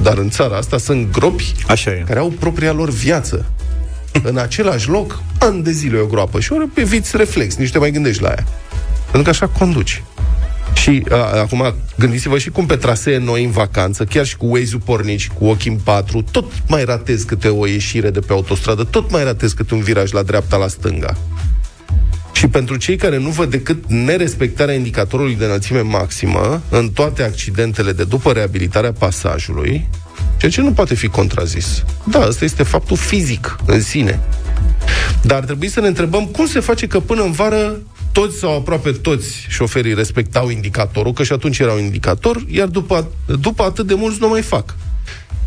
Dar 0.01 0.17
în 0.17 0.29
țara 0.29 0.57
asta 0.57 0.77
sunt 0.77 1.11
gropi 1.11 1.53
Așa 1.67 1.91
e. 1.91 2.03
care 2.07 2.19
au 2.19 2.33
propria 2.39 2.71
lor 2.71 2.89
viață. 2.89 3.45
În 4.23 4.37
același 4.37 4.89
loc, 4.89 5.21
ani 5.39 5.63
de 5.63 5.71
zile 5.71 5.97
e 5.97 6.01
o 6.01 6.05
groapă 6.05 6.39
și 6.39 6.53
ori 6.53 6.69
eviți 6.73 7.17
reflex, 7.17 7.55
nici 7.55 7.71
te 7.71 7.77
mai 7.77 7.91
gândești 7.91 8.21
la 8.21 8.27
aia. 8.27 8.45
Pentru 9.03 9.21
că 9.21 9.29
așa 9.29 9.47
conduci. 9.47 10.03
Și 10.73 11.03
a, 11.09 11.15
acum 11.15 11.73
gândiți-vă 11.97 12.37
și 12.37 12.49
cum 12.49 12.65
pe 12.65 12.75
trasee 12.75 13.17
noi 13.17 13.43
în 13.43 13.51
vacanță, 13.51 14.03
chiar 14.03 14.25
și 14.25 14.37
cu 14.37 14.45
Waze-ul 14.45 14.81
pornit 14.85 15.19
și 15.19 15.29
cu 15.29 15.45
ochii 15.45 15.71
în 15.71 15.77
patru, 15.83 16.21
tot 16.31 16.51
mai 16.67 16.83
ratezi 16.83 17.25
câte 17.25 17.47
o 17.47 17.65
ieșire 17.65 18.09
de 18.09 18.19
pe 18.19 18.33
autostradă, 18.33 18.83
tot 18.83 19.11
mai 19.11 19.23
ratezi 19.23 19.55
câte 19.55 19.73
un 19.73 19.81
viraj 19.81 20.11
la 20.11 20.21
dreapta, 20.21 20.57
la 20.57 20.67
stânga. 20.67 21.17
Și 22.37 22.47
pentru 22.47 22.75
cei 22.75 22.95
care 22.95 23.17
nu 23.17 23.29
văd 23.29 23.49
decât 23.49 23.83
nerespectarea 23.87 24.73
indicatorului 24.73 25.35
de 25.35 25.45
înălțime 25.45 25.81
maximă 25.81 26.61
în 26.69 26.89
toate 26.89 27.23
accidentele 27.23 27.91
de 27.91 28.03
după 28.03 28.31
reabilitarea 28.31 28.91
pasajului, 28.91 29.87
ceea 30.37 30.51
ce 30.51 30.61
nu 30.61 30.71
poate 30.71 30.95
fi 30.95 31.07
contrazis. 31.07 31.83
Da, 32.03 32.25
ăsta 32.27 32.45
este 32.45 32.63
faptul 32.63 32.97
fizic 32.97 33.55
în 33.65 33.81
sine. 33.81 34.19
Dar 35.21 35.37
ar 35.37 35.43
trebui 35.43 35.69
să 35.69 35.79
ne 35.79 35.87
întrebăm 35.87 36.25
cum 36.25 36.45
se 36.45 36.59
face 36.59 36.87
că 36.87 36.99
până 36.99 37.23
în 37.23 37.31
vară 37.31 37.79
toți 38.11 38.37
sau 38.37 38.55
aproape 38.55 38.91
toți 38.91 39.45
șoferii 39.49 39.93
respectau 39.93 40.49
indicatorul, 40.49 41.13
că 41.13 41.23
și 41.23 41.31
atunci 41.31 41.59
era 41.59 41.73
un 41.73 41.83
indicator, 41.83 42.43
iar 42.47 42.67
după, 42.67 43.11
după 43.39 43.63
atât 43.63 43.87
de 43.87 43.93
mulți 43.93 44.17
nu 44.19 44.27
mai 44.27 44.41
fac. 44.41 44.75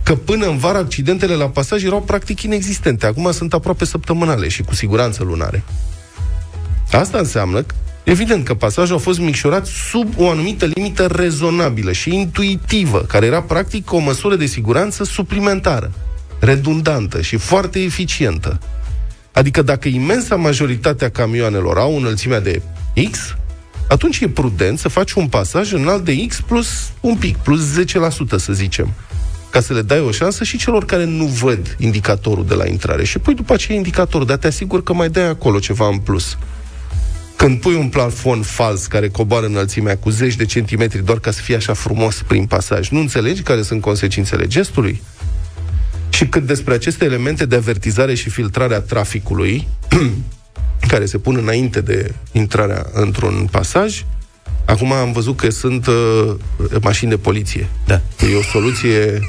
Că 0.03 0.15
până 0.15 0.47
în 0.47 0.59
vară 0.59 0.79
accidentele 0.79 1.35
la 1.35 1.49
pasaj 1.49 1.85
erau 1.85 2.03
practic 2.03 2.43
inexistente. 2.43 3.07
Acum 3.07 3.33
sunt 3.33 3.53
aproape 3.55 3.85
săptămânale 3.85 4.49
și 4.49 4.63
cu 4.63 4.75
siguranță 4.75 5.23
lunare. 5.23 5.65
Asta 6.93 7.19
înseamnă, 7.19 7.65
evident, 8.05 8.45
că 8.45 8.55
pasajul 8.55 8.97
a 8.97 8.99
fost 8.99 9.19
micșorat 9.19 9.67
sub 9.67 10.13
o 10.17 10.31
anumită 10.31 10.65
limită 10.65 11.07
rezonabilă 11.07 11.93
și 11.93 12.15
intuitivă, 12.15 12.99
care 12.99 13.27
era 13.27 13.43
practic 13.43 13.93
o 13.93 13.99
măsură 13.99 14.37
de 14.37 14.47
siguranță 14.47 15.05
suplimentară, 15.05 15.93
redundantă 16.39 17.21
și 17.21 17.37
foarte 17.37 17.81
eficientă. 17.81 18.59
Adică 19.33 19.63
dacă 19.63 19.89
imensa 19.89 20.37
majoritate 20.37 21.05
a 21.05 21.11
camioanelor 21.11 21.79
au 21.79 21.97
înălțimea 21.97 22.41
de 22.41 22.63
X, 23.11 23.37
atunci 23.89 24.21
e 24.21 24.29
prudent 24.29 24.79
să 24.79 24.89
faci 24.89 25.13
un 25.13 25.29
pasaj 25.29 25.73
înalt 25.73 26.05
de 26.05 26.27
X 26.27 26.41
plus 26.41 26.91
un 27.01 27.17
pic, 27.17 27.37
plus 27.37 27.61
10%, 27.81 27.83
să 28.37 28.53
zicem 28.53 28.89
ca 29.51 29.61
să 29.61 29.73
le 29.73 29.83
dai 29.83 30.01
o 30.01 30.11
șansă 30.11 30.45
și 30.45 30.59
celor 30.59 30.85
care 30.85 31.05
nu 31.05 31.25
văd 31.25 31.77
indicatorul 31.79 32.47
de 32.47 32.55
la 32.55 32.67
intrare. 32.67 33.05
Și 33.05 33.19
pui 33.19 33.35
după 33.35 33.53
aceea 33.53 33.77
indicatorul, 33.77 34.27
dar 34.27 34.37
te 34.37 34.47
asigur 34.47 34.83
că 34.83 34.93
mai 34.93 35.09
dai 35.09 35.29
acolo 35.29 35.59
ceva 35.59 35.87
în 35.87 35.99
plus. 35.99 36.39
Când 37.41 37.61
pui 37.61 37.75
un 37.75 37.89
plafon 37.89 38.43
fals 38.43 38.87
care 38.87 39.09
coboară 39.09 39.47
înălțimea 39.47 39.97
cu 39.97 40.11
zeci 40.11 40.37
de 40.37 40.45
centimetri 40.45 41.05
doar 41.05 41.19
ca 41.19 41.31
să 41.31 41.41
fie 41.43 41.57
așa 41.57 41.73
frumos 41.73 42.23
prin 42.27 42.47
pasaj, 42.47 42.89
nu 42.89 42.99
înțelegi 42.99 43.43
care 43.43 43.63
sunt 43.63 43.81
consecințele 43.81 44.47
gestului? 44.47 45.03
Și 46.09 46.27
cât 46.27 46.47
despre 46.47 46.75
aceste 46.75 47.05
elemente 47.05 47.47
de 47.47 47.57
avertizare 47.57 48.15
și 48.15 48.31
filtrare 48.31 48.75
a 48.75 48.81
traficului, 48.81 49.69
care 50.91 51.07
se 51.07 51.19
pun 51.19 51.37
înainte 51.37 51.81
de 51.81 52.15
intrarea 52.33 52.87
într-un 52.93 53.49
pasaj, 53.51 54.05
acum 54.65 54.93
am 54.93 55.13
văzut 55.13 55.37
că 55.37 55.51
sunt 55.51 55.87
uh, 55.87 56.35
mașini 56.83 57.11
de 57.11 57.17
poliție. 57.17 57.69
Da. 57.87 58.01
E 58.33 58.37
o 58.37 58.43
soluție 58.43 59.21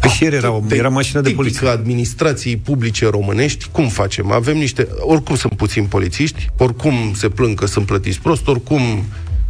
Că 0.00 0.08
și 0.08 0.22
ieri 0.22 0.34
era, 0.34 0.50
o- 0.50 0.62
era 0.70 0.88
mașină 0.88 1.20
de 1.20 1.30
poliție. 1.30 1.58
tipică 1.58 1.72
administrației 1.78 2.56
publice 2.56 3.08
românești. 3.10 3.66
Cum 3.72 3.88
facem? 3.88 4.30
Avem 4.32 4.56
niște... 4.56 4.88
Oricum 5.00 5.36
sunt 5.36 5.52
puțini 5.56 5.86
polițiști, 5.86 6.48
oricum 6.56 6.94
se 7.14 7.28
plâng 7.28 7.58
că 7.58 7.66
sunt 7.66 7.86
plătiți 7.86 8.20
prost, 8.20 8.48
oricum 8.48 9.04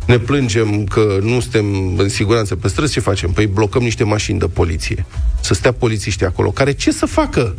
ne 0.07 0.19
plângem 0.19 0.85
că 0.85 1.19
nu 1.23 1.41
suntem 1.41 1.95
în 1.99 2.09
siguranță 2.09 2.57
pe 2.57 2.69
străzi, 2.69 2.93
ce 2.93 3.01
facem? 3.01 3.31
Păi 3.31 3.47
blocăm 3.47 3.83
niște 3.83 4.05
mașini 4.05 4.39
de 4.39 4.47
poliție. 4.47 5.07
Să 5.41 5.55
stea 5.55 5.73
polițiștii 5.73 6.27
acolo, 6.27 6.51
care 6.51 6.73
ce 6.73 6.93
să 6.93 7.07
facă? 7.07 7.57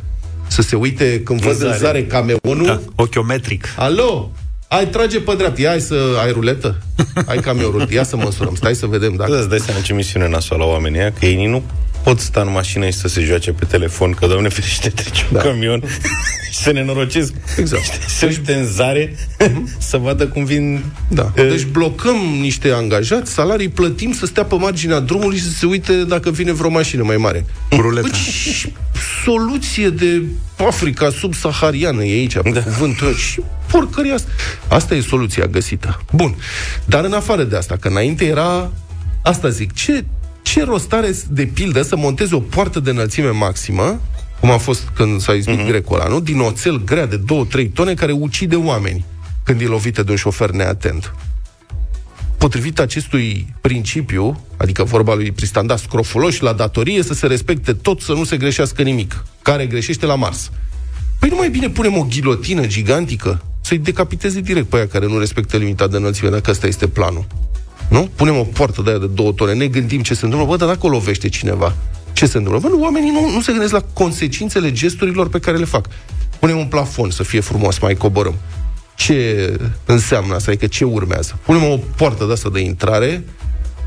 Să 0.48 0.62
se 0.62 0.76
uite 0.76 1.22
când 1.22 1.42
văd 1.42 1.52
în 1.52 1.58
zare. 1.58 1.78
zare 1.78 2.06
camionul? 2.06 2.66
Da, 2.66 2.82
ochiometric. 2.96 3.68
Alo? 3.78 4.32
Ai 4.68 4.88
trage 4.88 5.20
pe 5.20 5.34
dreapta, 5.36 5.62
ia 5.62 5.70
hai 5.70 5.80
să 5.80 5.96
ai 6.26 6.32
ruletă? 6.32 6.78
Ai 7.26 7.38
camionul, 7.38 7.88
ia 7.92 8.04
să 8.04 8.16
măsurăm, 8.18 8.56
stai 8.56 8.76
să 8.76 8.86
vedem 8.86 9.14
dacă... 9.16 9.32
Da, 9.32 9.38
îți 9.38 9.50
dai 9.50 9.60
seama 9.60 9.80
ce 9.82 9.94
misiune 9.94 10.28
nasoală 10.30 10.64
la 10.64 10.70
oamenii 10.70 11.00
ăia, 11.00 11.12
că 11.20 11.26
ei 11.26 11.46
nu 11.46 11.64
pot 12.08 12.20
sta 12.20 12.42
în 12.42 12.52
mașină 12.52 12.86
și 12.86 12.94
să 12.94 13.08
se 13.08 13.22
joace 13.22 13.52
pe 13.52 13.66
telefon, 13.66 14.12
că, 14.12 14.28
doamne 14.28 14.50
ferește, 14.50 14.90
trece 14.90 15.26
un 15.32 15.38
Da. 15.38 15.44
camion 15.44 15.84
și 16.52 16.58
să 16.64 16.72
ne 16.72 16.84
norocesc. 16.84 17.34
Exact. 17.58 17.84
Se 18.08 18.26
uite 18.26 18.54
în 18.54 18.66
zare 18.66 19.16
să 19.78 19.98
vadă 19.98 20.28
cum 20.28 20.44
vin... 20.46 20.84
Da. 21.08 21.32
eh, 21.36 21.48
Deci 21.50 21.66
blocăm 21.66 22.16
niște 22.42 22.72
angajați, 22.72 23.32
salarii 23.32 23.70
plătim 23.70 24.14
să 24.14 24.26
stea 24.26 24.44
pe 24.44 24.56
marginea 24.56 25.00
drumului 25.00 25.38
și 25.38 25.44
să 25.44 25.50
se 25.50 25.66
uite 25.66 26.04
dacă 26.04 26.32
vine 26.32 26.52
vreo 26.52 26.70
mașină 26.70 27.04
mai 27.04 27.18
mare. 27.18 27.46
Ruleta. 27.72 28.08
Deci, 28.08 28.72
soluție 29.24 29.90
de 29.90 30.22
Africa 30.68 31.10
subsahariană 31.10 32.04
e 32.04 32.12
aici, 32.12 32.34
da. 32.34 32.62
cuvântul 32.62 33.08
ăla. 33.08 33.16
și 33.16 33.42
porcăria 33.72 34.14
asta. 34.14 34.30
Asta 34.68 34.96
e 34.96 35.02
soluția 35.02 35.46
găsită. 35.46 36.02
Bun. 36.12 36.36
Dar 36.86 37.04
în 37.04 37.14
afară 37.14 37.44
de 37.44 37.56
asta, 37.56 37.76
că 37.80 37.88
înainte 37.88 38.26
era, 38.26 38.72
asta 39.22 39.50
zic, 39.50 39.74
ce, 39.74 40.04
ce 40.48 40.64
rost 40.64 40.94
are 40.94 41.16
de 41.30 41.46
pildă 41.46 41.82
să 41.82 41.96
montezi 41.96 42.34
o 42.34 42.40
poartă 42.40 42.80
de 42.80 42.90
înălțime 42.90 43.30
maximă, 43.30 44.02
cum 44.40 44.52
a 44.52 44.58
fost 44.58 44.82
când 44.94 45.22
s-a 45.22 45.34
izbit 45.34 45.60
mm-hmm. 45.60 45.68
grecul 45.68 46.00
ăla, 46.00 46.10
nu? 46.10 46.20
Din 46.20 46.40
oțel 46.40 46.84
grea 46.84 47.06
de 47.06 47.22
2-3 47.66 47.72
tone 47.74 47.94
care 47.94 48.12
ucide 48.12 48.56
oameni 48.56 49.06
când 49.44 49.62
e 49.62 49.66
lovită 49.66 50.04
de 50.04 50.12
un 50.12 50.18
șofer 50.18 50.50
neatent 50.50 51.14
potrivit 52.38 52.80
acestui 52.80 53.54
principiu, 53.62 54.46
adică 54.58 54.84
vorba 54.84 55.16
lui 55.16 55.32
Pristanda 55.32 55.76
Scrofuloș, 55.76 56.40
la 56.40 56.54
datorie 56.54 57.04
să 57.04 57.14
se 57.14 57.28
respecte 57.28 57.74
tot, 57.74 58.02
să 58.02 58.14
nu 58.14 58.24
se 58.24 58.38
greșească 58.38 58.82
nimic. 58.82 59.26
Care 59.42 59.66
greșește 59.66 60.06
la 60.06 60.16
Mars. 60.16 60.52
Păi 61.20 61.30
nu 61.30 61.36
mai 61.36 61.50
bine 61.50 61.70
punem 61.70 61.98
o 61.98 62.08
ghilotină 62.10 62.66
gigantică 62.66 63.42
să-i 63.62 63.78
decapiteze 63.78 64.40
direct 64.40 64.68
pe 64.68 64.76
aia 64.76 64.88
care 64.88 65.08
nu 65.08 65.18
respectă 65.18 65.58
limita 65.58 65.88
de 65.88 65.98
înălțime, 65.98 66.30
dacă 66.30 66.52
ăsta 66.52 66.68
este 66.68 66.88
planul. 66.88 67.26
Nu? 67.90 68.10
Punem 68.16 68.38
o 68.38 68.44
poartă 68.44 68.82
de 68.82 68.90
aia 68.90 69.00
de 69.00 69.08
două 69.08 69.32
tone, 69.32 69.54
ne 69.54 69.68
gândim 69.68 70.02
ce 70.02 70.14
se 70.14 70.26
întâmplă, 70.26 70.48
bă, 70.48 70.56
dar 70.56 70.68
dacă 70.68 70.86
o 70.86 70.90
lovește 70.90 71.30
cineva, 71.30 71.76
ce 72.14 72.26
se 72.26 72.38
întâmplă? 72.38 72.70
Bă, 72.70 72.76
nu, 72.76 72.84
oamenii 72.84 73.12
nu, 73.12 73.30
nu 73.30 73.42
se 73.42 73.52
gândesc 73.52 73.74
la 73.74 73.84
consecințele 73.94 74.72
gesturilor 74.72 75.30
pe 75.30 75.40
care 75.40 75.58
le 75.58 75.66
fac. 75.66 75.88
Punem 76.40 76.58
un 76.58 76.66
plafon 76.66 77.10
să 77.10 77.24
fie 77.24 77.40
frumos, 77.40 77.80
mai 77.80 77.96
coborâm. 77.96 78.36
Ce 78.96 79.54
înseamnă 79.86 80.36
asta? 80.36 80.52
Adică 80.52 80.68
ce 80.68 80.84
urmează? 80.84 81.40
Punem 81.46 81.64
o 81.64 81.78
poartă 81.96 82.26
de 82.26 82.32
asta 82.32 82.50
de 82.50 82.60
intrare, 82.60 83.24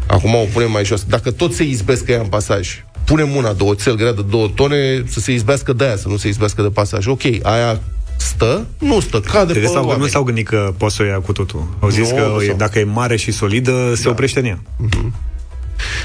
acum 0.07 0.35
o 0.35 0.45
punem 0.53 0.71
mai 0.71 0.85
jos. 0.85 1.05
Dacă 1.05 1.31
tot 1.31 1.55
se 1.55 1.65
izbesc 1.65 2.09
ea 2.09 2.21
în 2.21 2.27
pasaj, 2.27 2.85
punem 3.05 3.37
una 3.37 3.53
de 3.53 3.63
oțel 3.63 3.95
grea 3.95 4.13
de 4.13 4.23
două 4.23 4.49
tone 4.55 5.05
să 5.07 5.21
se 5.21 5.33
izbească 5.33 5.73
de 5.73 5.85
aia, 5.85 5.97
să 5.97 6.09
nu 6.09 6.17
se 6.17 6.29
izbească 6.29 6.63
de 6.63 6.69
pasaj. 6.69 7.07
Ok, 7.07 7.23
aia 7.43 7.81
stă, 8.21 8.67
nu 8.79 9.01
stă, 9.01 9.21
cade 9.21 9.53
Cred 9.53 9.63
pe 9.65 9.69
că 9.69 9.75
s-au, 9.75 9.83
nu 9.83 9.89
oameni. 9.89 10.11
s-au 10.11 10.23
gândit 10.23 10.47
că 10.49 10.75
poți 10.77 10.95
să 10.97 11.03
o 11.03 11.07
ia 11.07 11.19
cu 11.21 11.33
totul. 11.33 11.67
Au 11.79 11.89
zis 11.89 12.11
Nu, 12.11 12.17
că 12.17 12.31
nu 12.35 12.43
e- 12.43 12.47
s-au. 12.47 12.57
dacă 12.57 12.79
e 12.79 12.85
mare 12.85 13.17
și 13.17 13.31
solidă, 13.33 13.93
se 13.95 14.09
oprește 14.09 14.39
în 14.39 14.45
ea. 14.45 14.63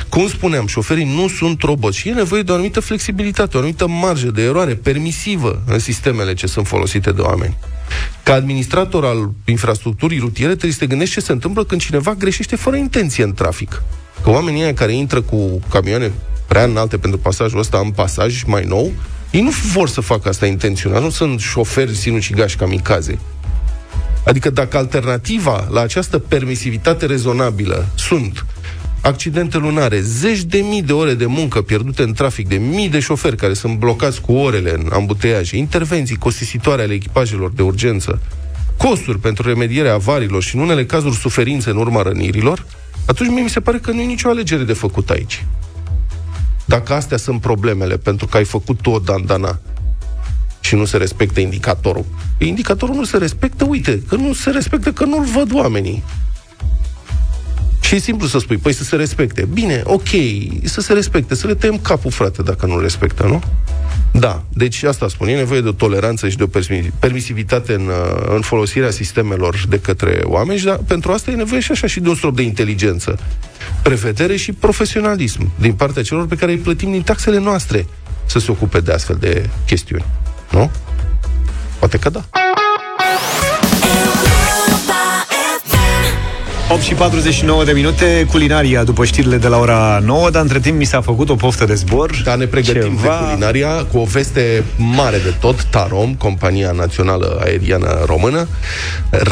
Cum 0.09 0.27
spuneam, 0.27 0.67
șoferii 0.67 1.13
nu 1.15 1.27
sunt 1.27 1.61
roboți 1.61 1.97
și 1.97 2.09
e 2.09 2.13
nevoie 2.13 2.41
de 2.41 2.51
o 2.51 2.53
anumită 2.53 2.79
flexibilitate, 2.79 3.55
o 3.55 3.59
anumită 3.59 3.87
marjă 3.87 4.31
de 4.31 4.41
eroare 4.41 4.73
permisivă 4.75 5.61
în 5.67 5.79
sistemele 5.79 6.33
ce 6.33 6.47
sunt 6.47 6.67
folosite 6.67 7.11
de 7.11 7.21
oameni. 7.21 7.57
Ca 8.23 8.33
administrator 8.33 9.05
al 9.05 9.31
infrastructurii 9.45 10.19
rutiere 10.19 10.51
trebuie 10.51 10.71
să 10.71 10.79
te 10.79 10.85
gândești 10.87 11.13
ce 11.13 11.19
se 11.19 11.31
întâmplă 11.31 11.63
când 11.63 11.81
cineva 11.81 12.13
greșește 12.13 12.55
fără 12.55 12.75
intenție 12.75 13.23
în 13.23 13.33
trafic. 13.33 13.81
că 14.23 14.29
oamenii 14.29 14.61
ăia 14.61 14.73
care 14.73 14.93
intră 14.93 15.21
cu 15.21 15.59
camioane 15.69 16.11
prea 16.47 16.63
înalte 16.63 16.97
pentru 16.97 17.19
pasajul 17.19 17.59
ăsta 17.59 17.77
în 17.83 17.91
pasaj 17.91 18.43
mai 18.43 18.63
nou, 18.65 18.91
ei 19.35 19.41
nu 19.41 19.51
vor 19.73 19.89
să 19.89 20.01
facă 20.01 20.29
asta 20.29 20.45
intenționat, 20.45 21.01
nu 21.01 21.09
sunt 21.09 21.39
șoferi 21.39 21.95
sinucigași 21.95 22.55
kamikaze. 22.55 23.19
Adică 24.25 24.49
dacă 24.49 24.77
alternativa 24.77 25.67
la 25.71 25.81
această 25.81 26.19
permisivitate 26.19 27.05
rezonabilă 27.05 27.87
sunt 27.95 28.45
accidente 29.01 29.57
lunare, 29.57 29.99
zeci 29.99 30.41
de 30.41 30.57
mii 30.57 30.81
de 30.81 30.93
ore 30.93 31.13
de 31.13 31.25
muncă 31.25 31.61
pierdute 31.61 32.03
în 32.03 32.13
trafic, 32.13 32.47
de 32.47 32.55
mii 32.55 32.89
de 32.89 32.99
șoferi 32.99 33.35
care 33.35 33.53
sunt 33.53 33.77
blocați 33.77 34.21
cu 34.21 34.33
orele 34.33 34.73
în 34.73 34.89
ambuteiaje, 34.93 35.57
intervenții 35.57 36.15
costisitoare 36.15 36.81
ale 36.81 36.93
echipajelor 36.93 37.51
de 37.51 37.61
urgență, 37.61 38.21
costuri 38.77 39.19
pentru 39.19 39.47
remedierea 39.47 39.93
avarilor 39.93 40.43
și 40.43 40.55
în 40.55 40.61
unele 40.61 40.85
cazuri 40.85 41.15
suferințe 41.15 41.69
în 41.69 41.77
urma 41.77 42.01
rănirilor, 42.01 42.65
atunci 43.05 43.29
mie 43.29 43.41
mi 43.41 43.49
se 43.49 43.59
pare 43.59 43.77
că 43.77 43.91
nu 43.91 44.01
e 44.01 44.05
nicio 44.05 44.29
alegere 44.29 44.63
de 44.63 44.73
făcut 44.73 45.09
aici. 45.09 45.45
Dacă 46.65 46.93
astea 46.93 47.17
sunt 47.17 47.41
problemele, 47.41 47.97
pentru 47.97 48.25
că 48.25 48.37
ai 48.37 48.45
făcut 48.45 48.81
tu 48.81 48.89
o 48.89 48.99
dandana 48.99 49.59
și 50.59 50.75
nu 50.75 50.85
se 50.85 50.97
respectă 50.97 51.39
indicatorul. 51.39 52.05
Indicatorul 52.37 52.95
nu 52.95 53.03
se 53.03 53.17
respectă, 53.17 53.65
uite, 53.65 54.01
că 54.07 54.15
nu 54.15 54.33
se 54.33 54.49
respectă, 54.49 54.91
că 54.91 55.05
nu-l 55.05 55.23
văd 55.23 55.53
oamenii. 55.53 56.03
Și 57.85 57.95
e 57.95 57.99
simplu 57.99 58.27
să 58.27 58.39
spui, 58.39 58.57
păi 58.57 58.73
să 58.73 58.83
se 58.83 58.95
respecte. 58.95 59.47
Bine, 59.53 59.81
ok, 59.83 60.07
să 60.63 60.81
se 60.81 60.93
respecte, 60.93 61.35
să 61.35 61.47
le 61.47 61.53
tăiem 61.53 61.77
capul, 61.77 62.11
frate, 62.11 62.41
dacă 62.41 62.65
nu 62.65 62.79
respectă, 62.79 63.23
nu? 63.23 63.43
Da, 64.11 64.43
deci 64.53 64.83
asta 64.83 65.07
spun, 65.07 65.27
e 65.27 65.35
nevoie 65.35 65.61
de 65.61 65.67
o 65.67 65.71
toleranță 65.71 66.29
și 66.29 66.37
de 66.37 66.43
o 66.43 66.47
permi- 66.47 66.91
permisivitate 66.99 67.73
în, 67.73 67.87
uh, 67.87 68.33
în 68.35 68.41
folosirea 68.41 68.89
sistemelor 68.89 69.65
de 69.69 69.79
către 69.79 70.21
oameni, 70.23 70.59
și 70.59 70.65
da, 70.65 70.79
pentru 70.87 71.11
asta 71.11 71.31
e 71.31 71.35
nevoie 71.35 71.61
și 71.61 71.71
așa 71.71 71.87
și 71.87 71.99
de 71.99 72.09
un 72.09 72.15
strop 72.15 72.35
de 72.35 72.41
inteligență, 72.41 73.19
prevedere 73.83 74.35
și 74.35 74.51
profesionalism 74.51 75.51
din 75.59 75.73
partea 75.73 76.03
celor 76.03 76.27
pe 76.27 76.35
care 76.35 76.51
îi 76.51 76.57
plătim 76.57 76.91
din 76.91 77.01
taxele 77.01 77.39
noastre 77.39 77.87
să 78.25 78.39
se 78.39 78.51
ocupe 78.51 78.79
de 78.79 78.91
astfel 78.91 79.17
de 79.19 79.49
chestiuni. 79.65 80.05
Nu? 80.51 80.71
Poate 81.79 81.97
că 81.97 82.09
da. 82.09 82.25
8 86.69 86.81
și 86.81 86.93
49 86.93 87.63
de 87.63 87.71
minute, 87.71 88.25
culinaria 88.29 88.83
după 88.83 89.05
știrile 89.05 89.37
de 89.37 89.47
la 89.47 89.57
ora 89.57 90.01
9, 90.03 90.29
dar 90.29 90.41
între 90.41 90.59
timp 90.59 90.77
mi 90.77 90.85
s-a 90.85 91.01
făcut 91.01 91.29
o 91.29 91.35
poftă 91.35 91.65
de 91.65 91.73
zbor. 91.73 92.21
Da, 92.23 92.35
ne 92.35 92.45
pregătim 92.45 92.81
Ceva... 92.81 93.17
de 93.19 93.23
culinaria 93.23 93.69
cu 93.91 93.97
o 93.97 94.03
veste 94.03 94.63
mare 94.77 95.17
de 95.17 95.33
tot. 95.39 95.63
Tarom, 95.63 96.15
compania 96.15 96.71
națională 96.71 97.41
aeriană 97.43 98.03
română, 98.05 98.47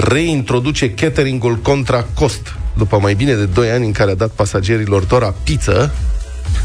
reintroduce 0.07 0.91
cateringul 0.91 1.55
contra 1.55 2.05
cost. 2.13 2.53
După 2.77 2.99
mai 3.01 3.13
bine 3.13 3.34
de 3.34 3.45
2 3.45 3.69
ani 3.69 3.86
în 3.86 3.91
care 3.91 4.11
a 4.11 4.15
dat 4.15 4.29
pasagerilor 4.29 5.03
doar 5.03 5.21
a 5.21 5.36
pizza, 5.43 5.91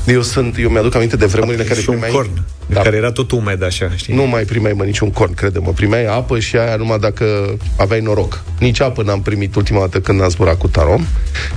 eu 0.07 0.23
sunt, 0.23 0.59
eu 0.59 0.69
mi-aduc 0.69 0.95
aminte 0.95 1.16
de 1.16 1.27
vremurile 1.27 1.62
în 1.62 1.69
care 1.69 1.81
și 1.81 1.89
un 1.89 1.99
primeai... 1.99 2.14
corn, 2.14 2.45
da. 2.69 2.81
care 2.81 2.97
era 2.97 3.12
tot 3.12 3.31
umed 3.31 3.62
așa, 3.62 3.91
știi? 3.95 4.14
Nu 4.14 4.27
mai 4.27 4.43
primeai, 4.43 4.73
mă, 4.73 4.85
niciun 4.85 5.11
corn, 5.11 5.35
crede-mă. 5.35 5.73
Primeai 5.73 6.05
apă 6.05 6.39
și 6.39 6.57
aia 6.57 6.77
numai 6.77 6.99
dacă 6.99 7.57
aveai 7.77 8.01
noroc. 8.01 8.43
Nici 8.59 8.81
apă 8.81 9.03
n-am 9.03 9.23
primit 9.23 9.55
ultima 9.55 9.81
dată 9.81 10.01
când 10.01 10.23
am 10.23 10.29
zburat 10.29 10.59
cu 10.59 10.69
tarom. 10.69 11.07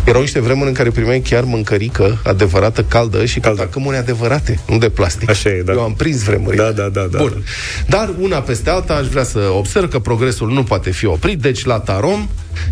Erau 0.04 0.22
niște 0.22 0.40
vremuri 0.40 0.68
în 0.68 0.74
care 0.74 0.90
primeai 0.90 1.20
chiar 1.20 1.44
mâncărică 1.44 2.22
adevărată, 2.24 2.84
caldă 2.84 3.26
și 3.26 3.40
caldă. 3.40 3.64
cămâne 3.64 3.98
adevărate, 3.98 4.60
nu 4.68 4.78
de 4.78 4.90
plastic. 4.90 5.30
Așa 5.30 5.50
e, 5.50 5.62
da. 5.62 5.72
Eu 5.72 5.82
am 5.82 5.94
prins 5.94 6.24
vremuri. 6.24 6.56
Da, 6.56 6.72
da, 6.72 6.90
da, 6.90 7.08
da. 7.12 7.18
Bun. 7.18 7.44
Dar 7.88 8.10
una 8.20 8.38
peste 8.38 8.70
alta 8.70 8.94
aș 8.94 9.08
vrea 9.08 9.24
să 9.24 9.40
observ 9.58 9.90
că 9.90 10.00
progresul 10.00 10.52
nu 10.52 10.64
poate 10.64 10.92
fi 10.92 11.06
oprit, 11.06 11.40
deci 11.40 11.66
la 11.66 11.80
tarom 11.80 12.30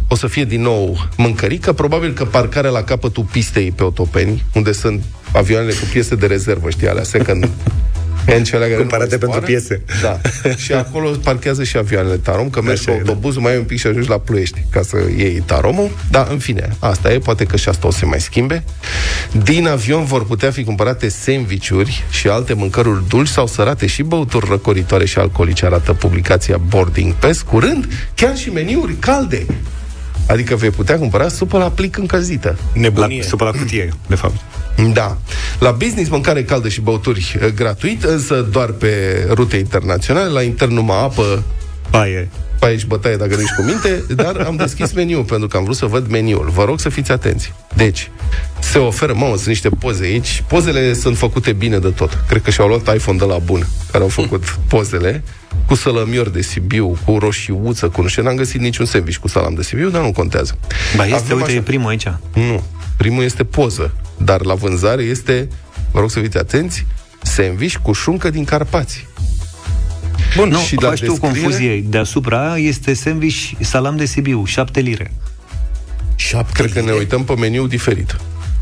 o 0.08 0.16
să 0.16 0.28
fie 0.28 0.46
din 0.46 0.62
nou 0.62 1.08
mâncărică, 1.18 1.74
probabil 1.74 2.14
că 2.14 2.26
parcarea 2.26 2.70
la 2.70 2.84
capătul 2.84 3.26
pistei 3.32 3.72
pe 3.72 3.84
Otopeni, 3.84 4.46
unde 4.54 4.72
sunt 4.72 5.04
avioanele 5.34 5.72
cu 5.72 5.86
piese 5.92 6.16
de 6.16 6.26
rezervă, 6.26 6.70
știi, 6.70 6.88
alea 6.88 7.04
second 7.04 7.50
hand, 8.32 8.46
cele 8.46 8.66
care 8.66 8.74
Cumpărate 8.76 9.18
nu 9.22 9.28
mai 9.28 9.36
pentru 9.36 9.40
zboară. 9.40 9.46
piese. 9.46 9.82
Da. 10.02 10.20
și 10.64 10.74
acolo 10.74 11.10
parchează 11.24 11.64
și 11.64 11.78
avioanele 11.78 12.16
Tarom, 12.16 12.50
că 12.50 12.62
mergi 12.62 12.84
cu 12.86 12.90
Așa 12.90 13.00
e, 13.00 13.04
da. 13.04 13.10
autobuzul, 13.10 13.42
mai 13.42 13.52
ai 13.52 13.58
un 13.58 13.64
pic 13.64 13.80
și 13.80 13.88
ajungi 13.88 14.10
la 14.10 14.18
Ploiești 14.18 14.64
ca 14.72 14.82
să 14.82 14.98
iei 15.18 15.44
Taromul. 15.46 15.90
Dar, 16.12 16.28
în 16.32 16.38
fine, 16.38 16.76
asta 16.80 17.12
e, 17.12 17.18
poate 17.20 17.44
că 17.46 17.58
și 17.58 17.70
asta 17.70 17.88
o 17.88 17.92
să 17.92 17.98
se 17.98 18.06
mai 18.06 18.20
schimbe. 18.22 18.64
Din 19.44 19.68
avion 19.68 20.06
vor 20.06 20.26
putea 20.26 20.52
fi 20.52 20.64
cumpărate 20.64 21.10
sandvișuri 21.10 22.04
și 22.10 22.28
alte 22.28 22.54
mâncăruri 22.54 23.08
dulci 23.08 23.28
sau 23.28 23.48
sărate 23.48 23.88
și 23.88 24.04
băuturi 24.04 24.46
răcoritoare 24.50 25.06
și 25.06 25.18
alcoolice, 25.20 25.66
arată 25.66 25.94
publicația 25.94 26.58
Boarding 26.58 27.14
Pass. 27.14 27.42
Curând, 27.42 27.88
chiar 28.16 28.38
și 28.38 28.50
meniuri 28.50 28.94
calde. 28.94 29.46
Adică 30.28 30.56
vei 30.56 30.70
putea 30.70 30.98
cumpăra 30.98 31.28
supă 31.28 31.58
la 31.58 31.70
plic 31.70 31.98
încălzită. 31.98 32.58
Nebunie. 32.74 33.18
La, 33.22 33.28
supă 33.28 33.44
la 33.44 33.52
cutie, 33.52 33.94
de 34.08 34.16
fapt. 34.16 34.36
Da. 34.94 35.18
La 35.60 35.72
business, 35.72 36.10
mâncare 36.10 36.44
caldă 36.44 36.70
și 36.70 36.82
băuturi 36.82 37.38
eh, 37.42 37.48
gratuit, 37.56 38.04
însă 38.04 38.48
doar 38.52 38.70
pe 38.70 39.26
rute 39.30 39.58
internaționale, 39.58 40.30
la 40.30 40.42
intern 40.42 40.74
numai 40.74 40.98
apă, 41.04 41.44
Paie. 41.90 42.30
paie 42.60 42.78
și 42.78 42.86
bătaie 42.86 43.16
dacă 43.16 43.36
nu 43.36 43.42
ești 43.42 43.56
cu 43.56 43.62
minte, 43.62 44.04
dar 44.16 44.36
am 44.48 44.56
deschis 44.56 44.92
meniul 44.92 45.24
pentru 45.24 45.48
că 45.48 45.58
am 45.58 45.64
vrut 45.64 45.76
să 45.76 45.86
văd 45.86 46.08
meniul. 46.10 46.50
Vă 46.54 46.64
rog 46.64 46.80
să 46.80 46.90
fiți 46.90 47.12
atenți. 47.12 47.54
Deci, 47.76 48.12
se 48.60 48.78
oferă, 48.78 49.14
mamă, 49.14 49.36
sunt 49.36 49.48
niște 49.48 49.70
poze 49.70 50.04
aici. 50.04 50.44
Pozele 50.48 50.94
sunt 50.94 51.18
făcute 51.18 51.52
bine 51.54 51.78
de 51.80 51.90
tot. 51.90 52.24
Cred 52.28 52.42
că 52.42 52.50
și-au 52.52 52.68
luat 52.68 52.96
iPhone 52.96 53.18
de 53.18 53.26
la 53.26 53.38
bun, 53.38 53.68
care 53.92 54.04
au 54.04 54.10
făcut 54.10 54.44
pozele 54.68 55.24
cu 55.66 55.76
sălămior 55.76 56.30
de 56.30 56.42
Sibiu, 56.42 56.98
cu 57.06 57.18
roșiuță, 57.18 57.88
cu 57.90 58.02
nu 58.02 58.08
știu, 58.08 58.24
n-am 58.24 58.36
găsit 58.36 58.60
niciun 58.62 58.86
sandwich 58.86 59.18
cu 59.20 59.28
salam 59.28 59.54
de 59.54 59.64
Sibiu, 59.64 59.90
dar 59.90 60.02
nu 60.02 60.12
contează. 60.12 60.58
Ba 60.96 61.04
este, 61.04 61.16
Avem 61.18 61.36
uite, 61.38 61.50
așa- 61.50 61.58
e 61.58 61.62
primul 61.62 61.90
aici. 61.90 62.06
nu. 62.34 62.64
Primul 63.00 63.24
este 63.24 63.44
poză, 63.44 63.92
dar 64.18 64.46
la 64.46 64.54
vânzare 64.54 65.02
este, 65.04 65.48
vă 65.92 66.00
rog 66.00 66.12
să 66.12 66.20
fiți 66.20 66.38
atenți, 66.38 66.86
sandwich 67.22 67.76
cu 67.82 67.94
șuncă 67.94 68.30
din 68.30 68.44
Carpați. 68.44 69.08
Bun, 70.36 70.50
nu, 70.50 70.58
Și 70.60 70.66
și 70.66 70.76
la 70.76 70.88
faci 70.90 71.00
tu 71.00 71.06
descriere- 71.06 71.40
confuzie. 71.40 71.82
Deasupra 71.88 72.58
este 72.58 72.94
sandwich 72.94 73.52
salam 73.60 73.98
de 73.98 74.06
Sibiu, 74.06 74.46
7 74.46 74.80
lire. 74.80 75.12
Șapte 76.16 76.52
Cred 76.62 76.74
că 76.74 76.82
ne 76.82 76.92
uităm 76.92 77.24
pe 77.24 77.34
meniu 77.36 77.68
diferit. 77.68 78.16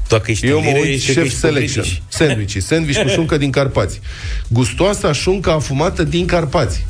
Dacă 0.07 0.31
ești 0.31 0.45
Eu 0.47 0.57
în 0.57 0.63
mă 0.63 0.69
lire, 0.69 0.79
uit 0.79 0.93
ești- 0.95 1.05
chef 1.13 1.23
ești 1.23 1.37
selection. 1.37 1.83
British. 1.83 2.01
Sandwich. 2.07 2.57
Sandwich 2.59 3.01
cu 3.01 3.07
șuncă 3.07 3.37
din 3.37 3.51
Carpați. 3.51 3.99
Gustoasa 4.47 5.11
șuncă 5.11 5.49
afumată 5.51 6.03
din 6.03 6.25
Carpați. 6.25 6.85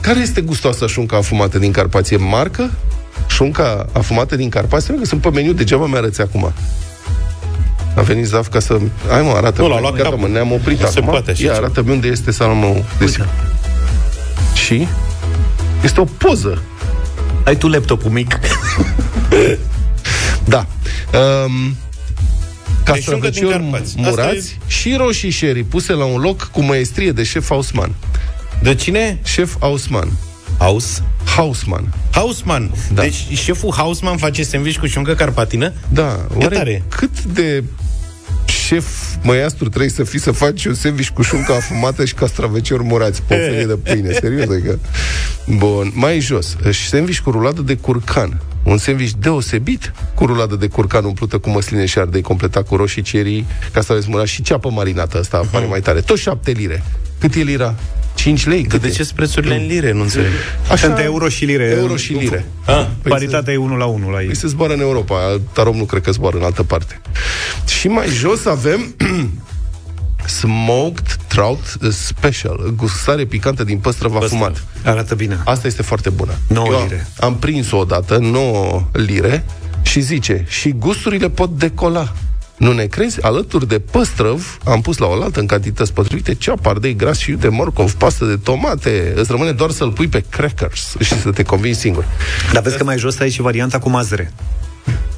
Care 0.00 0.20
este 0.20 0.40
gustoasa 0.40 0.86
șuncă 0.86 1.14
afumată 1.14 1.58
din 1.58 1.72
Carpați? 1.72 2.14
E 2.14 2.16
marcă? 2.16 2.70
Șunca 3.28 3.86
afumată 3.92 4.36
din 4.36 4.48
Carpați? 4.48 4.86
Cred 4.86 4.98
că 4.98 5.04
sunt 5.04 5.20
pe 5.20 5.30
meniu, 5.30 5.52
degeaba 5.52 5.86
mi 5.86 5.96
arăți 5.96 6.20
acum. 6.20 6.52
A 7.98 8.02
venit 8.02 8.26
Zaf 8.26 8.48
ca 8.48 8.60
să... 8.60 8.78
Hai 9.08 9.22
mă, 9.22 9.30
arată 9.36 9.62
Nu, 9.62 9.68
l-a 9.68 9.80
luat 9.80 9.92
Gata, 9.92 10.08
capul. 10.08 10.18
mă, 10.18 10.32
ne-am 10.32 10.52
oprit 10.52 10.80
Nu 10.80 10.86
se 10.86 10.98
acum. 10.98 11.10
poate 11.10 11.30
așa 11.30 11.42
Ia, 11.44 11.52
ceva. 11.52 11.64
arată-mi 11.64 11.90
unde 11.90 12.08
este 12.08 12.30
salamul 12.30 12.84
de 12.98 13.06
Sibiu. 13.06 13.26
Și? 14.54 14.86
Este 15.82 16.00
o 16.00 16.04
poză. 16.04 16.62
Ai 17.44 17.56
tu 17.56 17.68
laptopul 17.68 18.10
mic. 18.10 18.38
Da. 20.44 20.66
Um, 21.44 21.76
Deci 22.92 23.02
șuncă 23.02 23.28
din 23.28 23.42
castravețiori 23.42 23.52
Carpați. 23.52 23.94
Asta 23.98 24.08
murați 24.10 24.58
și 24.66 24.94
roșii 24.98 25.30
sherry 25.30 25.62
puse 25.62 25.92
la 25.92 26.04
un 26.04 26.20
loc 26.20 26.48
cu 26.52 26.62
maestrie 26.62 27.12
de 27.12 27.22
șef 27.22 27.48
Hausman. 27.48 27.94
De 28.62 28.74
cine? 28.74 29.18
Șef 29.24 29.54
Hausman. 29.60 30.08
House? 30.58 31.02
Hausman. 31.36 31.94
Hausman. 32.10 32.70
Da. 32.94 33.02
Deci 33.02 33.26
șeful 33.34 33.72
Hausman 33.76 34.16
face 34.16 34.42
sandwich 34.42 34.78
cu 34.78 34.86
șuncă 34.86 35.14
carpatină? 35.14 35.72
Da. 35.88 36.26
E 36.32 36.42
Oare 36.42 36.56
tare. 36.56 36.82
cât 36.88 37.22
de 37.22 37.64
șef 38.68 38.86
măiastru 39.22 39.68
trebuie 39.68 39.90
să 39.90 40.04
fii 40.04 40.20
să 40.20 40.30
faci 40.30 40.64
un 40.64 40.74
sandwich 40.74 41.08
cu 41.10 41.22
șuncă 41.22 41.52
afumată 41.52 42.04
și 42.04 42.14
castraveciori 42.14 42.82
murați 42.82 43.22
pe 43.22 43.34
o 43.34 43.36
felie 43.36 43.64
de 43.64 43.74
pâine. 43.74 44.12
Serios, 44.22 44.48
adică... 44.48 44.78
Bun, 45.56 45.92
mai 45.94 46.20
jos. 46.20 46.56
Sandwich 46.88 47.18
cu 47.18 47.30
ruladă 47.30 47.60
de 47.62 47.74
curcan. 47.74 48.40
Un 48.62 48.78
sandwich 48.78 49.12
deosebit 49.18 49.92
cu 50.14 50.26
ruladă 50.26 50.56
de 50.56 50.66
curcan 50.66 51.04
umplută 51.04 51.38
cu 51.38 51.50
măsline 51.50 51.86
și 51.86 51.98
ardei, 51.98 52.22
completat 52.22 52.66
cu 52.66 52.76
roșii 52.76 53.02
cerii, 53.02 53.46
castraveți 53.72 54.06
murați 54.10 54.30
și 54.30 54.42
ceapă 54.42 54.70
marinată. 54.70 55.18
Asta 55.18 55.48
pare 55.50 55.66
mai 55.66 55.80
tare. 55.80 56.00
Tot 56.00 56.18
7 56.18 56.50
lire. 56.50 56.82
Cât 57.18 57.34
e 57.34 57.40
lira? 57.40 57.74
5 58.14 58.46
lei? 58.46 58.62
Că 58.62 58.68
Cât 58.68 58.80
de 58.80 58.86
e? 58.86 58.90
ce 58.90 59.02
sunt 59.02 59.16
prețurile 59.16 59.54
în 59.54 59.66
lire? 59.66 59.92
Nu 59.92 60.00
înțeleg. 60.00 60.30
Așa, 60.70 60.86
Sunt 60.86 60.98
euro 60.98 61.28
și 61.28 61.44
lire. 61.44 61.64
Euro 61.78 61.96
și 61.96 62.12
lire. 62.12 62.44
Ah, 62.66 62.86
Păi 63.02 63.10
Paritatea 63.10 63.52
e 63.52 63.56
1 63.56 63.76
la 63.76 63.84
1 63.84 64.10
la 64.10 64.20
ei. 64.20 64.26
Păi 64.26 64.36
se 64.36 64.46
zboară 64.46 64.72
în 64.72 64.80
Europa, 64.80 65.40
Tarom 65.52 65.76
nu 65.76 65.84
cred 65.84 66.02
că 66.02 66.10
zboară 66.10 66.36
în 66.36 66.42
altă 66.42 66.62
parte. 66.62 67.00
Și 67.68 67.88
mai 67.88 68.08
jos 68.08 68.44
avem 68.44 68.94
Smoked 70.26 71.16
Trout 71.26 71.78
Special, 71.90 72.72
gustare 72.76 73.24
picantă 73.24 73.64
din 73.64 73.78
păstrăv 73.78 74.16
afumat. 74.16 74.64
Arată 74.84 75.14
bine. 75.14 75.40
Asta 75.44 75.66
este 75.66 75.82
foarte 75.82 76.10
bună. 76.10 76.32
9 76.48 76.66
Eu 76.66 76.82
lire. 76.82 77.06
Am 77.20 77.36
prins-o 77.36 77.76
odată, 77.76 78.18
9 78.18 78.88
lire, 78.92 79.44
și 79.82 80.00
zice, 80.00 80.44
și 80.48 80.74
gusturile 80.78 81.28
pot 81.30 81.58
decola. 81.58 82.12
Nu 82.56 82.72
ne 82.72 82.84
crezi? 82.84 83.22
Alături 83.22 83.68
de 83.68 83.78
păstrăv 83.78 84.58
am 84.64 84.80
pus 84.80 84.98
la 84.98 85.06
oaltă 85.06 85.40
în 85.40 85.46
cantități 85.46 85.92
potrivite 85.92 86.34
ceapă, 86.34 86.68
ardei 86.68 86.96
gras 86.96 87.18
și 87.18 87.32
de 87.32 87.48
morcov, 87.48 87.92
pastă 87.92 88.24
de 88.24 88.36
tomate. 88.36 89.12
Îți 89.16 89.30
rămâne 89.30 89.52
doar 89.52 89.70
să-l 89.70 89.90
pui 89.92 90.08
pe 90.08 90.24
crackers 90.28 90.94
și 91.00 91.20
să 91.20 91.30
te 91.30 91.42
convingi 91.42 91.78
singur. 91.78 92.04
Dar 92.52 92.62
vezi 92.62 92.76
că 92.76 92.84
mai 92.84 92.98
jos 92.98 93.18
ai 93.18 93.30
și 93.30 93.40
varianta 93.40 93.78
cu 93.78 93.88
mazăre. 93.88 94.32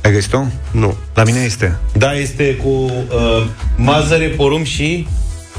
Ai 0.03 0.13
găsit-o? 0.13 0.45
Nu. 0.71 0.97
La 1.15 1.25
mine 1.25 1.41
este. 1.41 1.79
Da, 1.93 2.13
este 2.13 2.55
cu 2.55 2.69
uh, 2.69 3.47
mazăre, 3.77 4.27
porumb 4.27 4.65
și... 4.65 5.07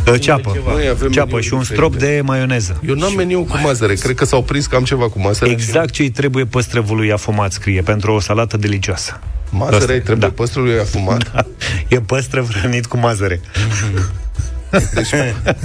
Uh, 0.08 0.20
ceapă. 0.20 0.58
Noi 0.68 0.88
avem 0.88 1.12
Ceapă 1.12 1.26
meniuri 1.26 1.46
și 1.46 1.54
un 1.54 1.60
diferite. 1.60 1.86
strop 1.86 2.00
de 2.02 2.22
maioneză. 2.24 2.80
Eu 2.88 2.96
n-am 2.96 3.14
meniu 3.14 3.44
cu 3.44 3.58
mazăre. 3.64 3.94
Cred 3.94 4.16
că 4.16 4.26
s-au 4.26 4.44
prins 4.44 4.66
că 4.66 4.76
am 4.76 4.84
ceva 4.84 5.10
cu 5.10 5.20
mazăre. 5.20 5.52
Exact 5.52 5.90
ce 5.92 6.02
îi 6.02 6.10
trebuie 6.10 6.46
păstrăvului 6.46 7.12
afumat, 7.12 7.52
scrie, 7.52 7.82
pentru 7.82 8.12
o 8.14 8.20
salată 8.20 8.58
delicioasă. 8.58 9.20
Mazăre 9.50 9.76
Asta 9.76 9.92
e, 9.92 9.96
îi 9.96 10.02
trebuie 10.02 10.28
da. 10.28 10.34
păstrului 10.36 10.80
afumat. 10.80 11.32
Da. 11.34 11.46
E 11.88 12.00
păstrăv 12.00 12.52
hrănit 12.54 12.86
cu 12.86 12.98
mazăre. 12.98 13.42
Deci, 14.94 15.12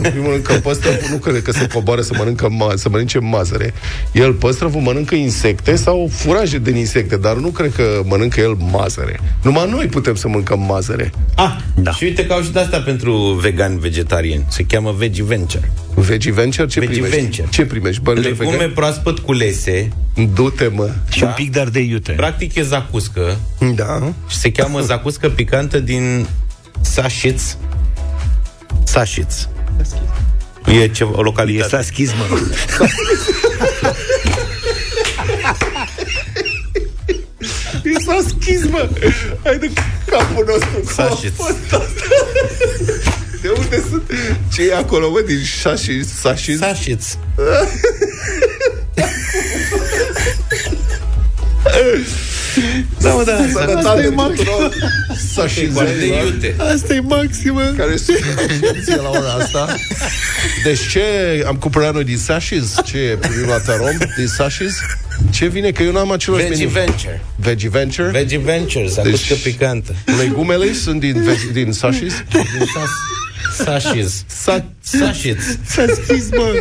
în 0.02 0.10
primul 0.10 0.30
rând, 0.30 0.42
că 0.42 0.52
păstrăvul 0.52 1.08
nu 1.10 1.16
crede 1.16 1.42
că 1.42 1.52
se 1.52 1.66
coboară 1.66 2.00
să, 2.00 2.12
mănâncă 2.18 2.48
ma- 2.48 2.74
să 2.74 2.88
mănânce 2.88 3.18
mazăre. 3.18 3.74
El, 4.12 4.32
păstrăvul, 4.32 4.80
mănâncă 4.80 5.14
insecte 5.14 5.76
sau 5.76 6.08
furaje 6.12 6.58
din 6.58 6.76
insecte, 6.76 7.16
dar 7.16 7.36
nu 7.36 7.48
cred 7.48 7.72
că 7.74 8.02
mănâncă 8.04 8.40
el 8.40 8.56
mazăre. 8.72 9.20
Numai 9.42 9.68
noi 9.70 9.86
putem 9.86 10.14
să 10.14 10.28
mâncăm 10.28 10.60
mazăre. 10.60 11.10
Ah, 11.34 11.56
da. 11.74 11.92
și 11.92 12.04
uite 12.04 12.26
că 12.26 12.32
au 12.32 12.42
și 12.42 12.50
de 12.52 12.58
asta 12.58 12.78
pentru 12.78 13.38
vegan 13.42 13.78
vegetariani. 13.78 14.44
Se 14.48 14.64
cheamă 14.64 14.94
Veggie 14.98 15.24
Venture. 15.24 15.70
Veggie 15.94 16.32
Venture? 16.32 16.66
Ce 16.66 16.80
Veggie 16.80 16.94
primești? 16.94 17.20
Venture. 17.20 17.48
Ce 17.50 17.64
primești? 17.64 18.02
Burger 18.02 18.24
Legume 18.24 18.50
vegan? 18.56 18.70
proaspăt 18.70 19.18
culese. 19.18 19.88
Du-te, 20.34 20.66
mă. 20.66 20.90
Și 21.10 21.22
un 21.22 21.32
pic 21.34 21.52
de 21.52 21.60
ardei 21.60 21.88
iute. 21.88 22.12
Practic 22.12 22.54
e 22.54 22.62
zacuscă. 22.62 23.36
Da. 23.74 24.12
Și 24.28 24.36
se 24.36 24.52
cheamă 24.52 24.80
zacuscă 24.80 25.28
picantă 25.28 25.78
din 25.78 26.26
Sașiț. 26.80 27.56
Sașiț. 28.86 29.34
E 30.66 30.88
ceva, 30.88 31.10
o 31.18 31.22
localitate. 31.22 31.76
E 31.76 31.78
saschismă. 31.78 32.24
E 37.84 38.00
s-a 38.04 38.18
schis, 38.28 38.64
mă. 38.64 38.88
Hai 39.44 39.58
de 39.58 39.70
capul 40.06 40.44
nostru. 40.48 40.92
S-a 40.94 41.04
Cum 41.04 41.16
a 41.16 41.20
șit. 41.20 41.32
fost 41.34 41.56
asta? 41.70 41.86
De 43.42 43.48
unde 43.48 43.82
sunt? 43.88 44.10
Ce 44.52 44.62
e 44.68 44.74
acolo, 44.76 45.10
mă? 45.10 45.20
Din 45.26 45.42
șași, 45.42 46.04
sașiz? 46.04 46.58
Sașiț. 46.58 47.06
Da, 53.00 53.12
mă, 53.14 53.24
da. 53.24 53.36
Sănătate 53.52 54.02
e 54.02 54.08
tuturor 54.08 54.72
sașizenilor. 55.34 56.24
iute. 56.24 56.54
Asta 56.58 56.94
e 56.94 57.00
maximă. 57.00 57.60
Care 57.76 57.96
sunt 57.96 58.18
atenție 58.36 58.96
la 58.96 59.08
ora 59.08 59.32
asta. 59.40 59.74
Deci 60.64 60.88
ce 60.88 61.02
am 61.46 61.56
cumpărat 61.56 61.94
noi 61.94 62.04
din 62.04 62.18
Sașiz? 62.18 62.74
Ce 62.84 63.18
primim 63.20 63.48
la 63.48 63.58
Tarom? 63.58 63.96
Din 64.16 64.26
Sașiz? 64.26 64.74
Ce 65.30 65.46
vine? 65.46 65.70
Că 65.70 65.82
eu 65.82 65.92
n-am 65.92 66.10
același 66.10 66.46
Veggie 66.46 66.64
meniu. 66.64 66.80
Venture. 66.80 67.22
Veggie 67.36 67.68
Venture? 67.68 68.08
Veggie 68.10 68.38
Venture, 68.38 68.86
zacuscă 68.86 69.34
Deci- 69.34 69.42
picantă. 69.42 69.94
Legumele 70.18 70.72
sunt 70.72 71.00
din, 71.00 71.22
veg- 71.28 71.52
din 71.52 71.72
Sașiz? 71.72 72.12
Din 72.32 72.66
sas... 72.74 72.90
Sașiz. 73.64 74.24
Sa- 74.26 74.64
Sașiț. 74.80 75.42
S-a 75.66 75.84
schis, 76.04 76.28
mă. 76.30 76.52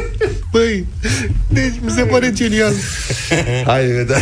Băi, 0.52 0.86
deci 1.48 1.74
mi 1.82 1.92
se 1.92 2.02
pare 2.02 2.32
genial. 2.34 2.74
Hai, 3.66 4.06
da. 4.08 4.16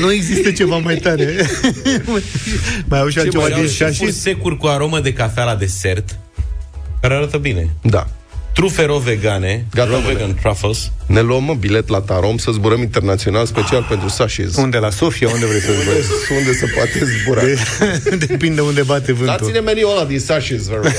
Nu 0.00 0.12
există 0.12 0.50
ceva 0.50 0.76
mai 0.76 0.96
tare. 0.96 1.46
mai 2.84 2.98
au 3.00 3.08
și 3.08 3.18
altceva 3.18 3.42
Mai 3.42 3.52
au 3.52 3.60
din 3.60 3.68
și 3.70 3.76
pur 3.82 3.86
șașis? 3.92 4.20
securi 4.20 4.56
cu 4.56 4.66
aromă 4.66 5.00
de 5.00 5.12
cafea 5.12 5.44
la 5.44 5.54
desert, 5.56 6.18
care 7.00 7.14
arată 7.14 7.36
bine. 7.38 7.68
Da. 7.82 8.06
Trufe 8.56 8.84
raw 8.84 8.98
vegane, 8.98 9.64
Gata, 9.74 9.90
raw 9.90 10.00
mă, 10.00 10.06
vegan 10.12 10.34
truffles. 10.34 10.90
Ne 11.06 11.20
luăm 11.20 11.44
mă, 11.44 11.54
bilet 11.54 11.88
la 11.88 12.00
Tarom 12.00 12.36
să 12.38 12.50
zburăm 12.50 12.80
internațional 12.80 13.46
special 13.46 13.86
pentru 13.88 14.08
Sașiz. 14.08 14.56
Unde? 14.56 14.78
La 14.78 14.90
Sofia? 14.90 15.28
Unde 15.32 15.46
vrei 15.46 15.60
să 15.60 15.70
Unde, 15.70 15.82
zbori? 16.00 16.38
unde 16.40 16.52
se 16.52 16.66
poate 16.66 16.98
zbura. 17.22 17.40
De- 17.40 18.16
Depinde 18.26 18.60
unde 18.60 18.82
bate 18.82 19.12
vântul. 19.12 19.36
Dați-ne 19.38 19.60
meniul 19.60 19.90
ăla 19.90 20.04
din 20.04 20.18
Sașiz, 20.18 20.66
vă 20.68 20.74
rog. 20.74 20.86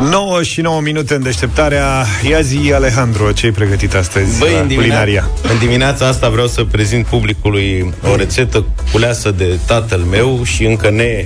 9 0.00 0.42
și 0.42 0.60
9 0.60 0.80
minute 0.80 1.14
în 1.14 1.22
deșteptarea. 1.22 2.04
Ia 2.28 2.40
zi, 2.40 2.72
Alejandro, 2.74 3.32
ce 3.32 3.46
ai 3.46 3.52
pregătit 3.52 3.94
astăzi 3.94 4.38
Băi, 4.38 4.52
la 4.52 4.60
în, 4.60 4.68
culinaria? 4.74 5.30
dimine- 5.34 5.52
în 5.52 5.58
dimineața 5.58 6.06
asta 6.06 6.28
vreau 6.28 6.46
să 6.46 6.64
prezint 6.64 7.06
publicului 7.06 7.94
o 8.12 8.16
rețetă 8.16 8.64
culeasă 8.92 9.30
de 9.30 9.58
tatăl 9.66 9.98
meu 9.98 10.44
și 10.44 10.64
încă 10.64 10.90
ne 10.90 11.24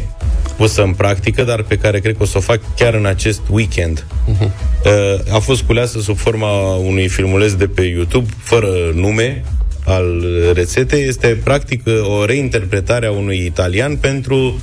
pusă 0.57 0.83
în 0.83 0.93
practică, 0.93 1.43
dar 1.43 1.63
pe 1.63 1.77
care 1.77 2.01
cred 2.01 2.17
că 2.17 2.23
o 2.23 2.27
să 2.27 2.39
o 2.39 2.41
fac 2.41 2.61
chiar 2.77 2.95
în 2.95 3.07
acest 3.07 3.41
weekend. 3.49 4.07
Uh, 4.85 5.35
a 5.35 5.39
fost 5.39 5.63
culeasă 5.63 6.01
sub 6.01 6.17
forma 6.17 6.75
unui 6.75 7.09
filmuleț 7.09 7.53
de 7.53 7.67
pe 7.67 7.83
YouTube, 7.83 8.31
fără 8.43 8.69
nume 8.95 9.45
al 9.85 10.25
rețetei. 10.55 11.09
Este 11.09 11.39
practic 11.45 11.83
o 12.21 12.25
reinterpretare 12.25 13.07
a 13.07 13.11
unui 13.11 13.45
italian 13.45 13.97
pentru 13.97 14.61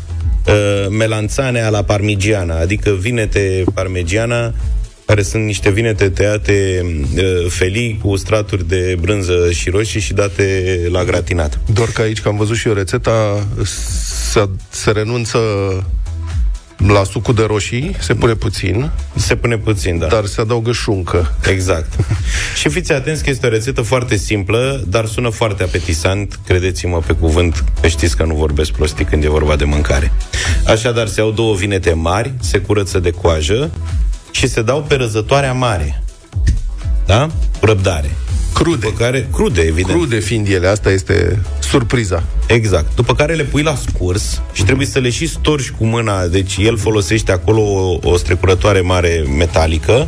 uh, 0.48 0.88
melanțane 0.90 1.62
alla 1.62 1.82
parmigiana, 1.82 2.60
adică 2.60 2.92
vinete 3.00 3.64
parmigiana 3.74 4.54
care 5.06 5.22
sunt 5.22 5.46
niște 5.46 5.70
vinete 5.70 6.10
tăiate 6.10 6.82
uh, 6.84 7.50
felii 7.50 8.00
cu 8.02 8.16
straturi 8.16 8.68
de 8.68 8.98
brânză 9.02 9.52
și 9.52 9.70
roșii 9.70 10.00
și 10.00 10.14
date 10.14 10.78
la 10.92 11.04
gratinat. 11.04 11.60
Doar 11.74 11.90
că 11.90 12.02
aici, 12.02 12.22
că 12.22 12.28
am 12.28 12.38
văzut 12.38 12.56
și 12.56 12.68
eu 12.68 12.74
rețeta, 12.74 13.48
se, 14.32 14.50
se 14.70 14.92
renunță 14.92 15.40
la 16.78 17.04
sucul 17.04 17.34
de 17.34 17.44
roșii, 17.44 17.96
se 18.00 18.14
pune 18.14 18.34
puțin, 18.34 18.92
Se 19.16 19.36
pune 19.36 19.58
puțin, 19.58 19.98
da. 19.98 20.06
dar 20.08 20.26
se 20.26 20.42
adaugă 20.42 20.72
șuncă. 20.72 21.36
Exact. 21.50 21.94
și 22.60 22.70
fiți 22.70 22.92
atenți 22.92 23.24
că 23.24 23.30
este 23.30 23.46
o 23.46 23.50
rețetă 23.50 23.82
foarte 23.82 24.16
simplă, 24.16 24.84
dar 24.88 25.06
sună 25.06 25.30
foarte 25.30 25.64
apetisant, 25.64 26.40
credeți-mă 26.46 27.00
pe 27.08 27.14
cuvânt, 27.14 27.64
că 27.82 27.88
știți 27.88 28.18
că 28.18 28.24
nu 28.24 28.36
vorbesc 28.36 28.72
prostii 28.72 29.06
când 29.06 29.24
e 29.24 29.30
vorba 29.30 29.56
de 29.56 29.64
mâncare. 29.64 30.12
Așadar, 30.68 31.08
se 31.08 31.22
iau 31.22 31.32
două 31.32 31.56
vinete 31.56 31.94
mari, 31.94 32.34
se 32.40 32.58
curăță 32.58 33.00
de 33.00 33.12
coajă 33.12 33.72
și 34.32 34.48
se 34.48 34.62
dau 34.62 34.84
pe 34.84 34.96
răzătoarea 34.96 35.54
mare. 35.54 36.04
Da? 37.06 37.30
Cu 37.60 37.66
răbdare. 37.66 38.16
Crude. 38.64 38.86
După 38.88 39.04
care, 39.04 39.28
crude, 39.32 39.62
evident. 39.62 39.98
Crude 39.98 40.20
fiind 40.20 40.48
ele, 40.48 40.68
asta 40.68 40.92
este 40.92 41.40
surpriza. 41.60 42.24
Exact. 42.48 42.96
După 42.96 43.16
care 43.16 43.34
le 43.34 43.44
pui 43.44 43.62
la 43.62 43.76
scurs 43.76 44.42
și 44.54 44.64
trebuie 44.64 44.88
să 44.88 45.00
le 45.00 45.10
și 45.10 45.28
storci 45.28 45.70
cu 45.70 45.86
mâna. 45.86 46.28
Deci 46.28 46.56
el 46.60 46.78
folosește 46.78 47.32
acolo 47.32 47.62
o, 47.62 48.00
o 48.04 48.18
strecurătoare 48.18 48.82
mare 48.82 49.26
metalică. 49.38 50.08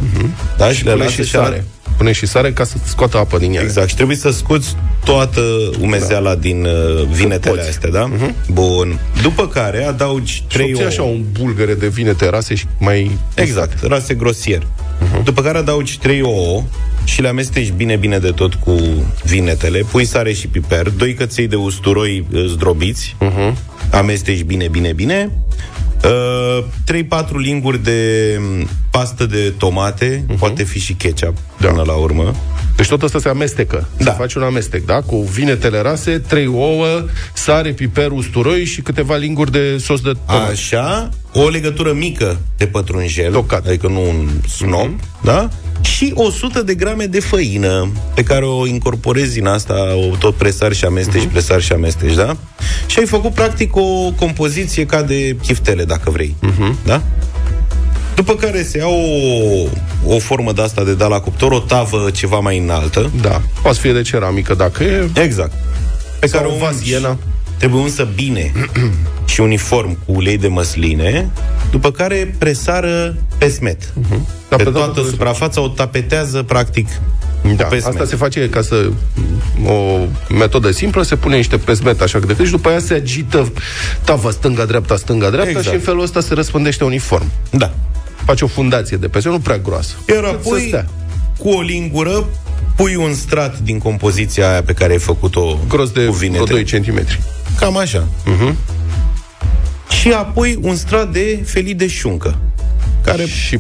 Da? 0.58 0.72
Și, 0.72 0.84
le 0.84 0.92
Pune 0.92 1.04
lasă 1.04 1.22
și 1.22 1.28
și 1.28 1.36
ala- 1.36 1.44
sare. 1.46 1.66
Pune 1.98 2.12
și 2.12 2.26
sare 2.26 2.52
ca 2.54 2.64
să 2.64 2.76
scoată 2.86 3.18
apă 3.18 3.38
din 3.38 3.54
ea. 3.54 3.62
Exact. 3.62 3.90
Și 3.90 3.96
trebuie 3.96 4.16
să 4.18 4.30
scoți 4.30 4.76
toată 5.06 5.42
umezeala 5.80 6.30
da. 6.34 6.40
din 6.40 6.66
uh, 6.66 7.06
vinetele 7.12 7.56
poți. 7.56 7.70
astea, 7.70 7.90
da? 7.90 8.10
Uh-huh. 8.10 8.48
Bun. 8.52 9.00
După 9.22 9.48
care 9.48 9.84
adaugi 9.84 10.34
Și 10.34 10.44
3 10.44 10.66
obții 10.66 10.80
ouă. 10.82 10.90
așa 10.90 11.02
un 11.02 11.24
bulgăre 11.40 11.74
de 11.74 11.88
vinete 11.88 12.30
rase 12.30 12.56
și 12.56 12.66
mai... 12.80 13.12
Exact, 13.34 13.84
rase 13.84 14.14
grosier. 14.14 14.62
Uh-huh. 15.00 15.24
După 15.24 15.42
care 15.42 15.58
adaugi 15.58 16.00
3 16.00 16.22
ouă 16.22 16.64
și 17.04 17.22
le 17.22 17.28
amesteci 17.28 17.72
bine, 17.72 17.96
bine 17.96 18.18
de 18.18 18.30
tot 18.30 18.54
cu 18.54 18.76
vinetele, 19.24 19.80
pui 19.92 20.06
sare 20.06 20.34
și 20.34 20.48
piper, 20.48 20.90
2 20.90 21.14
căței 21.14 21.48
de 21.48 21.56
usturoi 21.56 22.26
uh, 22.34 22.46
zdrobiți, 22.48 23.16
uh-huh. 23.22 23.54
amesteci 23.92 24.42
bine, 24.42 24.68
bine, 24.68 24.94
bine, 24.94 25.32
uh, 26.04 26.64
3-4 27.28 27.32
linguri 27.36 27.84
de 27.84 28.38
mm, 28.40 28.68
pastă 28.92 29.26
de 29.26 29.54
tomate, 29.58 30.26
uh-huh. 30.26 30.38
poate 30.38 30.64
fi 30.64 30.80
și 30.80 30.94
ketchup 30.94 31.38
da. 31.60 31.68
până 31.68 31.84
la 31.86 31.94
urmă. 31.94 32.36
Deci 32.76 32.88
tot 32.88 33.02
asta 33.02 33.20
se 33.20 33.30
amestecă. 33.30 33.88
Da. 33.98 34.12
Se 34.12 34.18
face 34.18 34.38
un 34.38 34.44
amestec, 34.44 34.86
da? 34.86 35.02
Cu 35.02 35.22
vinetele 35.22 35.82
rase, 35.82 36.20
trei 36.20 36.48
ouă, 36.48 37.06
sare, 37.34 37.72
piper, 37.72 38.12
usturoi 38.12 38.66
și 38.66 38.82
câteva 38.82 39.16
linguri 39.16 39.52
de 39.52 39.78
sos 39.78 40.02
de 40.02 40.12
tomat. 40.26 40.50
Așa, 40.50 41.10
o 41.34 41.48
legătură 41.48 41.94
mică 41.94 42.40
de 42.58 42.66
pătrunjel, 42.66 43.32
Tocat. 43.32 43.68
adică 43.68 43.88
nu 43.88 44.10
un 44.10 44.28
snob, 44.48 44.90
mm-hmm. 44.90 45.24
da? 45.24 45.50
Și 45.82 46.12
100 46.16 46.62
de 46.62 46.74
grame 46.74 47.06
de 47.06 47.20
făină, 47.20 47.92
pe 48.14 48.24
care 48.24 48.46
o 48.46 48.68
incorporezi 48.68 49.34
din 49.34 49.46
asta, 49.46 49.96
o 50.12 50.16
tot 50.16 50.36
presar 50.36 50.74
și 50.74 50.86
amesteci, 50.86 51.24
mm-hmm. 51.26 51.32
presar 51.32 51.62
și 51.62 51.72
amesteci, 51.72 52.14
da? 52.14 52.38
Și 52.88 53.00
ai 53.00 53.06
făcut 53.06 53.34
practic 53.34 53.76
o 53.76 54.12
compoziție 54.16 54.86
ca 54.86 55.02
de 55.02 55.36
chiftele, 55.42 55.84
dacă 55.84 56.10
vrei, 56.10 56.36
mm-hmm. 56.46 56.86
da? 56.86 57.02
După 58.16 58.36
care 58.36 58.64
se 58.64 58.78
ia 58.78 58.88
o, 58.88 60.16
o 60.16 60.20
formă 60.20 60.52
de 60.52 60.62
asta 60.62 60.84
de 60.84 60.94
da 60.94 61.08
la 61.08 61.20
cuptor, 61.20 61.52
o 61.52 61.60
tavă 61.60 62.10
ceva 62.14 62.40
mai 62.40 62.58
înaltă. 62.58 63.12
Da. 63.22 63.42
Poate 63.62 63.76
să 63.76 63.82
fie 63.82 63.94
de 63.94 64.02
ceramică, 64.02 64.54
dacă 64.54 64.84
e... 64.84 65.10
Exact. 65.14 65.54
Pe 66.20 66.28
Sau 66.28 66.40
care 66.40 66.52
o 66.52 66.56
o 66.56 66.58
vas 66.58 66.74
ungi. 66.74 66.92
Iena. 66.92 67.18
Trebuie 67.60 67.82
unsă 67.82 68.08
bine 68.16 68.52
și 69.32 69.42
uniform 69.42 69.98
cu 70.06 70.12
ulei 70.16 70.38
de 70.38 70.48
măsline, 70.48 71.30
după 71.72 71.92
care 71.92 72.36
presară 72.38 73.16
pe 73.38 73.50
smet. 73.50 73.84
Uh-huh. 73.84 74.20
Da, 74.50 74.56
pe 74.56 74.64
pe 74.64 74.70
toată 74.70 74.92
toată 74.94 75.10
suprafața 75.10 75.62
o 75.62 75.68
tapetează, 75.68 76.44
practic, 76.44 76.88
Da, 77.56 77.64
cu 77.64 77.70
pesmet. 77.70 77.94
asta 77.94 78.06
se 78.06 78.16
face 78.16 78.50
ca 78.50 78.62
să 78.62 78.90
o 79.66 79.98
metodă 80.34 80.72
simplă, 80.72 81.04
se 81.04 81.16
pune 81.16 81.36
niște 81.36 81.58
pesmet 81.58 82.02
așa 82.02 82.20
cât 82.20 82.38
de 82.38 82.46
și 82.46 82.52
după 82.52 82.70
aia 82.70 82.80
se 82.80 82.94
agită 82.94 83.52
tava 84.04 84.32
stânga-dreapta, 84.32 84.96
stânga-dreapta 84.96 85.50
Exact. 85.50 85.68
și 85.68 85.74
în 85.74 85.80
felul 85.80 86.02
ăsta 86.02 86.20
se 86.22 86.34
răspândește 86.34 86.84
uniform. 86.84 87.32
Da. 87.52 87.72
Face 88.26 88.44
o 88.44 88.48
fundație 88.48 88.98
de 88.98 89.08
pesmet, 89.08 89.34
nu 89.34 89.40
prea 89.40 89.58
groasă. 89.58 89.94
Iar 90.10 90.24
Cât 90.24 90.30
să 90.30 90.36
apoi, 90.48 90.66
stea. 90.68 90.86
cu 91.38 91.50
o 91.50 91.62
lingură, 91.62 92.26
pui 92.76 92.96
un 92.96 93.14
strat 93.14 93.60
din 93.60 93.78
compoziția 93.78 94.50
aia 94.52 94.64
pe 94.64 94.74
care 94.74 94.92
ai 94.92 95.00
făcut-o 95.00 95.60
Gros 95.68 95.90
de 95.92 96.06
cu 96.06 96.12
vreo 96.14 96.30
vinete. 96.30 96.52
2 96.52 96.64
cm. 96.64 97.02
Cam 97.58 97.78
așa. 97.78 98.08
Uh-huh. 98.08 98.54
Și 99.90 100.12
apoi 100.12 100.60
un 100.62 100.76
strat 100.76 101.12
de 101.12 101.44
felii 101.46 101.74
de 101.74 101.88
șuncă. 101.88 102.38
Care... 103.04 103.26
Și 103.26 103.60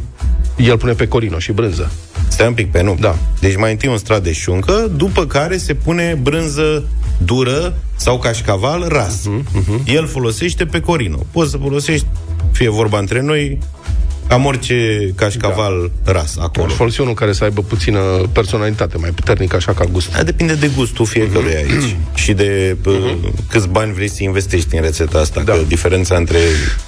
el 0.57 0.77
pune 0.77 0.93
pecorino 0.93 1.39
și 1.39 1.51
brânză. 1.51 1.91
Stai 2.27 2.47
un 2.47 2.53
pic 2.53 2.71
pe 2.71 2.81
nu. 2.81 2.97
Da. 2.99 3.15
Deci 3.39 3.57
mai 3.57 3.71
întâi 3.71 3.89
un 3.89 3.97
strat 3.97 4.23
de 4.23 4.31
șuncă, 4.33 4.91
după 4.95 5.25
care 5.25 5.57
se 5.57 5.73
pune 5.73 6.19
brânză 6.21 6.83
dură 7.17 7.77
sau 7.95 8.19
cașcaval 8.19 8.85
ras. 8.87 9.23
Mhm, 9.25 9.45
Uh-huh, 9.45 9.63
uh-huh. 9.63 9.93
El 9.93 10.07
folosește 10.07 10.65
pecorino. 10.65 11.17
Poți 11.31 11.51
să 11.51 11.57
folosești, 11.57 12.05
fie 12.51 12.69
vorba 12.69 12.99
între 12.99 13.21
noi, 13.21 13.57
am 14.29 14.45
orice 14.45 14.99
cașcaval 15.15 15.91
da. 16.03 16.11
ras 16.11 16.35
acolo. 16.39 16.65
Aș 16.65 16.73
folosi 16.73 17.01
unul 17.01 17.13
care 17.13 17.31
să 17.33 17.43
aibă 17.43 17.61
puțină 17.61 17.99
personalitate, 18.31 18.97
mai 18.97 19.09
puternică, 19.09 19.55
așa 19.55 19.73
ca 19.73 19.85
gust. 19.85 20.11
Da, 20.11 20.23
depinde 20.23 20.53
de 20.53 20.69
gustul 20.75 21.05
fiecăruia 21.05 21.59
Mhm. 21.65 21.71
aici 21.73 21.95
și 22.13 22.33
de 22.33 22.77
uh, 22.85 23.13
câți 23.49 23.67
bani 23.67 23.93
vrei 23.93 24.09
să 24.09 24.23
investești 24.23 24.75
în 24.75 24.81
rețeta 24.81 25.19
asta. 25.19 25.41
Da. 25.41 25.53
Că 25.53 25.59
diferența 25.67 26.15
între 26.15 26.37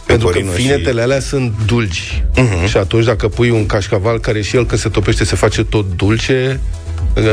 Pentru 0.06 0.28
că 0.28 0.34
pecorino 0.34 0.56
vinetele 0.62 0.98
și... 1.00 1.04
alea 1.04 1.20
sunt 1.20 1.54
dulci. 1.66 2.24
Mhm. 2.36 2.48
Uh-huh. 2.66 2.70
Și 2.70 2.78
atunci 2.78 3.06
dacă 3.06 3.28
pui 3.28 3.50
un 3.50 3.66
cașcaval 3.66 4.20
care 4.20 4.42
și 4.42 4.56
el 4.56 4.66
când 4.66 4.82
se 4.82 4.90
topește 4.90 5.24
se 5.26 5.36
face 5.36 5.64
tot 5.64 5.86
dulce, 5.96 6.60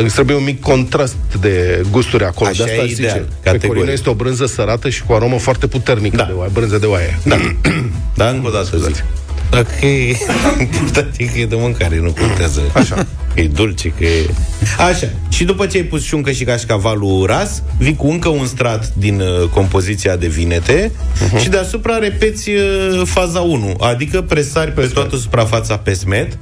îți 0.04 0.14
trebuie 0.14 0.36
un 0.36 0.44
mic 0.44 0.60
contrast 0.60 1.16
de 1.40 1.82
gusturi 1.90 2.24
acolo. 2.24 2.48
Așa 2.50 2.64
de 2.64 2.70
asta 2.70 2.82
e 2.82 2.84
aș 2.84 2.88
zice. 2.88 3.00
ideal, 3.02 3.28
categoric. 3.42 3.60
Pecorino 3.60 3.92
este 3.92 4.10
o 4.10 4.14
brânză 4.14 4.46
sărată 4.46 4.88
și 4.88 5.02
cu 5.02 5.12
aromă 5.12 5.38
foarte 5.38 5.66
puternică 5.66 6.16
Da. 6.16 6.24
de 6.24 6.32
oaie, 6.36 6.50
brânză 6.54 6.78
de 6.78 6.86
oaie. 6.86 7.18
Da, 7.24 7.36
da 8.20 8.28
încă 8.28 8.46
o 8.46 8.50
dată 8.50 8.76
zic. 8.78 9.04
Dacă 9.50 9.86
e 9.86 10.16
important 10.60 11.14
e 11.16 11.24
că 11.24 11.38
e 11.38 11.46
de 11.46 11.56
mâncare, 11.58 12.00
nu 12.00 12.12
contează. 12.12 12.60
Așa. 12.72 13.06
Că 13.34 13.40
e 13.40 13.48
dulce, 13.48 13.88
că 13.88 14.04
e... 14.04 14.30
Așa. 14.78 15.08
Și 15.28 15.44
după 15.44 15.66
ce 15.66 15.76
ai 15.76 15.82
pus 15.82 16.04
șuncă 16.04 16.30
și 16.30 16.44
cașcavalul 16.44 17.26
ras, 17.26 17.62
vii 17.78 17.96
cu 17.96 18.06
încă 18.06 18.28
un 18.28 18.46
strat 18.46 18.92
din 18.94 19.20
uh, 19.20 19.48
compoziția 19.48 20.16
de 20.16 20.26
vinete 20.26 20.90
uh-huh. 20.90 21.40
și 21.40 21.48
deasupra 21.48 21.98
repeți 21.98 22.50
uh, 22.50 23.02
faza 23.04 23.40
1, 23.40 23.76
adică 23.80 24.22
presari 24.22 24.72
pe 24.72 24.90
toată 24.94 25.16
suprafața 25.16 25.76
pe 25.76 25.92
smet, 25.92 26.38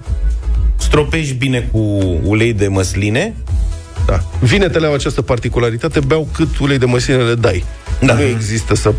stropești 0.76 1.34
bine 1.34 1.68
cu 1.72 1.78
ulei 2.22 2.52
de 2.52 2.68
măsline, 2.68 3.34
Da. 4.06 4.24
Vinetele 4.40 4.86
au 4.86 4.94
această 4.94 5.22
particularitate, 5.22 6.00
beau 6.00 6.28
cât 6.32 6.58
ulei 6.58 6.78
de 6.78 6.84
măsline 6.84 7.22
le 7.22 7.34
dai. 7.34 7.64
Da. 8.00 8.14
Nu 8.14 8.22
există 8.22 8.74
să 8.74 8.92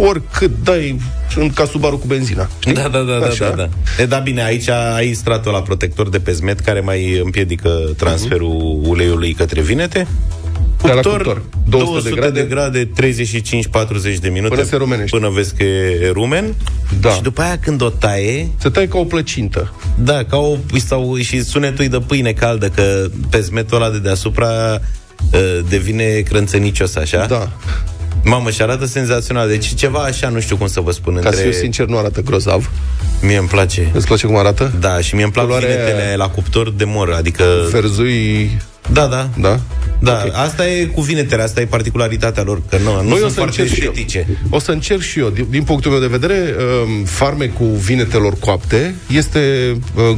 oricât 0.00 0.50
dai, 0.64 1.00
sunt 1.30 1.54
ca 1.54 1.64
Subaru 1.64 1.98
cu 1.98 2.06
benzina. 2.06 2.48
Știi? 2.58 2.74
Da, 2.74 2.88
da, 2.88 3.00
da, 3.00 3.18
da, 3.18 3.26
Așa. 3.26 3.48
da, 3.48 3.54
da. 3.54 3.68
E, 4.02 4.06
da, 4.06 4.18
bine, 4.18 4.44
aici 4.44 4.68
ai 4.68 5.12
stratul 5.12 5.52
la 5.52 5.62
protector 5.62 6.08
de 6.08 6.18
pe 6.18 6.32
zmet 6.32 6.60
care 6.60 6.80
mai 6.80 7.20
împiedică 7.24 7.68
transferul 7.96 8.80
uleiului 8.84 9.32
către 9.32 9.60
vinete. 9.60 10.06
Da, 10.82 10.94
la 10.94 11.00
Cuptor, 11.00 11.16
cuptor. 11.16 11.42
200 11.68 12.08
de 12.08 12.14
grade, 12.14 12.40
de 12.40 12.46
grade 12.46 12.90
35-40 14.16 14.18
de 14.20 14.28
minute 14.28 14.54
Până 14.54 14.66
se 14.66 14.76
rumenește. 14.76 15.16
Până 15.16 15.30
vezi 15.30 15.54
că 15.54 15.62
e 15.62 16.10
rumen 16.12 16.54
Da. 17.00 17.10
Și 17.10 17.22
după 17.22 17.40
aia 17.40 17.58
când 17.58 17.82
o 17.82 17.88
taie 17.88 18.48
Se 18.56 18.68
taie 18.68 18.88
ca 18.88 18.98
o 18.98 19.04
plăcintă. 19.04 19.74
Da, 19.98 20.24
ca 20.24 20.36
o, 20.36 20.56
sau, 20.86 21.16
și 21.16 21.42
sunetul 21.42 21.84
e 21.84 21.88
de 21.88 21.98
pâine 21.98 22.32
caldă 22.32 22.68
Că 22.68 23.06
pe 23.30 23.40
zmetul 23.40 23.76
ăla 23.76 23.90
de 23.90 23.98
deasupra 23.98 24.80
uh, 25.32 25.58
Devine 25.68 26.20
crânțănicios 26.20 26.96
așa 26.96 27.26
Da. 27.26 27.52
Mamă, 28.28 28.50
și 28.50 28.62
arată 28.62 28.84
senzațional 28.86 29.48
Deci 29.48 29.74
ceva 29.74 29.98
așa, 29.98 30.28
nu 30.28 30.40
știu 30.40 30.56
cum 30.56 30.66
să 30.66 30.80
vă 30.80 30.90
spun 30.90 31.12
Ca 31.14 31.18
între... 31.18 31.34
să 31.36 31.42
fiu 31.42 31.52
sincer, 31.52 31.86
nu 31.86 31.98
arată 31.98 32.20
grozav. 32.20 32.70
Mie 33.22 33.36
îmi 33.36 33.48
place 33.48 33.90
Îți 33.94 34.06
place 34.06 34.26
cum 34.26 34.36
arată? 34.36 34.72
Da, 34.80 35.00
și 35.00 35.14
mie 35.14 35.24
îmi 35.24 35.32
plac 35.32 35.44
Culoarea 35.44 35.68
vinetele 35.68 36.02
aia- 36.12 36.16
la 36.16 36.28
cuptor 36.28 36.70
de 36.70 36.84
mor 36.84 37.12
Adică... 37.12 37.44
Ferzui... 37.70 38.50
Da, 38.92 39.06
da 39.06 39.28
Da? 39.40 39.60
Da, 39.98 40.12
okay. 40.26 40.30
asta 40.44 40.68
e 40.68 40.84
cu 40.84 41.00
vinetele, 41.00 41.42
asta 41.42 41.60
e 41.60 41.64
particularitatea 41.66 42.42
lor, 42.42 42.60
că 42.68 42.76
nu, 42.84 43.02
nu 43.02 43.08
Noi 43.08 43.12
o 43.12 43.16
sunt 43.16 43.30
să 43.30 43.36
foarte 43.36 43.60
încerc 43.60 43.78
și 43.78 43.84
eu. 43.84 43.90
estetice. 43.90 44.26
O 44.50 44.58
să 44.58 44.70
încerc 44.70 45.00
și 45.00 45.18
eu. 45.18 45.28
Din, 45.28 45.46
din 45.50 45.62
punctul 45.62 45.90
meu 45.90 46.00
de 46.00 46.06
vedere, 46.06 46.54
um, 46.98 47.04
farmecul 47.04 47.66
vinetelor 47.66 48.34
coapte 48.38 48.94
este 49.08 49.72
uh, 49.94 50.16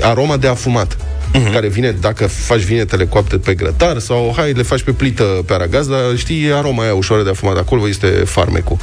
aroma 0.00 0.36
de 0.36 0.46
afumat. 0.46 0.96
Uh-huh. 1.34 1.52
Care 1.52 1.68
vine 1.68 1.90
dacă 1.90 2.26
faci 2.26 2.60
vinetele 2.60 3.06
coapte 3.06 3.36
pe 3.38 3.54
grătar 3.54 3.98
sau 3.98 4.32
hai, 4.36 4.52
le 4.52 4.62
faci 4.62 4.82
pe 4.82 4.90
plită 4.92 5.22
pe 5.46 5.52
aragaz, 5.52 5.86
dar 5.86 5.98
știi, 6.16 6.44
e 6.46 6.54
aroma 6.54 6.82
aia 6.82 6.94
ușoară 6.94 7.22
de 7.22 7.30
afumat. 7.30 7.56
Acolo 7.56 7.88
este 7.88 8.06
farmecul. 8.06 8.76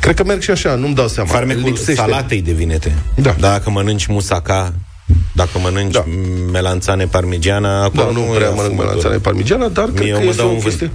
Cred 0.00 0.14
că 0.14 0.24
merg 0.24 0.40
și 0.40 0.50
așa, 0.50 0.74
nu-mi 0.74 0.94
dau 0.94 1.08
seama. 1.08 1.28
Farmecul 1.30 1.62
Lipsește. 1.64 1.94
salatei 1.94 2.42
de 2.42 2.52
vinete. 2.52 2.94
Da. 3.14 3.36
Dacă 3.40 3.70
mănânci 3.70 4.06
musaca, 4.06 4.72
dacă 5.32 5.58
mănânci 5.62 5.92
Da. 5.92 6.04
da. 6.06 6.50
melanțane 6.52 7.04
parmigiana, 7.06 7.82
acolo 7.82 8.02
Da, 8.02 8.10
nu 8.10 8.20
e 8.20 8.36
prea 8.36 8.48
mănânc 8.48 8.58
afumător. 8.60 8.84
melanțane 8.84 9.16
parmigiana, 9.16 9.68
dar 9.68 9.84
Mie 9.84 9.94
cred 9.94 10.08
eu 10.08 10.16
că 10.16 10.22
mă 10.22 10.28
este 10.28 10.42
dau 10.42 10.50
o 10.50 10.54
în 10.54 10.60
chestie 10.60 10.90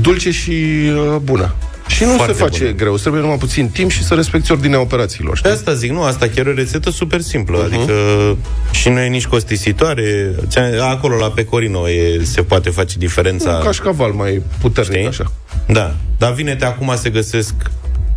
dulce 0.00 0.30
și 0.30 0.50
uh, 0.50 1.16
bună. 1.22 1.54
Și 1.86 2.04
nu 2.04 2.10
Foarte 2.16 2.32
se 2.32 2.42
face 2.42 2.58
bună. 2.64 2.70
greu, 2.76 2.92
îți 2.92 3.00
trebuie 3.00 3.22
numai 3.22 3.36
puțin 3.36 3.68
timp 3.68 3.90
și 3.90 4.04
să 4.04 4.14
respecti 4.14 4.52
ordinea 4.52 4.80
operațiilor. 4.80 5.32
De 5.32 5.38
Știi? 5.38 5.50
asta 5.50 5.74
zic, 5.74 5.90
nu, 5.90 6.02
asta 6.02 6.26
chiar 6.34 6.46
e 6.46 6.50
o 6.50 6.54
rețetă 6.54 6.90
super 6.90 7.20
simplă, 7.20 7.56
Mhm. 7.58 7.66
uh-huh. 7.70 7.74
adică 7.78 8.36
și 8.72 8.88
nu 8.88 9.00
e 9.00 9.08
nici 9.08 9.26
costisitoare. 9.26 10.30
Ți-am- 10.48 10.80
Acolo 10.90 11.16
la 11.16 11.30
Pecorino 11.30 11.88
e, 11.88 12.20
se 12.24 12.42
poate 12.42 12.70
face 12.70 12.98
diferența. 12.98 13.50
Un 13.50 13.62
cașcaval 13.62 14.10
mai 14.10 14.42
puternic, 14.60 14.94
Știi? 14.96 15.06
așa. 15.08 15.32
Da, 15.66 15.94
dar 16.18 16.32
vinete 16.32 16.64
acum 16.64 16.92
se 16.96 17.10
găsesc 17.10 17.54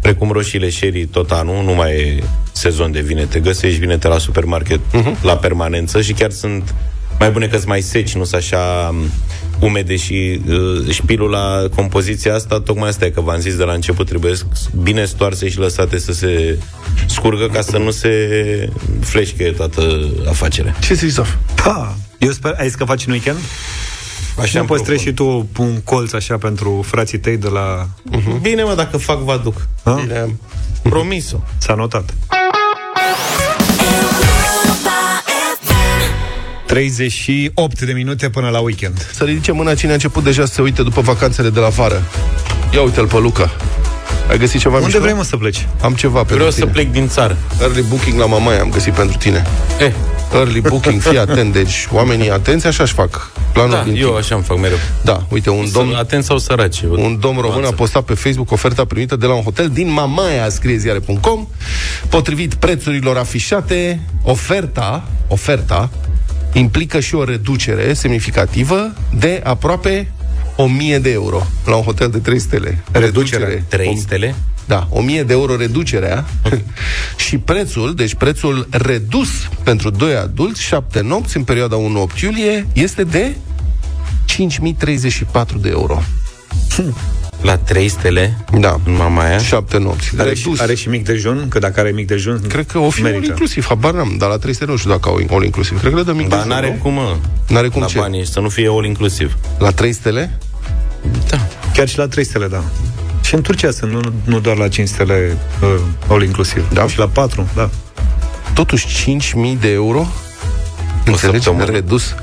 precum 0.02 0.32
roșiile 0.32 0.70
sherry 0.70 1.06
tot 1.06 1.32
anul, 1.32 1.64
nu 1.64 1.74
mai 1.74 1.92
e 1.94 2.24
sezon 2.52 2.92
de 2.92 3.00
vinete. 3.02 3.40
Găsești 3.40 3.80
vinete 3.80 4.08
la 4.08 4.18
supermarket 4.18 4.80
uh-huh. 4.80 5.22
la 5.22 5.38
permanență 5.38 6.02
și 6.02 6.14
chiar 6.14 6.32
sunt 6.32 6.74
mai 7.20 7.32
bune 7.32 7.48
că 7.48 7.56
sunt 7.56 7.68
mai 7.68 7.82
seci, 7.82 8.16
nu 8.16 8.24
sunt 8.24 8.42
așa 8.42 8.90
um, 8.92 9.10
umede 9.60 9.96
și 9.96 10.42
uh, 10.48 10.90
șpilul 10.90 11.30
la 11.30 11.64
compoziția 11.76 12.36
asta, 12.36 12.60
tocmai 12.60 12.90
asta 12.90 13.06
e 13.06 13.10
că 13.10 13.22
v-am 13.22 13.40
zis 13.40 13.56
de 13.56 13.64
la 13.64 13.74
început, 13.74 14.08
trebuie 14.08 14.34
bine 14.82 15.06
stoarse 15.06 15.50
și 15.50 15.60
lăsate 15.60 15.98
să 15.98 16.14
se 16.14 16.60
scurgă 17.06 17.48
ca 17.48 17.62
să 17.62 17.78
nu 17.78 17.92
se 17.92 18.70
fleșcă 19.00 19.52
toată 19.52 20.10
afacerea. 20.30 20.76
Ce 20.80 20.94
zici, 20.94 21.10
Zaf? 21.10 21.34
Da. 21.64 21.96
Eu 22.18 22.32
sper, 22.32 22.56
ai 22.58 22.68
zis 22.68 22.76
că 22.76 22.86
faci 22.86 23.06
în 23.06 23.12
weekend? 23.12 23.38
Așa 24.40 24.52
nu 24.54 24.60
îmi 24.60 24.68
păstrezi 24.68 25.04
propun. 25.04 25.38
și 25.38 25.48
tu 25.56 25.64
un 25.64 25.82
colț 25.82 26.14
așa 26.14 26.38
pentru 26.38 26.86
frații 26.88 27.20
tăi 27.20 27.38
de 27.38 27.48
la... 27.48 27.88
Bine, 28.42 28.64
mă, 28.64 28.74
dacă 28.76 28.98
fac, 28.98 29.20
vă 29.20 29.32
aduc. 29.32 29.68
Ha? 29.84 29.94
Bine. 29.94 30.36
Promis-o. 30.82 31.38
S-a 31.58 31.74
notat. 31.74 32.14
38 36.68 37.82
de 37.82 37.94
minute 37.94 38.30
până 38.30 38.50
la 38.50 38.60
weekend. 38.60 39.10
Să 39.14 39.24
ridice 39.24 39.52
mâna 39.52 39.74
cine 39.74 39.92
a 39.92 39.94
început 39.94 40.24
deja 40.24 40.46
să 40.46 40.54
se 40.54 40.62
uite 40.62 40.84
după 40.84 41.02
vacanțele 41.02 41.50
de 41.50 41.60
la 41.60 41.68
vară. 41.68 42.04
Ia 42.74 42.82
uite-l 42.82 43.08
pe 43.08 43.18
Luca. 43.20 43.52
Ai 44.30 44.38
găsit 44.38 44.60
ceva 44.60 44.74
Unde 44.76 44.86
mișto? 44.86 45.02
vrei, 45.02 45.14
mă, 45.14 45.24
să 45.24 45.38
pleci? 45.38 45.68
Am 45.82 45.94
ceva 45.94 46.18
pentru 46.18 46.36
Vreau 46.36 46.50
tine. 46.50 46.66
să 46.66 46.72
plec 46.72 46.92
din 46.92 47.08
țară. 47.08 47.38
Early 47.62 47.82
booking 47.82 48.20
la 48.20 48.26
Mamaia 48.26 48.62
am 48.62 48.70
găsit 48.70 48.94
pentru 48.94 49.18
tine. 49.18 49.44
Eh, 49.80 49.92
Early 50.34 50.62
booking, 50.62 51.02
fii 51.02 51.18
atent. 51.18 51.54
Deci, 51.54 51.88
oamenii 51.92 52.32
atenți, 52.32 52.68
așa-și 52.68 52.94
fac. 52.94 53.32
Planul 53.54 53.72
da, 53.72 53.84
din 53.84 53.96
eu 53.96 54.06
timp. 54.08 54.18
așa 54.18 54.36
îmi 54.36 54.44
fac 54.44 54.60
mereu. 54.60 54.78
Da, 55.04 55.24
uite, 55.30 55.50
un 55.50 55.56
domn, 55.58 55.72
Domn... 55.72 55.96
Atent 55.96 56.24
sau 56.24 56.38
săraci. 56.38 56.82
un 56.82 57.18
domn 57.20 57.40
român 57.42 57.64
a 57.66 57.72
postat 57.72 58.04
pe 58.04 58.14
Facebook 58.14 58.52
oferta 58.52 58.86
primită 58.86 59.16
de 59.16 59.26
la 59.26 59.34
un 59.34 59.42
hotel 59.44 59.70
din 59.70 59.92
Mamaia, 59.92 60.50
scrie 60.50 60.78
ziare.com. 60.78 61.48
Potrivit 62.10 62.54
prețurilor 62.54 63.18
afișate, 63.18 64.00
oferta, 64.24 65.04
oferta 65.28 65.90
implică 66.58 67.00
și 67.00 67.16
o 67.16 67.24
reducere 67.24 67.94
semnificativă 67.94 68.94
de 69.20 69.42
aproape 69.44 70.12
1000 70.56 71.00
de 71.00 71.12
euro 71.12 71.46
la 71.66 71.76
un 71.76 71.84
hotel 71.84 72.10
de 72.10 72.18
3 72.18 72.40
stele. 72.40 72.84
Reducere. 72.92 73.66
3 73.68 73.98
stele? 73.98 74.36
Da, 74.66 74.88
1000 74.92 75.24
de 75.24 75.34
euro 75.34 75.56
reducerea 75.56 76.26
și 77.28 77.38
prețul, 77.38 77.96
deci 77.96 78.16
prețul 78.16 78.68
redus 78.70 79.28
pentru 79.64 79.90
2 79.90 80.16
adulți, 80.16 80.62
7 80.62 81.02
nopți 81.02 81.38
în 81.38 81.44
perioada 81.44 81.76
1-8 82.16 82.22
iulie, 82.22 82.68
este 82.74 83.04
de 83.04 83.36
5034 84.26 85.58
de 85.58 85.70
euro. 85.70 86.02
La 87.48 87.58
3 87.58 87.88
stele? 87.88 88.38
Da. 88.60 88.80
În 88.86 88.94
Mamaia? 88.96 89.38
7 89.38 89.78
nopți. 89.78 90.12
Are 90.18 90.34
și, 90.34 90.44
Redus. 90.44 90.60
are 90.60 90.74
și 90.76 90.90
mic 90.90 91.06
dejun? 91.06 91.46
Că 91.50 91.60
dacă 91.60 91.80
are 91.80 91.92
mic 91.92 92.08
dejun, 92.08 92.42
Cred 92.48 92.66
că 92.66 92.78
o 92.78 92.90
fi 92.90 93.02
all 93.02 93.12
merită. 93.12 93.32
inclusiv, 93.32 93.66
habar 93.68 93.94
n-am, 93.94 94.16
dar 94.18 94.30
la 94.30 94.38
300 94.38 94.66
nu 94.66 94.76
știu 94.78 94.90
dacă 94.90 95.10
au 95.10 95.20
all 95.32 95.44
inclusiv. 95.44 95.80
Cred 95.80 95.92
că 95.92 95.98
le 95.98 96.04
dă 96.04 96.14
mic 96.14 96.28
Dar 96.28 96.38
dejun, 96.38 96.54
n-are 96.54 96.68
nu? 96.68 96.82
cum, 96.82 96.94
mă. 96.94 97.16
N-are 97.48 97.68
cum 97.68 97.82
la 97.82 97.88
ce? 97.88 98.00
banii, 98.00 98.26
să 98.28 98.40
nu 98.40 98.50
fie 98.50 98.68
all 98.70 98.86
inclusiv. 98.86 99.38
La 99.58 99.72
3 99.72 99.94
stele? 99.94 100.38
Da. 101.30 101.38
Chiar 101.74 101.88
și 101.88 101.98
la 101.98 102.08
3 102.08 102.24
stele, 102.26 102.48
da. 102.48 102.64
Și 103.24 103.36
în 103.36 103.42
Turcia 103.42 103.72
sunt, 103.72 103.92
nu, 103.92 104.00
nu 104.24 104.40
doar 104.40 104.58
la 104.58 104.68
5 104.68 104.88
stele 104.88 105.38
uh, 105.62 105.70
all 106.08 106.24
inclusiv. 106.24 106.74
Da? 106.74 106.88
Și 106.88 106.98
la 107.00 107.08
4, 107.08 107.48
da. 107.56 107.70
Totuși 108.54 108.88
5000 108.88 109.58
de 109.62 109.70
euro? 109.72 110.08
Înțelegi? 111.06 111.44
săptămână. 111.44 111.72
Redus. 111.72 112.16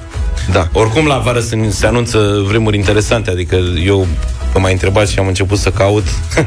Da. 0.53 0.69
Oricum, 0.73 1.07
la 1.07 1.19
vară 1.19 1.41
se, 1.41 1.69
se 1.71 1.87
anunță 1.87 2.43
vremuri 2.47 2.77
interesante, 2.77 3.31
adică 3.31 3.57
eu, 3.85 4.07
că 4.55 4.61
m-ai 4.61 4.73
întrebat 4.73 5.09
și 5.09 5.19
am 5.19 5.27
început 5.27 5.59
să 5.59 5.71
caut, 5.71 6.05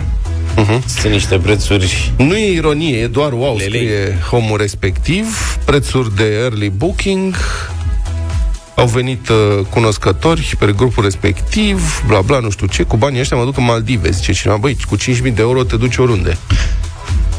Mhm. 0.56 0.84
sunt 1.00 1.12
niște 1.14 1.38
prețuri... 1.38 2.12
Nu 2.18 2.36
e 2.36 2.52
ironie, 2.52 2.98
e 2.98 3.08
doar 3.08 3.32
wow, 3.34 3.58
Lelei. 3.58 3.70
scrie 3.70 4.18
homul 4.30 4.58
respectiv, 4.58 5.58
prețuri 5.66 6.16
de 6.16 6.24
early 6.24 6.70
booking, 6.70 7.36
au 8.76 8.86
venit 8.88 9.30
uh, 9.30 9.66
cunoscători 9.70 10.56
pe 10.60 10.74
grupul 10.76 11.04
respectiv, 11.04 12.04
bla 12.08 12.22
bla, 12.22 12.40
nu 12.40 12.50
știu 12.50 12.68
ce, 12.68 12.84
cu 12.84 12.98
banii 12.98 13.20
ăștia 13.20 13.38
mă 13.38 13.44
duc 13.44 13.58
în 13.58 13.64
Maldive, 13.64 14.10
zice 14.10 14.34
cineva, 14.34 14.58
băi, 14.58 14.78
cu 14.90 14.98
5.000 14.98 15.04
de 15.22 15.32
euro 15.38 15.64
te 15.64 15.76
duci 15.76 15.98
oriunde. 15.98 16.38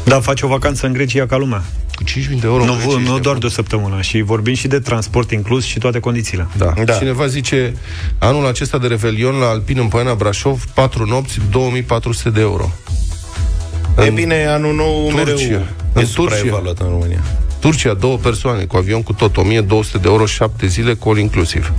Da, 0.09 0.19
faci 0.19 0.41
o 0.41 0.47
vacanță 0.47 0.85
în 0.85 0.93
Grecia 0.93 1.25
ca 1.25 1.37
lumea. 1.37 1.63
Cu 1.95 2.03
5.000 2.03 2.39
de 2.39 2.47
euro 2.47 2.65
Nu, 2.65 2.71
în 2.71 2.77
Grecia, 2.77 2.99
nu 2.99 3.09
ești 3.09 3.21
doar 3.21 3.37
de 3.37 3.45
o 3.45 3.49
săptămână. 3.49 4.01
Și 4.01 4.21
vorbim 4.21 4.53
și 4.53 4.67
de 4.67 4.79
transport 4.79 5.31
inclus 5.31 5.63
și 5.63 5.79
toate 5.79 5.99
condițiile. 5.99 6.47
Da. 6.57 6.73
da. 6.85 6.93
Cineva 6.93 7.27
zice, 7.27 7.73
anul 8.17 8.47
acesta 8.47 8.77
de 8.77 8.87
Revelion 8.87 9.35
la 9.35 9.47
Alpin 9.47 9.77
în 9.79 9.87
Poiana 9.87 10.13
Brașov, 10.13 10.63
4 10.73 11.05
nopți, 11.05 11.39
2400 11.51 12.29
de 12.29 12.41
euro. 12.41 12.71
E 14.05 14.09
bine, 14.09 14.45
anul 14.45 14.75
nou 14.75 15.07
Turcia. 15.09 15.23
mereu 15.23 15.61
În 15.93 16.01
e 16.01 16.05
Turcia. 16.13 16.35
supraevaluat 16.35 16.79
în 16.79 16.87
România. 16.87 17.23
Turcia, 17.59 17.93
două 17.93 18.17
persoane 18.17 18.63
cu 18.63 18.77
avion 18.77 19.03
cu 19.03 19.13
tot, 19.13 19.37
1200 19.37 19.97
de 19.97 20.07
euro, 20.07 20.25
7 20.25 20.67
zile, 20.67 20.93
cu 20.93 21.09
all 21.09 21.17
inclusiv. 21.17 21.73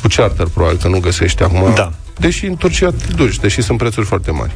Cu 0.00 0.08
charter, 0.16 0.46
probabil, 0.46 0.78
că 0.78 0.88
nu 0.88 1.00
găsești 1.00 1.42
acum. 1.42 1.72
Da. 1.74 1.92
Deși 2.18 2.46
în 2.46 2.56
Turcia 2.56 2.90
te 2.90 3.12
duci, 3.14 3.38
deși 3.38 3.62
sunt 3.62 3.78
prețuri 3.78 4.06
foarte 4.06 4.30
mari. 4.30 4.52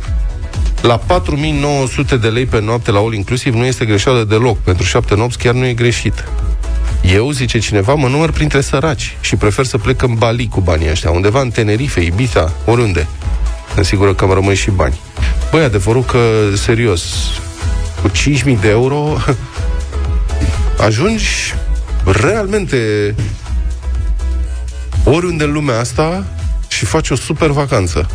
La 0.83 0.97
4900 0.97 2.17
de 2.17 2.29
lei 2.29 2.47
pe 2.47 2.61
noapte 2.61 2.91
la 2.91 2.99
all 2.99 3.15
inclusiv 3.15 3.55
nu 3.55 3.65
este 3.65 3.85
greșeală 3.85 4.25
deloc. 4.25 4.59
Pentru 4.59 4.85
7 4.85 5.15
nopți 5.15 5.39
chiar 5.39 5.55
nu 5.55 5.67
e 5.67 5.73
greșit. 5.73 6.25
Eu, 7.03 7.31
zice 7.31 7.59
cineva, 7.59 7.95
mă 7.95 8.09
număr 8.09 8.31
printre 8.31 8.61
săraci 8.61 9.17
și 9.21 9.37
prefer 9.37 9.65
să 9.65 9.79
plec 9.79 10.03
în 10.03 10.15
Bali 10.15 10.49
cu 10.49 10.61
banii 10.61 10.91
ăștia, 10.91 11.11
undeva 11.11 11.41
în 11.41 11.51
Tenerife, 11.51 12.01
Ibiza, 12.01 12.53
oriunde. 12.65 13.07
Sunt 13.75 13.85
sigură 13.85 14.15
că 14.15 14.25
îmi 14.25 14.35
rămân 14.35 14.55
și 14.55 14.71
bani. 14.71 15.01
Băi, 15.51 15.65
adevărul 15.65 16.05
că, 16.05 16.19
serios, 16.55 17.03
cu 18.03 18.09
5.000 18.09 18.61
de 18.61 18.69
euro 18.69 19.17
ajungi 20.87 21.55
realmente 22.05 23.15
oriunde 25.05 25.45
în 25.45 25.53
lumea 25.53 25.79
asta 25.79 26.25
și 26.69 26.85
faci 26.85 27.11
o 27.11 27.15
super 27.15 27.51
vacanță. 27.51 28.09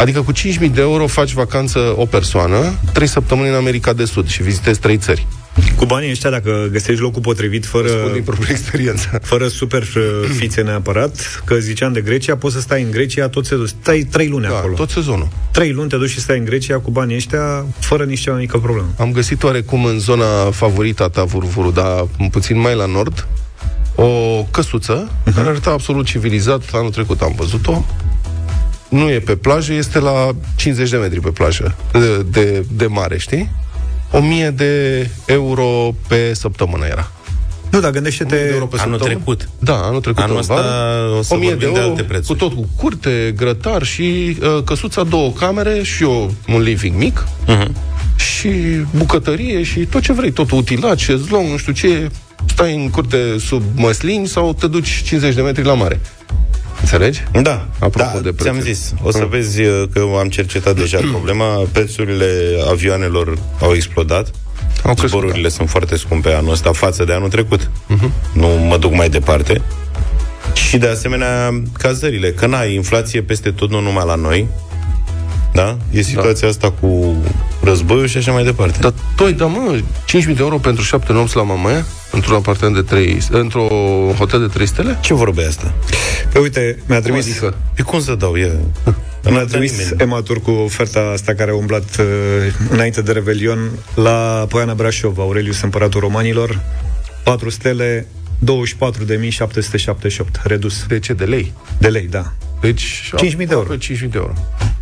Adică 0.00 0.22
cu 0.22 0.32
5.000 0.32 0.70
de 0.72 0.80
euro 0.80 1.06
faci 1.06 1.32
vacanță 1.32 1.94
o 1.96 2.04
persoană, 2.04 2.74
3 2.92 3.06
săptămâni 3.06 3.48
în 3.48 3.54
America 3.54 3.92
de 3.92 4.04
Sud 4.04 4.28
și 4.28 4.42
vizitezi 4.42 4.80
3 4.80 4.96
țări. 4.96 5.26
Cu 5.76 5.84
banii 5.86 6.10
ăștia, 6.10 6.30
dacă 6.30 6.68
găsești 6.72 7.00
locul 7.00 7.22
potrivit, 7.22 7.66
fără, 7.66 7.88
Spun 7.88 8.12
din 8.12 8.22
proprie 8.22 8.50
experiență. 8.50 9.20
fără 9.22 9.48
super 9.48 9.82
uh, 9.82 10.28
fițe 10.36 10.62
neapărat, 10.62 11.42
că 11.44 11.54
ziceam 11.54 11.92
de 11.92 12.00
Grecia, 12.00 12.36
poți 12.36 12.54
să 12.54 12.60
stai 12.60 12.82
în 12.82 12.90
Grecia 12.90 13.28
tot 13.28 13.44
sezonul. 13.44 13.66
Stai 13.66 14.06
trei 14.10 14.28
luni 14.28 14.46
Da, 14.46 14.56
acolo. 14.56 14.74
tot 14.74 14.90
sezonul. 14.90 15.28
Trei 15.50 15.72
luni 15.72 15.88
te 15.88 15.96
duci 15.96 16.10
și 16.10 16.20
stai 16.20 16.38
în 16.38 16.44
Grecia 16.44 16.78
cu 16.78 16.90
banii 16.90 17.16
ăștia, 17.16 17.66
fără 17.78 18.04
nici 18.04 18.20
cea 18.20 18.30
mai 18.30 18.40
mică 18.40 18.58
problemă. 18.58 18.88
Am 18.98 19.12
găsit 19.12 19.42
oarecum 19.42 19.84
în 19.84 19.98
zona 19.98 20.50
favorita 20.50 21.08
ta, 21.08 21.24
Vurvuru, 21.24 21.70
dar 21.70 22.06
un 22.18 22.28
puțin 22.28 22.58
mai 22.60 22.74
la 22.76 22.86
nord, 22.86 23.26
o 23.94 24.42
căsuță 24.50 25.08
uh-huh. 25.10 25.34
care 25.34 25.48
arăta 25.48 25.70
absolut 25.70 26.06
civilizat. 26.06 26.62
Anul 26.72 26.90
trecut 26.90 27.20
am 27.20 27.32
văzut-o. 27.36 27.84
Nu 28.90 29.10
e 29.10 29.18
pe 29.18 29.36
plajă, 29.36 29.72
este 29.72 29.98
la 29.98 30.30
50 30.56 30.90
de 30.90 30.96
metri 30.96 31.20
pe 31.20 31.28
plajă, 31.30 31.74
de, 31.92 32.22
de, 32.30 32.64
de 32.72 32.86
mare, 32.86 33.18
știi? 33.18 33.50
1000 34.12 34.50
de 34.50 35.08
euro 35.26 35.94
pe 36.08 36.34
săptămână 36.34 36.86
era. 36.86 37.10
Nu, 37.70 37.80
dar 37.80 37.90
gândește-te... 37.90 38.34
de 38.36 38.50
euro 38.52 38.66
pe 38.66 38.76
Anul 38.80 38.98
săptămână. 38.98 39.24
trecut. 39.24 39.48
Da, 39.58 39.74
anul 39.76 40.00
trecut 40.00 40.22
Anul 40.22 40.34
în 40.34 40.40
ăsta 40.40 40.54
vară. 40.54 41.14
o 41.18 41.22
să 41.22 41.34
1000 41.34 41.48
de 41.48 41.54
vorbim 41.54 41.72
de 41.72 41.78
euro, 41.80 41.90
alte 41.90 42.02
prețuri. 42.02 42.38
cu 42.38 42.44
tot 42.48 42.56
cu 42.56 42.68
curte, 42.76 43.34
grătar 43.36 43.82
și 43.82 44.36
uh, 44.42 44.62
căsuța 44.64 45.02
două 45.02 45.30
camere 45.32 45.82
și 45.82 46.02
eu 46.02 46.34
un 46.48 46.60
living 46.60 46.96
mic 46.96 47.24
Uh-huh. 47.46 47.68
și 48.16 48.48
bucătărie 48.96 49.62
și 49.62 49.78
tot 49.80 50.02
ce 50.02 50.12
vrei, 50.12 50.30
tot 50.30 50.50
utilat, 50.50 50.98
șezlong, 50.98 51.50
nu 51.50 51.56
știu 51.56 51.72
ce, 51.72 52.10
stai 52.48 52.74
în 52.74 52.90
curte 52.90 53.36
sub 53.38 53.62
măslini 53.74 54.26
sau 54.26 54.54
te 54.54 54.66
duci 54.66 55.02
50 55.04 55.34
de 55.34 55.40
metri 55.42 55.64
la 55.64 55.74
mare. 55.74 56.00
Înțelegi? 56.92 57.22
Da, 57.42 57.66
Apropo 57.78 58.10
da 58.14 58.20
de 58.20 58.32
ți-am 58.42 58.54
prețuri. 58.54 58.72
zis. 58.74 58.92
O 59.02 59.10
să 59.10 59.18
Mm. 59.22 59.28
vezi 59.28 59.60
uh, 59.62 59.88
că 59.92 60.06
am 60.18 60.28
cercetat 60.28 60.76
deja 60.76 60.98
problema. 61.12 61.66
Prețurile 61.72 62.26
avioanelor 62.70 63.38
au 63.60 63.72
explodat. 63.74 64.30
Au 64.84 64.94
crescut, 64.94 65.08
Zborurile 65.20 65.48
sunt 65.48 65.68
foarte 65.70 65.96
scumpe 65.96 66.32
anul 66.32 66.52
ăsta 66.52 66.72
față 66.72 67.04
de 67.04 67.12
anul 67.12 67.28
trecut. 67.28 67.70
Mhm. 67.86 68.12
Nu 68.32 68.46
mă 68.48 68.76
duc 68.76 68.92
mai 68.94 69.08
departe. 69.08 69.60
Și 70.54 70.76
de 70.78 70.86
asemenea, 70.86 71.62
cazările. 71.78 72.30
Că 72.32 72.46
n-ai 72.46 72.74
inflație 72.74 73.22
peste 73.22 73.50
tot, 73.50 73.70
nu 73.70 73.80
numai 73.80 74.04
la 74.06 74.14
noi. 74.14 74.46
Da? 75.52 75.76
E 75.90 76.02
situația 76.02 76.48
asta 76.48 76.70
cu 76.80 77.16
războiul 77.62 78.06
și 78.06 78.16
așa 78.16 78.32
mai 78.32 78.44
departe. 78.44 78.78
Dar 78.80 78.92
toi, 79.16 79.32
da 79.32 79.46
mă, 79.46 79.78
5.000 79.78 79.84
de 80.10 80.34
euro 80.38 80.56
pentru 80.58 80.82
7 80.84 81.12
nopți 81.12 81.36
la 81.36 81.42
Mamaia? 81.42 81.86
Într-un 82.12 82.34
apartament 82.34 82.76
de 82.76 82.82
3, 82.82 83.18
într-o 83.30 83.68
hotel 84.18 84.40
de 84.40 84.46
3 84.46 84.66
stele? 84.66 84.98
Ce 85.00 85.14
vorbe 85.14 85.46
asta? 85.46 85.72
Pe 86.32 86.38
uite, 86.38 86.78
mi-a 86.86 87.00
trimis... 87.00 87.26
Adică, 87.26 87.54
Pe 87.74 87.82
cum 87.82 88.00
să 88.00 88.14
dau? 88.14 88.36
E... 88.36 88.52
Mi-a 89.30 89.44
trimis 89.44 89.90
Ematur 89.96 90.40
cu 90.40 90.50
oferta 90.50 91.00
asta 91.12 91.34
care 91.34 91.50
a 91.50 91.54
umblat 91.54 91.96
uh, 91.98 92.06
înainte 92.70 93.02
de 93.02 93.12
Revelion 93.12 93.70
la 93.94 94.46
Poiana 94.48 94.74
Brașov, 94.74 95.18
Aurelius 95.18 95.60
Împăratul 95.60 96.00
Romanilor, 96.00 96.60
4 97.24 97.50
stele, 97.50 98.06
24.778, 98.44 98.48
redus. 100.42 100.84
de 100.86 100.98
ce? 100.98 101.12
De 101.12 101.24
lei? 101.24 101.52
De 101.78 101.88
lei, 101.88 102.06
da. 102.06 102.32
Deci, 102.60 103.12
5.000 103.30 103.36
de 103.36 103.46
euro. 103.50 103.74
5.000 103.74 103.78
de 103.98 104.08
euro. 104.12 104.34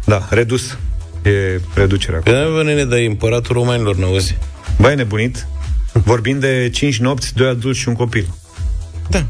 Da, 0.09 0.27
redus. 0.31 0.79
E 1.23 1.61
reducerea 1.75 2.21
Pe 2.21 2.31
acolo. 2.31 2.55
Păi, 2.55 2.65
nene, 2.65 2.85
dar 2.85 2.99
e 2.99 3.07
împăratul 3.07 3.55
romanilor, 3.55 3.97
n-auzi? 3.97 4.37
Băi, 4.81 4.95
nebunit. 4.95 5.47
Vorbim 5.93 6.39
de 6.39 6.71
5 6.73 6.99
nopți, 6.99 7.35
2 7.35 7.49
adulți 7.49 7.79
și 7.79 7.89
un 7.89 7.95
copil. 7.95 8.29
Da. 9.11 9.27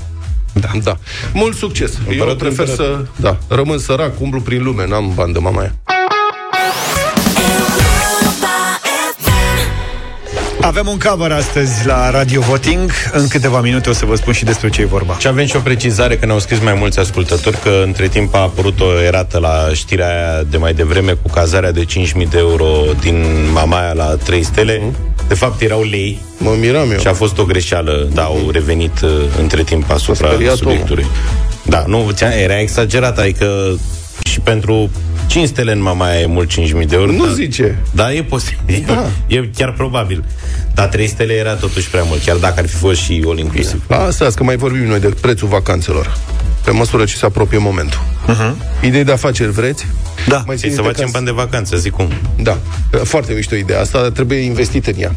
Da. 0.83 0.99
Mult 1.33 1.57
succes. 1.57 1.95
Eu 1.95 2.13
Împăratul 2.13 2.39
prefer 2.39 2.67
să, 2.67 3.05
da, 3.17 3.39
rămân 3.49 3.79
sărac, 3.79 4.21
umblu 4.21 4.41
prin 4.41 4.63
lume, 4.63 4.87
n-am 4.87 5.13
bani 5.15 5.33
de 5.33 5.39
Mamaia. 5.39 5.75
Avem 10.69 10.87
un 10.87 10.99
cover 10.99 11.33
astăzi 11.33 11.87
la 11.87 12.11
Radio 12.11 12.41
Voting. 12.41 12.91
În 13.13 13.29
câteva 13.29 13.61
minute 13.61 13.89
o 13.89 13.93
să 13.93 14.05
vă 14.07 14.15
spun 14.15 14.33
și 14.33 14.45
despre 14.45 14.69
ce 14.69 14.81
e 14.81 14.85
vorba. 14.85 15.17
Și 15.19 15.27
avem 15.27 15.47
și 15.47 15.57
o 15.57 15.61
precizare 15.61 16.17
că 16.17 16.27
ne-au 16.27 16.39
scris 16.39 16.59
mai 16.61 16.75
mulți 16.75 16.99
ascultători 16.99 17.57
că 17.61 17.83
între 17.85 18.09
timp 18.09 18.35
a 18.35 18.39
apărut 18.39 18.81
o 18.81 19.01
erată 19.03 19.39
la 19.39 19.69
știrea 19.73 20.07
aia 20.07 20.43
de 20.51 20.57
mai 20.57 20.75
devreme 20.75 21.13
cu 21.23 21.29
cazarea 21.31 21.73
de 21.73 21.85
5.000 21.85 22.29
de 22.31 22.39
euro 22.39 22.67
din 23.01 23.25
Mamaia 23.53 23.93
la 23.93 24.05
3 24.25 24.43
stele. 24.43 24.83
De 25.29 25.35
fapt 25.35 25.61
erau 25.61 25.83
lei 25.83 26.19
Mă 26.39 26.55
miram 26.61 26.91
eu. 26.91 26.99
și 26.99 27.07
a 27.07 27.13
fost 27.15 27.39
o 27.39 27.45
greșeală, 27.45 28.09
da, 28.13 28.23
au 28.23 28.49
revenit 28.53 29.01
uh, 29.03 29.11
între 29.41 29.63
timp 29.63 29.91
asupra 29.91 30.29
speriat 30.29 30.57
subiectului. 30.57 31.07
Da, 31.63 31.85
nu, 31.87 32.11
ți-a- 32.13 32.41
era 32.43 32.61
exagerat, 32.61 33.19
adică 33.19 33.79
și 34.29 34.41
pentru 34.41 34.91
5 35.27 35.49
stele 35.49 35.73
în 35.73 35.83
Mamaia 35.83 36.21
e 36.21 36.27
mult 36.27 36.51
5.000 36.51 36.57
de 36.87 36.97
euro. 36.97 37.13
Nu 37.13 37.27
da, 37.27 37.33
zice. 37.33 37.79
Da, 37.93 38.13
e 38.13 38.23
posibil. 38.23 38.85
Da. 38.87 39.07
E 39.37 39.49
chiar 39.57 39.73
probabil. 39.73 40.25
Dar 40.75 40.87
3 40.87 41.07
stele 41.07 41.33
era 41.33 41.55
totuși 41.55 41.91
prea 41.91 42.03
mult, 42.03 42.25
chiar 42.25 42.37
dacă 42.37 42.55
ar 42.61 42.67
fi 42.69 42.75
fost 42.75 43.01
și 43.01 43.25
all 43.27 43.39
inclusiv. 43.39 43.83
Asta, 43.89 44.29
că 44.35 44.43
mai 44.45 44.57
vorbim 44.57 44.85
noi 44.85 45.01
de 45.01 45.15
prețul 45.21 45.49
vacanțelor. 45.49 46.17
Pe 46.65 46.71
măsură 46.71 47.05
ce 47.05 47.17
se 47.17 47.25
apropie 47.25 47.59
momentul. 47.59 48.01
Uh-huh. 48.29 48.83
Idei 48.83 49.05
de 49.05 49.13
afaceri 49.13 49.51
vreți? 49.51 49.87
Da. 50.29 50.43
Mai 50.47 50.55
Și 50.55 50.61
țineți 50.61 50.77
să 50.77 50.83
de 50.83 50.89
facem 50.89 51.05
casă? 51.05 51.13
bani 51.13 51.25
de 51.25 51.33
vacanță, 51.33 51.77
zic 51.77 51.93
cum. 51.93 52.09
Da, 52.43 52.59
foarte 53.05 53.33
mișto 53.33 53.55
ideea 53.55 53.81
asta, 53.81 54.01
dar 54.01 54.11
trebuie 54.11 54.39
investit 54.39 54.87
în 54.87 54.95
ea. 54.99 55.15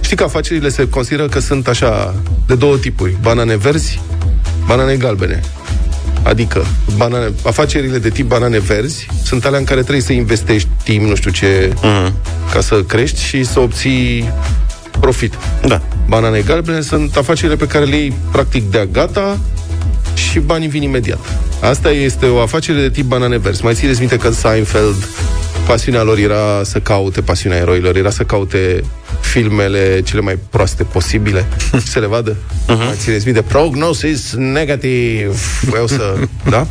Știi 0.00 0.16
că 0.16 0.24
afacerile 0.24 0.68
se 0.68 0.88
consideră 0.88 1.28
că 1.28 1.40
sunt 1.40 1.68
așa, 1.68 2.14
de 2.46 2.54
două 2.54 2.76
tipuri. 2.76 3.16
Banane 3.20 3.56
verzi, 3.56 4.00
banane 4.66 4.94
galbene. 4.96 5.40
Adică, 6.24 6.64
banane, 6.96 7.32
afacerile 7.42 7.98
de 7.98 8.08
tip 8.10 8.26
banane 8.28 8.58
verzi 8.58 9.06
sunt 9.24 9.44
alea 9.44 9.58
în 9.58 9.64
care 9.64 9.80
trebuie 9.80 10.02
să 10.02 10.12
investești 10.12 10.68
timp, 10.84 11.06
nu 11.08 11.14
știu 11.14 11.30
ce, 11.30 11.72
Mhm. 11.74 12.14
ca 12.52 12.60
să 12.60 12.82
crești 12.82 13.22
și 13.22 13.44
să 13.44 13.60
obții 13.60 14.28
profit. 15.00 15.34
Da. 15.66 15.82
Banane 16.08 16.40
galbene 16.40 16.80
sunt 16.80 17.16
afacerile 17.16 17.56
pe 17.56 17.66
care 17.66 17.84
le 17.84 17.96
iei 17.96 18.12
practic 18.32 18.70
de 18.70 18.88
gata 18.92 19.38
și 20.14 20.38
banii 20.38 20.68
vin 20.68 20.82
imediat. 20.82 21.18
Asta 21.60 21.90
este 21.90 22.26
o 22.26 22.40
afacere 22.40 22.80
de 22.80 22.90
tip 22.90 23.04
banane 23.04 23.38
verzi. 23.38 23.64
Mai 23.64 23.74
țineți 23.74 23.98
minte 23.98 24.16
că 24.16 24.26
în 24.26 24.32
Seinfeld 24.32 25.08
pasiunea 25.66 26.02
lor 26.02 26.18
era 26.18 26.62
să 26.64 26.78
caute, 26.78 27.20
pasiunea 27.20 27.58
eroilor 27.58 27.96
era 27.96 28.10
să 28.10 28.22
caute 28.22 28.84
filmele 29.20 30.02
cele 30.04 30.20
mai 30.20 30.38
proaste 30.50 30.82
posibile 30.82 31.46
și 31.80 31.86
să 31.92 31.98
le 31.98 32.06
vadă. 32.06 32.32
Uh-huh. 32.32 32.66
Mai 32.66 32.94
țineți 32.96 33.24
minte, 33.24 33.42
prognosis 33.42 34.32
negativ. 34.32 35.60
Vreau 35.60 35.86
să... 35.86 36.14
da? 36.50 36.66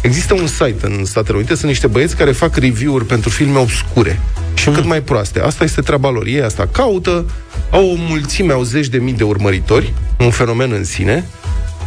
Există 0.00 0.34
un 0.34 0.46
site 0.46 0.78
în 0.80 1.04
Statele 1.04 1.36
Unite, 1.36 1.54
sunt 1.54 1.68
niște 1.68 1.86
băieți 1.86 2.16
care 2.16 2.32
fac 2.32 2.56
review-uri 2.56 3.04
pentru 3.04 3.30
filme 3.30 3.58
obscure 3.58 4.20
și 4.54 4.70
cât 4.70 4.84
mai 4.84 5.02
proaste. 5.02 5.40
Asta 5.40 5.64
este 5.64 5.80
treaba 5.80 6.10
lor. 6.10 6.26
Ei 6.26 6.42
asta 6.42 6.68
caută, 6.72 7.24
au 7.70 7.90
o 7.90 7.94
mulțime, 7.96 8.52
au 8.52 8.62
zeci 8.62 8.88
de 8.88 8.98
mii 8.98 9.12
de 9.12 9.24
urmăritori, 9.24 9.92
un 10.18 10.30
fenomen 10.30 10.72
în 10.72 10.84
sine, 10.84 11.24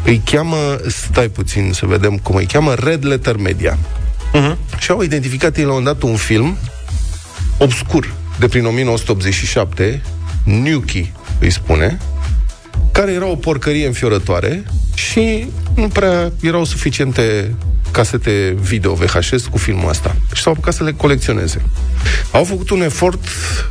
îi 0.03 0.21
cheamă, 0.25 0.79
stai 0.87 1.27
puțin 1.27 1.71
să 1.73 1.85
vedem 1.85 2.17
cum 2.17 2.35
îi 2.35 2.45
cheamă, 2.45 2.73
Red 2.73 3.05
Letter 3.05 3.35
Media. 3.35 3.77
Uh-huh. 4.33 4.79
Și 4.79 4.91
au 4.91 5.01
identificat 5.01 5.57
ei 5.57 5.63
la 5.63 5.73
un 5.73 5.83
dat 5.83 6.01
un 6.01 6.15
film 6.15 6.57
obscur 7.57 8.13
de 8.39 8.47
prin 8.47 8.65
1987, 8.65 10.01
Nuki 10.43 11.11
îi 11.39 11.49
spune, 11.49 11.97
care 12.91 13.11
era 13.11 13.25
o 13.25 13.35
porcărie 13.35 13.87
înfiorătoare 13.87 14.63
și 14.93 15.47
nu 15.75 15.87
prea 15.87 16.31
erau 16.41 16.63
suficiente 16.63 17.55
casete 17.91 18.55
video 18.61 18.93
VHS 18.93 19.45
cu 19.51 19.57
filmul 19.57 19.89
ăsta. 19.89 20.15
Și 20.33 20.41
s-au 20.41 20.51
apucat 20.51 20.73
să 20.73 20.83
le 20.83 20.91
colecționeze. 20.91 21.61
Au 22.31 22.43
făcut 22.43 22.69
un 22.69 22.81
efort 22.81 23.19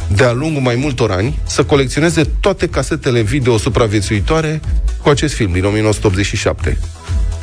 de-a 0.08 0.32
lungul 0.32 0.62
mai 0.62 0.74
multor 0.74 1.10
ani 1.10 1.38
să 1.46 1.64
colecționeze 1.64 2.22
toate 2.40 2.68
casetele 2.68 3.20
video 3.20 3.58
supraviețuitoare 3.58 4.60
cu 5.02 5.08
acest 5.08 5.34
film 5.34 5.52
din 5.52 5.64
1987 5.64 6.78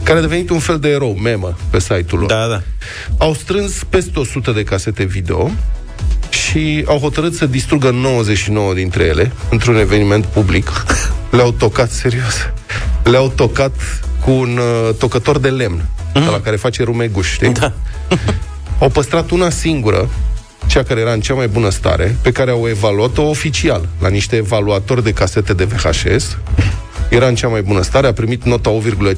care 0.08 0.20
a 0.20 0.22
devenit 0.22 0.50
un 0.50 0.60
fel 0.60 0.80
de 0.80 0.90
erou, 0.90 1.14
memă, 1.14 1.56
pe 1.70 1.80
site-ul 1.80 2.20
lor. 2.20 2.26
Da, 2.26 2.48
da. 2.48 2.62
Au 3.18 3.34
strâns 3.34 3.84
peste 3.90 4.20
100 4.20 4.52
de 4.52 4.64
casete 4.64 5.04
video 5.04 5.52
și 6.30 6.84
au 6.88 6.98
hotărât 6.98 7.34
să 7.34 7.46
distrugă 7.46 7.90
99 7.90 8.74
dintre 8.74 9.04
ele 9.04 9.32
într-un 9.50 9.78
eveniment 9.78 10.26
public. 10.26 10.72
Le-au 11.32 11.52
tocat, 11.52 11.92
serios, 11.92 12.36
le-au 13.04 13.30
tocat 13.30 13.74
cu 14.24 14.32
un 14.32 14.58
uh, 14.58 14.96
tocător 14.96 15.40
de 15.40 15.50
lemn, 15.50 15.86
mm. 16.14 16.30
la 16.30 16.42
care 16.42 16.56
face 16.56 16.84
rumeguș, 16.84 17.32
știi? 17.32 17.52
Da. 17.52 17.74
au 18.80 18.90
păstrat 18.90 19.30
una 19.30 19.50
singură, 19.50 20.10
cea 20.68 20.84
care 20.84 21.00
era 21.00 21.12
în 21.12 21.22
cea 21.22 21.34
mai 21.34 21.48
bună 21.48 21.70
stare, 21.70 22.18
pe 22.22 22.32
care 22.32 22.52
au 22.52 22.68
evaluat-o 22.68 23.22
oficial, 23.22 23.88
la 24.00 24.10
niște 24.10 24.36
evaluatori 24.36 25.04
de 25.04 25.14
casete 25.14 25.54
de 25.54 25.64
VHS. 25.64 26.38
Era 27.10 27.28
în 27.28 27.36
cea 27.36 27.48
mai 27.48 27.62
bună 27.62 27.82
stare, 27.82 28.08
a 28.08 28.14
primit 28.14 28.44
nota 28.44 28.78
8,5 29.16 29.18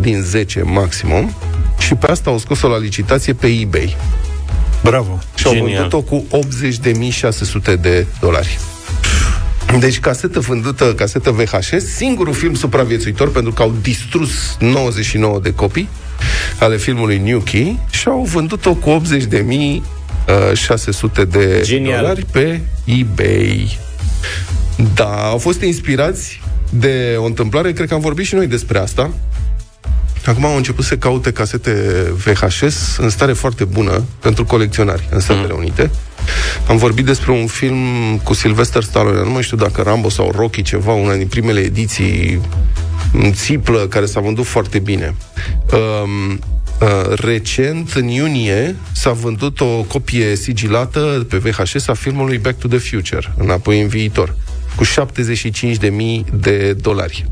din 0.00 0.22
10 0.22 0.62
maximum 0.62 1.34
și 1.78 1.94
pe 1.94 2.06
asta 2.06 2.30
au 2.30 2.38
scos-o 2.38 2.68
la 2.68 2.78
licitație 2.78 3.32
pe 3.32 3.46
eBay. 3.46 3.96
Bravo. 4.82 5.18
Și 5.34 5.46
au 5.46 5.52
Genial. 5.52 5.88
vândut-o 5.88 6.00
cu 6.00 6.24
80.600 7.74 7.80
de 7.80 8.06
dolari. 8.20 8.58
Deci 9.78 10.00
casetă 10.00 10.40
vândută, 10.40 10.94
casetă 10.94 11.30
VHS, 11.30 11.84
singurul 11.94 12.34
film 12.34 12.54
supraviețuitor 12.54 13.30
pentru 13.30 13.52
că 13.52 13.62
au 13.62 13.74
distrus 13.82 14.56
99 14.58 15.38
de 15.42 15.54
copii 15.54 15.88
ale 16.58 16.76
filmului 16.76 17.18
New 17.18 17.38
Key 17.38 17.78
și 17.90 18.08
au 18.08 18.28
vândut-o 18.32 18.74
cu 18.74 18.90
80.600 18.90 19.02
de 21.28 21.60
Genial. 21.62 22.00
dolari 22.00 22.24
pe 22.30 22.60
eBay. 22.84 23.78
Da, 24.94 25.28
au 25.28 25.38
fost 25.38 25.62
inspirați 25.62 26.40
de 26.70 27.16
o 27.18 27.24
întâmplare, 27.24 27.72
cred 27.72 27.88
că 27.88 27.94
am 27.94 28.00
vorbit 28.00 28.26
și 28.26 28.34
noi 28.34 28.46
despre 28.46 28.78
asta. 28.78 29.10
Acum 30.26 30.44
au 30.44 30.56
început 30.56 30.84
să 30.84 30.96
caute 30.96 31.32
casete 31.32 31.72
VHS 32.24 32.96
în 32.96 33.08
stare 33.08 33.32
foarte 33.32 33.64
bună 33.64 34.04
pentru 34.20 34.44
colecționari 34.44 35.08
în 35.10 35.20
Statele 35.20 35.46
Mhm. 35.52 35.58
Unite. 35.58 35.90
Am 36.68 36.76
vorbit 36.76 37.04
despre 37.04 37.32
un 37.32 37.46
film 37.46 37.76
cu 38.22 38.34
Sylvester 38.34 38.82
Stallone, 38.82 39.22
nu 39.22 39.30
mai 39.30 39.42
știu 39.42 39.56
dacă 39.56 39.82
Rambo 39.82 40.08
sau 40.08 40.32
Rocky 40.36 40.62
ceva, 40.62 40.92
una 40.92 41.14
din 41.14 41.26
primele 41.26 41.60
ediții 41.60 42.40
în 43.12 43.32
țiplă, 43.32 43.86
care 43.88 44.06
s-a 44.06 44.20
vândut 44.20 44.44
foarte 44.44 44.78
bine. 44.78 45.14
Um, 45.72 46.40
uh, 46.80 47.14
recent, 47.14 47.92
în 47.92 48.08
iunie, 48.08 48.76
s-a 48.92 49.12
vândut 49.12 49.60
o 49.60 49.82
copie 49.82 50.36
sigilată 50.36 51.26
pe 51.28 51.36
VHS 51.36 51.88
a 51.88 51.94
filmului 51.94 52.38
Back 52.38 52.58
to 52.58 52.68
the 52.68 52.78
Future, 52.78 53.34
înapoi 53.38 53.80
în 53.80 53.88
viitor, 53.88 54.34
cu 54.76 54.84
75.000 54.84 56.24
de 56.32 56.72
dolari. 56.72 57.26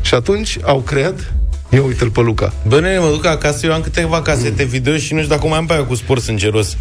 Și 0.00 0.14
atunci 0.14 0.58
au 0.62 0.78
creat 0.80 1.32
Ia 1.70 1.82
uite-l 1.82 2.10
pe 2.10 2.20
Luca. 2.20 2.52
Bă, 2.68 2.80
nene, 2.80 2.98
mă 2.98 3.08
duc 3.10 3.26
acasă, 3.26 3.66
eu 3.66 3.72
am 3.72 3.80
câteva 3.80 4.22
casete 4.22 4.64
video 4.64 4.96
și 4.96 5.12
nu 5.14 5.22
știu 5.22 5.34
dacă 5.34 5.46
mai 5.46 5.58
am 5.58 5.66
pe 5.66 5.72
aia 5.72 5.84
cu 5.84 5.94
spor 5.94 6.18
sângeros. 6.18 6.76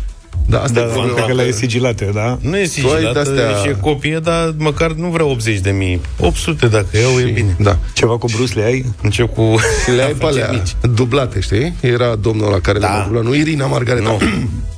Da, 0.46 0.62
asta 0.62 0.80
Da, 0.80 0.86
e 0.86 0.90
problema. 0.90 1.14
cred 1.16 1.28
că 1.28 1.34
le-ai 1.34 1.52
sigilate, 1.52 2.10
da? 2.14 2.38
Nu 2.42 2.56
e 2.56 2.60
ai 2.60 2.68
sigilată 2.68 3.12
de-astea- 3.14 3.56
și 3.64 3.68
e 3.68 3.78
copie, 3.82 4.20
dar 4.24 4.54
măcar 4.58 4.92
nu 4.92 5.08
vreau 5.10 5.30
80 5.30 5.60
de 5.60 5.72
mii. 5.72 6.02
800 6.20 6.68
dacă 6.68 6.98
iau, 6.98 7.20
e 7.20 7.32
bine. 7.32 7.56
Da. 7.60 7.78
Ceva 7.94 8.18
cu 8.18 8.28
Bruce 8.36 8.54
Lee 8.54 8.66
ai? 8.66 8.86
Încep 9.02 9.34
cu... 9.34 9.56
Și 9.84 9.92
le 9.92 10.02
ai 10.04 10.12
pe 10.18 10.26
face 10.26 10.42
alea 10.44 10.52
mici. 10.52 10.76
dublate, 10.96 11.40
știi? 11.40 11.74
Era 11.82 12.16
domnul 12.16 12.52
la 12.52 12.60
care 12.60 12.80
Da. 12.80 12.88
le-a 12.88 13.04
dublat. 13.04 13.24
Nu 13.24 13.36
Irina 13.36 13.66
Margareta. 13.66 14.10
Nu. 14.10 14.18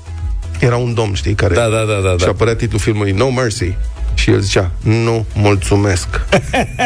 Era 0.59 0.75
un 0.75 0.93
domn, 0.93 1.13
știi, 1.13 1.33
care... 1.33 1.53
Da, 1.53 1.67
da, 1.67 1.83
da, 1.88 1.99
da, 2.03 2.11
Și 2.17 2.23
da. 2.23 2.29
apărea 2.29 2.55
titlul 2.55 2.79
filmului 2.79 3.11
No 3.11 3.29
Mercy. 3.29 3.73
Și 4.16 4.30
el 4.30 4.39
zicea, 4.39 4.72
nu 4.84 5.26
mulțumesc. 5.34 6.07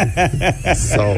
Sau 0.90 1.16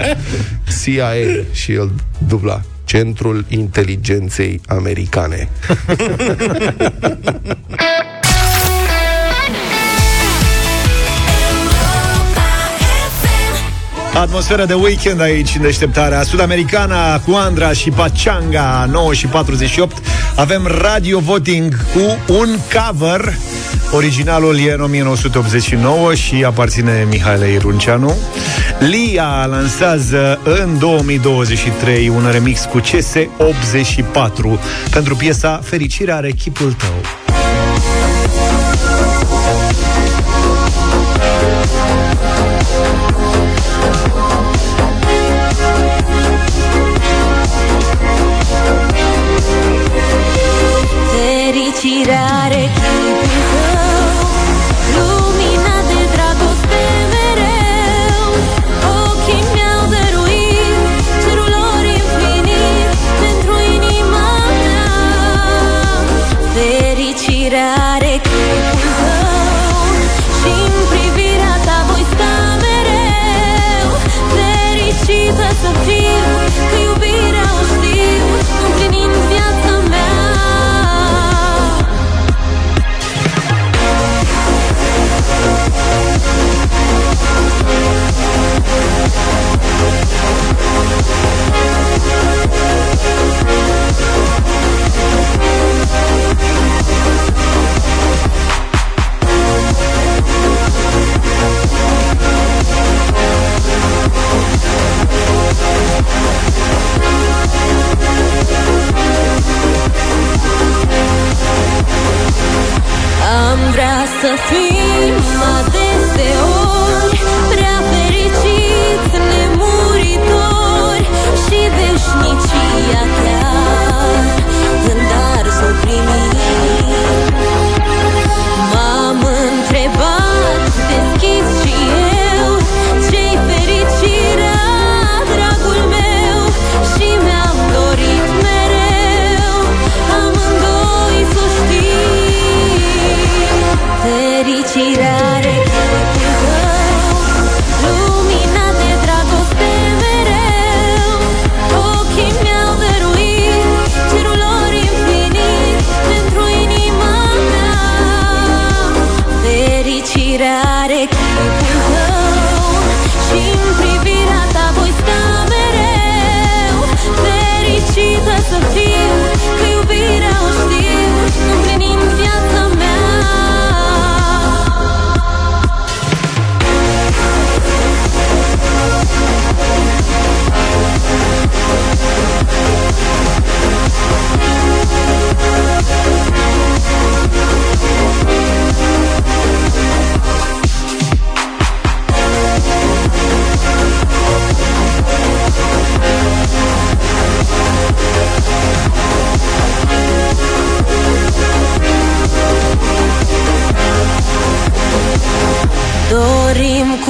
CIA. 0.84 1.12
Și 1.52 1.72
el 1.72 1.92
dubla, 2.28 2.62
Centrul 2.86 3.46
Inteligenței 3.48 4.62
Americane. 4.68 5.50
Atmosfera 14.14 14.66
de 14.66 14.74
weekend 14.74 15.22
aici 15.22 15.56
în 15.56 15.62
deșteptarea 15.62 16.24
sud-americana 16.24 17.20
cu 17.20 17.32
Andra 17.34 17.74
și 17.74 17.90
Pachanga 17.90 18.86
9 18.92 19.14
și 19.14 19.28
48 19.28 19.98
Avem 20.36 20.68
radio 20.82 21.20
voting 21.20 21.76
cu 21.94 22.34
un 22.34 22.58
cover 22.74 23.34
Originalul 23.94 24.60
e 24.60 24.72
în 24.72 24.82
1989 24.82 26.16
și 26.16 26.44
aparține 26.46 27.06
Mihailei 27.10 27.58
Runceanu. 27.58 28.16
Lia 28.80 29.46
lansează 29.46 30.40
în 30.44 30.80
2023 30.80 32.10
un 32.10 32.30
remix 32.32 32.66
cu 32.66 32.80
CS84 32.80 34.60
Pentru 34.92 35.16
piesa 35.16 35.60
Fericirea 35.64 36.16
are 36.16 36.32
chipul 36.32 36.74
tău 36.74 37.21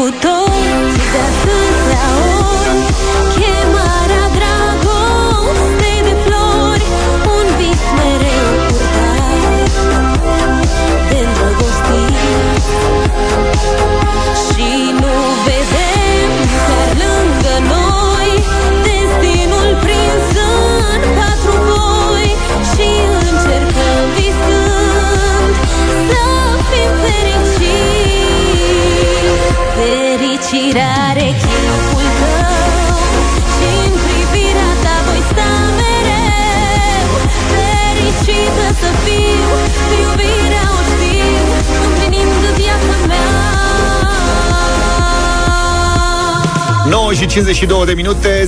locutor. 0.01 0.40
Și 47.21 47.27
52 47.27 47.85
de 47.85 47.93
minute 47.93 48.47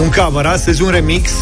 Un 0.00 0.10
cover 0.16 0.46
astăzi, 0.46 0.82
un 0.82 0.90
remix 0.90 1.32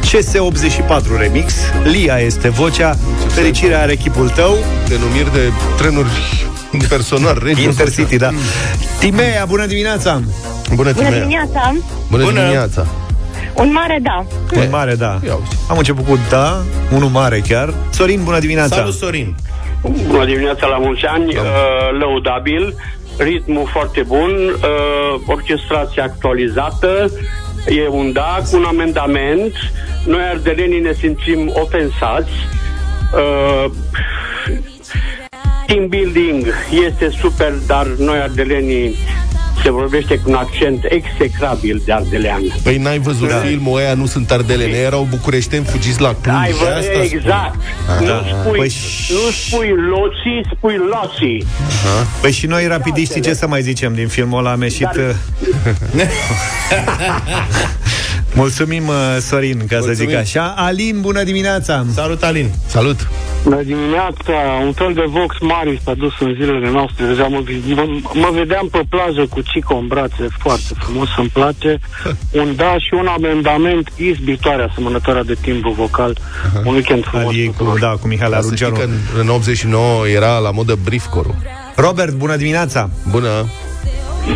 CS84 0.00 1.18
remix. 1.18 1.54
Lia 1.84 2.16
este 2.16 2.48
vocea 2.48 2.96
Fericirea 3.28 3.80
are 3.80 3.94
chipul 3.94 4.28
tău. 4.28 4.56
Denumiri 4.88 5.32
de 5.32 5.50
trenuri 5.78 6.08
personal 6.88 7.40
regio 7.42 7.62
Intercity, 7.62 8.16
da. 8.16 8.30
Timea, 8.98 9.44
bună 9.44 9.66
dimineața! 9.66 10.22
Bună, 10.74 10.92
Bună 10.92 11.10
dimineața! 11.10 11.74
Bună, 12.10 12.24
dimineața. 12.24 12.86
Un 13.54 13.72
mare 13.72 13.98
da. 14.02 14.26
Un 14.56 14.68
mare, 14.70 14.94
da. 14.94 15.20
Am 15.68 15.78
început 15.78 16.06
cu 16.06 16.18
da, 16.28 16.62
unul 16.94 17.08
mare 17.08 17.38
chiar. 17.48 17.74
Sorin, 17.90 18.20
bună 18.24 18.38
dimineața! 18.38 18.76
Salut, 18.76 18.94
Sorin! 18.94 19.34
Bună 20.06 20.24
dimineața, 20.24 20.66
la 20.66 20.76
mulți 20.76 21.04
ani, 21.04 21.36
uh, 21.36 21.42
lăudabil, 21.98 22.74
ritmul 23.18 23.66
foarte 23.72 24.02
bun, 24.02 24.30
uh, 24.30 25.20
orchestrația 25.26 26.02
actualizată, 26.02 27.10
e 27.66 27.88
un 27.88 28.12
da 28.12 28.38
cu 28.50 28.56
un 28.56 28.64
amendament, 28.64 29.52
noi 30.06 30.22
ardelenii 30.22 30.80
ne 30.80 30.92
simțim 30.92 31.52
ofensați, 31.54 32.30
uh, 33.14 33.70
team 35.66 35.88
building 35.88 36.46
este 36.86 37.08
super, 37.08 37.52
dar 37.66 37.86
noi 37.86 38.18
ardelenii 38.18 38.96
se 39.66 39.72
vorbește 39.72 40.18
cu 40.18 40.30
un 40.30 40.34
accent 40.34 40.84
execrabil 40.88 41.82
de 41.84 41.92
ardelean. 41.92 42.42
Păi 42.62 42.76
n-ai 42.76 42.98
văzut 42.98 43.28
da. 43.28 43.34
filmul 43.34 43.78
ăia, 43.78 43.94
nu 43.94 44.06
sunt 44.06 44.30
ardeleni, 44.30 44.72
ei 44.72 44.84
erau 44.84 45.06
bucureșteni, 45.10 45.64
fugiți 45.64 46.00
la 46.00 46.14
Cluj 46.20 46.34
Ai 46.36 46.52
vă, 46.52 46.64
Asta 46.64 46.80
spun. 46.80 47.00
exact. 47.02 47.54
Ah. 47.54 48.06
Nu 48.06 48.12
spui, 48.42 48.58
Păi 48.58 48.72
nu 49.08 49.30
spui 49.30 49.74
loții, 49.90 50.56
spui 50.56 50.76
loții. 50.76 51.46
Păi 52.20 52.32
și 52.32 52.46
noi 52.46 52.66
rapidiștii 52.66 53.20
ce 53.20 53.34
să 53.34 53.46
mai 53.46 53.62
zicem 53.62 53.94
din 53.94 54.08
filmul 54.08 54.38
ăla 54.38 54.50
am 54.50 54.62
ieșit 54.62 54.90
uh, 54.96 55.10
Mulțumim, 58.36 58.88
uh, 58.88 59.16
Sorin, 59.20 59.66
ca 59.68 59.80
să 59.80 59.92
zic 59.92 60.14
așa. 60.14 60.54
Alin, 60.56 61.00
bună 61.00 61.22
dimineața. 61.22 61.84
Salut, 61.94 62.22
Alin. 62.22 62.50
Salut. 62.66 63.08
Bună 63.42 63.62
dimineața, 63.62 64.32
un 64.64 64.72
fel 64.72 64.92
de 64.94 65.04
Vox 65.08 65.36
Mari 65.40 65.80
s-a 65.84 65.94
dus 65.94 66.12
în 66.20 66.34
zilele 66.34 66.70
noastre. 66.70 67.06
Deja 67.06 67.26
mă, 67.26 67.42
mă, 67.74 67.86
mă 68.12 68.30
vedeam 68.32 68.68
pe 68.70 68.80
plajă 68.88 69.26
cu 69.30 69.40
Cico 69.40 69.74
în 69.76 69.86
brațe, 69.86 70.26
foarte 70.38 70.72
frumos, 70.78 71.08
îmi 71.16 71.28
place. 71.28 71.78
Un 72.40 72.56
da 72.56 72.78
și 72.78 72.94
un 72.94 73.06
amendament 73.06 73.92
izbitoare 73.96 74.62
asemănătoarea 74.70 75.22
de 75.22 75.36
timbru 75.40 75.70
vocal. 75.70 76.18
Un 76.64 76.74
weekend 76.74 77.04
frumos. 77.04 77.26
Ali, 77.26 77.54
cu, 77.56 77.76
da, 77.80 77.96
cu 78.00 78.06
Mihai 78.06 78.30
Dar 78.30 78.42
să 78.42 78.54
știi 78.54 78.66
Arunceanu 78.66 78.92
că 78.92 79.16
în, 79.16 79.20
în 79.20 79.28
89 79.28 80.08
era 80.08 80.38
la 80.38 80.50
modă 80.50 80.78
briefcore 80.84 81.28
Robert, 81.76 82.12
bună 82.12 82.36
dimineața. 82.36 82.90
Bună. 83.10 83.28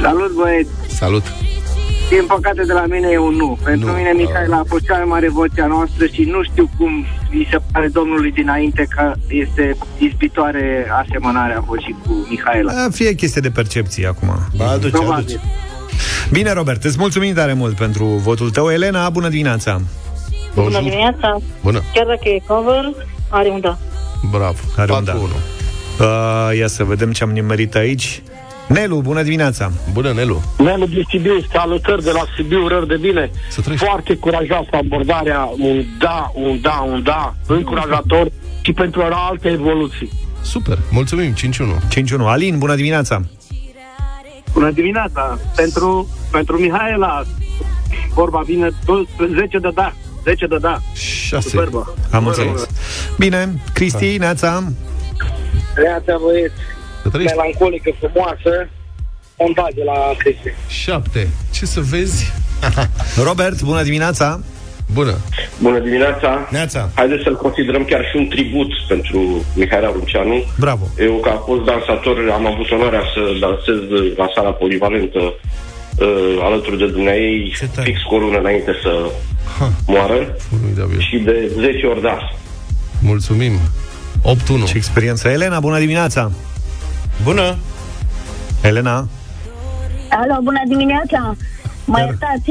Salut, 0.02 0.32
băieți! 0.32 0.70
Salut 0.88 1.49
Din 2.10 2.24
păcate 2.26 2.62
de 2.66 2.72
la 2.72 2.84
mine 2.86 3.08
e 3.12 3.18
un 3.18 3.34
nu. 3.34 3.58
Pentru 3.64 3.86
Nu. 3.86 3.92
mine 3.92 4.12
Mihaela 4.16 4.56
a 4.56 4.64
fost 4.66 4.84
cea 4.84 4.94
mai 4.96 5.04
mare 5.04 5.28
voce 5.28 5.60
a 5.62 5.66
noastră 5.66 6.06
și 6.06 6.22
nu 6.22 6.42
știu 6.42 6.70
cum 6.78 7.04
îi 7.30 7.48
se 7.50 7.58
pare 7.72 7.88
domnului 7.88 8.30
dinainte 8.32 8.86
că 8.96 9.12
este 9.28 9.76
izbitoare 9.98 10.86
asemănarea 11.02 11.60
vocii 11.66 11.96
cu 12.06 12.26
Mihaela. 12.30 12.72
A, 12.84 12.88
Fie 12.90 13.14
chestie 13.14 13.40
de 13.40 13.50
percepție 13.50 14.06
acum 14.06 14.28
Ba, 14.56 14.70
aduce, 14.70 14.90
Probabil. 14.90 15.14
aduce 15.14 15.40
Bine, 16.32 16.52
Robert, 16.52 16.84
îți 16.84 16.96
mulțumim 16.98 17.34
tare 17.34 17.52
mult 17.52 17.76
pentru 17.76 18.04
votul 18.04 18.50
tău 18.50 18.70
Elena, 18.70 19.10
bună 19.10 19.28
dimineața 19.28 19.80
Bună 20.54 20.78
dimineața! 20.78 21.38
Bună 21.62 21.82
Chiar 21.94 22.06
dacă 22.06 22.28
e 22.28 22.40
cover, 22.46 22.92
are 23.28 23.48
un 23.48 23.60
da. 23.60 23.78
Bravo 24.30 24.58
Are 24.76 24.92
un 24.92 25.04
da. 25.04 25.12
4-1 25.12 25.16
uh, 25.18 26.58
Ia 26.58 26.66
să 26.66 26.84
vedem 26.84 27.12
ce 27.12 27.22
am 27.22 27.30
nimerit 27.30 27.74
aici 27.74 28.22
Nelu, 28.72 29.00
bună 29.00 29.22
dimineața 29.22 29.72
Bună, 29.92 30.12
Nelu 30.12 30.42
Nelu 30.58 30.86
din 30.86 31.04
Sibiu, 31.08 31.44
salutări 31.52 32.02
de 32.02 32.10
la 32.10 32.24
Sibiu, 32.36 32.66
rău 32.66 32.84
de 32.84 32.96
bine. 32.96 33.30
Foarte 33.76 34.14
curajoasă 34.14 34.68
abordarea, 34.72 35.52
un 35.58 35.84
da, 35.98 36.32
un 36.34 36.60
da, 36.60 36.86
un 36.88 37.02
da, 37.02 37.34
încurajator 37.46 38.30
și 38.60 38.72
pentru 38.72 39.02
alte 39.02 39.48
evoluții. 39.48 40.10
Super, 40.42 40.78
mulțumim, 40.90 41.32
5-1 41.32 41.36
5-1 41.38 42.20
Alin, 42.24 42.58
bună 42.58 42.74
dimineața 42.74 43.22
Bună 44.52 44.70
dimineața! 44.70 45.38
Pentru, 45.56 46.08
pentru 46.30 46.58
Mihaela, 46.58 47.22
vorba 48.14 48.40
vine 48.40 48.70
10 49.34 49.58
de 49.58 49.70
da. 49.74 49.92
10 50.24 50.46
de 50.46 50.56
da. 50.60 50.78
6 50.94 51.48
Superbă. 51.48 51.94
Am 52.10 52.26
înțeles 52.26 52.66
Bine, 53.18 53.60
Cristi, 53.72 54.16
neața 54.18 54.64
Neața, 55.76 56.18
băieți. 56.22 56.54
Melancolică, 57.12 57.90
frumoasă. 57.98 58.68
Un 59.36 59.52
da 59.54 59.66
de 59.74 59.82
la 59.84 59.98
Cristi. 60.18 60.52
7 60.68 61.28
Ce 61.52 61.66
să 61.66 61.80
vezi? 61.80 62.32
Robert, 63.26 63.62
bună 63.62 63.82
dimineața 63.82 64.40
Bună 64.94 65.14
Bună 65.58 65.78
dimineața! 65.78 66.48
Neața! 66.50 66.90
Haideți 66.94 67.22
să-l 67.22 67.36
considerăm 67.36 67.84
chiar 67.84 68.04
și 68.10 68.16
un 68.16 68.28
tribut 68.28 68.70
pentru 68.88 69.44
Mihai 69.54 69.80
Runceanu. 69.92 70.44
Bravo! 70.58 70.84
Eu, 70.98 71.14
ca 71.14 71.42
fost 71.46 71.64
dansator, 71.64 72.16
am 72.32 72.46
avut 72.46 72.70
onoarea 72.70 73.02
să 73.14 73.20
dansez 73.40 73.80
la 74.16 74.30
sala 74.34 74.50
polivalentă 74.50 75.18
uh, 75.18 76.38
alături 76.42 76.78
de 76.78 76.86
dumneai 76.86 77.52
fix 77.82 78.02
cu 78.02 78.14
o 78.14 78.18
lună 78.18 78.38
înainte 78.38 78.72
să 78.82 79.10
moară 79.86 80.36
Formidabil. 80.48 81.00
și 81.00 81.16
de 81.18 81.50
10 81.58 81.86
ori 81.86 82.02
da. 82.02 82.30
Mulțumim 83.00 83.52
8-1 84.22 84.66
Ce 84.66 84.76
experiență 84.76 85.28
Elena, 85.28 85.60
bună 85.60 85.78
dimineața 85.78 86.32
Bună 87.22 87.56
Elena, 88.60 89.08
Alo, 90.10 90.40
bună 90.42 90.60
dimineața! 90.68 91.36
Mă 91.84 91.98
iertați? 91.98 92.50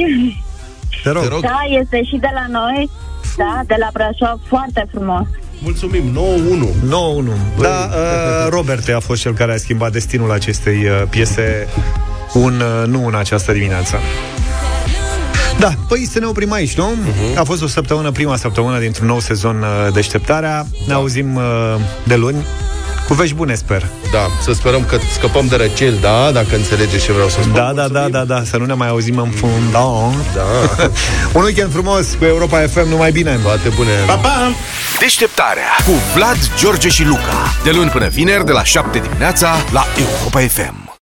te 1.03 1.09
rog, 1.09 1.41
Da, 1.41 1.59
este 1.79 2.03
și 2.03 2.17
de 2.17 2.29
la 2.33 2.45
noi. 2.59 2.89
Da, 3.37 3.61
de 3.67 3.75
la 3.79 3.89
Brașov, 3.93 4.39
foarte 4.47 4.87
frumos. 4.91 5.25
Mulțumim, 5.59 6.03
9-1 6.03 6.15
9-1 6.87 7.61
Da, 7.61 7.89
uh, 7.89 8.49
Robert 8.49 8.89
a 8.89 8.99
fost 8.99 9.21
cel 9.21 9.33
care 9.33 9.53
a 9.53 9.57
schimbat 9.57 9.91
destinul 9.91 10.31
acestei 10.31 10.85
uh, 10.85 11.03
piese 11.09 11.67
Un 12.33 12.53
uh, 12.59 12.87
nu 12.87 13.05
în 13.05 13.15
această 13.15 13.51
dimineață 13.51 13.95
da, 15.59 15.73
păi 15.87 16.05
să 16.05 16.19
ne 16.19 16.25
oprim 16.25 16.51
aici, 16.51 16.77
nu? 16.77 16.89
Uh-huh. 16.91 17.37
A 17.37 17.43
fost 17.43 17.61
o 17.61 17.67
săptămână, 17.67 18.11
prima 18.11 18.35
săptămână 18.35 18.79
dintr-un 18.79 19.07
nou 19.07 19.19
sezon 19.19 19.61
uh, 19.61 19.93
Deșteptarea. 19.93 20.65
Ne 20.87 20.93
auzim 20.93 21.35
uh, 21.35 21.43
de 22.03 22.15
luni 22.15 22.45
cu 23.09 23.15
vești 23.15 23.35
bune, 23.35 23.55
sper. 23.55 23.85
Da, 24.11 24.27
să 24.41 24.53
sperăm 24.53 24.85
că 24.85 24.97
scăpăm 25.13 25.47
de 25.47 25.55
răcel, 25.55 25.97
da, 26.01 26.31
dacă 26.31 26.55
înțelegeți 26.55 27.03
ce 27.03 27.11
vreau 27.11 27.29
să 27.29 27.37
spun. 27.41 27.53
Da, 27.53 27.71
da, 27.75 27.87
da, 27.87 28.07
da, 28.09 28.23
da, 28.23 28.43
să 28.43 28.57
nu 28.57 28.65
ne 28.65 28.73
mai 28.73 28.87
auzim 28.87 29.17
în 29.17 29.29
fundal. 29.29 30.13
Da. 30.33 30.41
Un 31.39 31.43
weekend 31.43 31.71
frumos 31.71 32.07
cu 32.19 32.25
Europa 32.25 32.57
FM, 32.59 32.89
numai 32.89 33.11
bine. 33.11 33.39
Toate 33.43 33.69
bune. 33.75 33.91
Pa, 34.07 34.15
pa! 34.15 34.51
Deșteptarea 34.99 35.69
cu 35.85 35.91
Vlad, 36.15 36.37
George 36.57 36.89
și 36.89 37.05
Luca. 37.05 37.53
De 37.63 37.71
luni 37.71 37.89
până 37.89 38.07
vineri, 38.07 38.45
de 38.45 38.51
la 38.51 38.63
7 38.63 38.99
dimineața, 38.99 39.55
la 39.71 39.85
Europa 39.97 40.39
FM. 40.39 40.88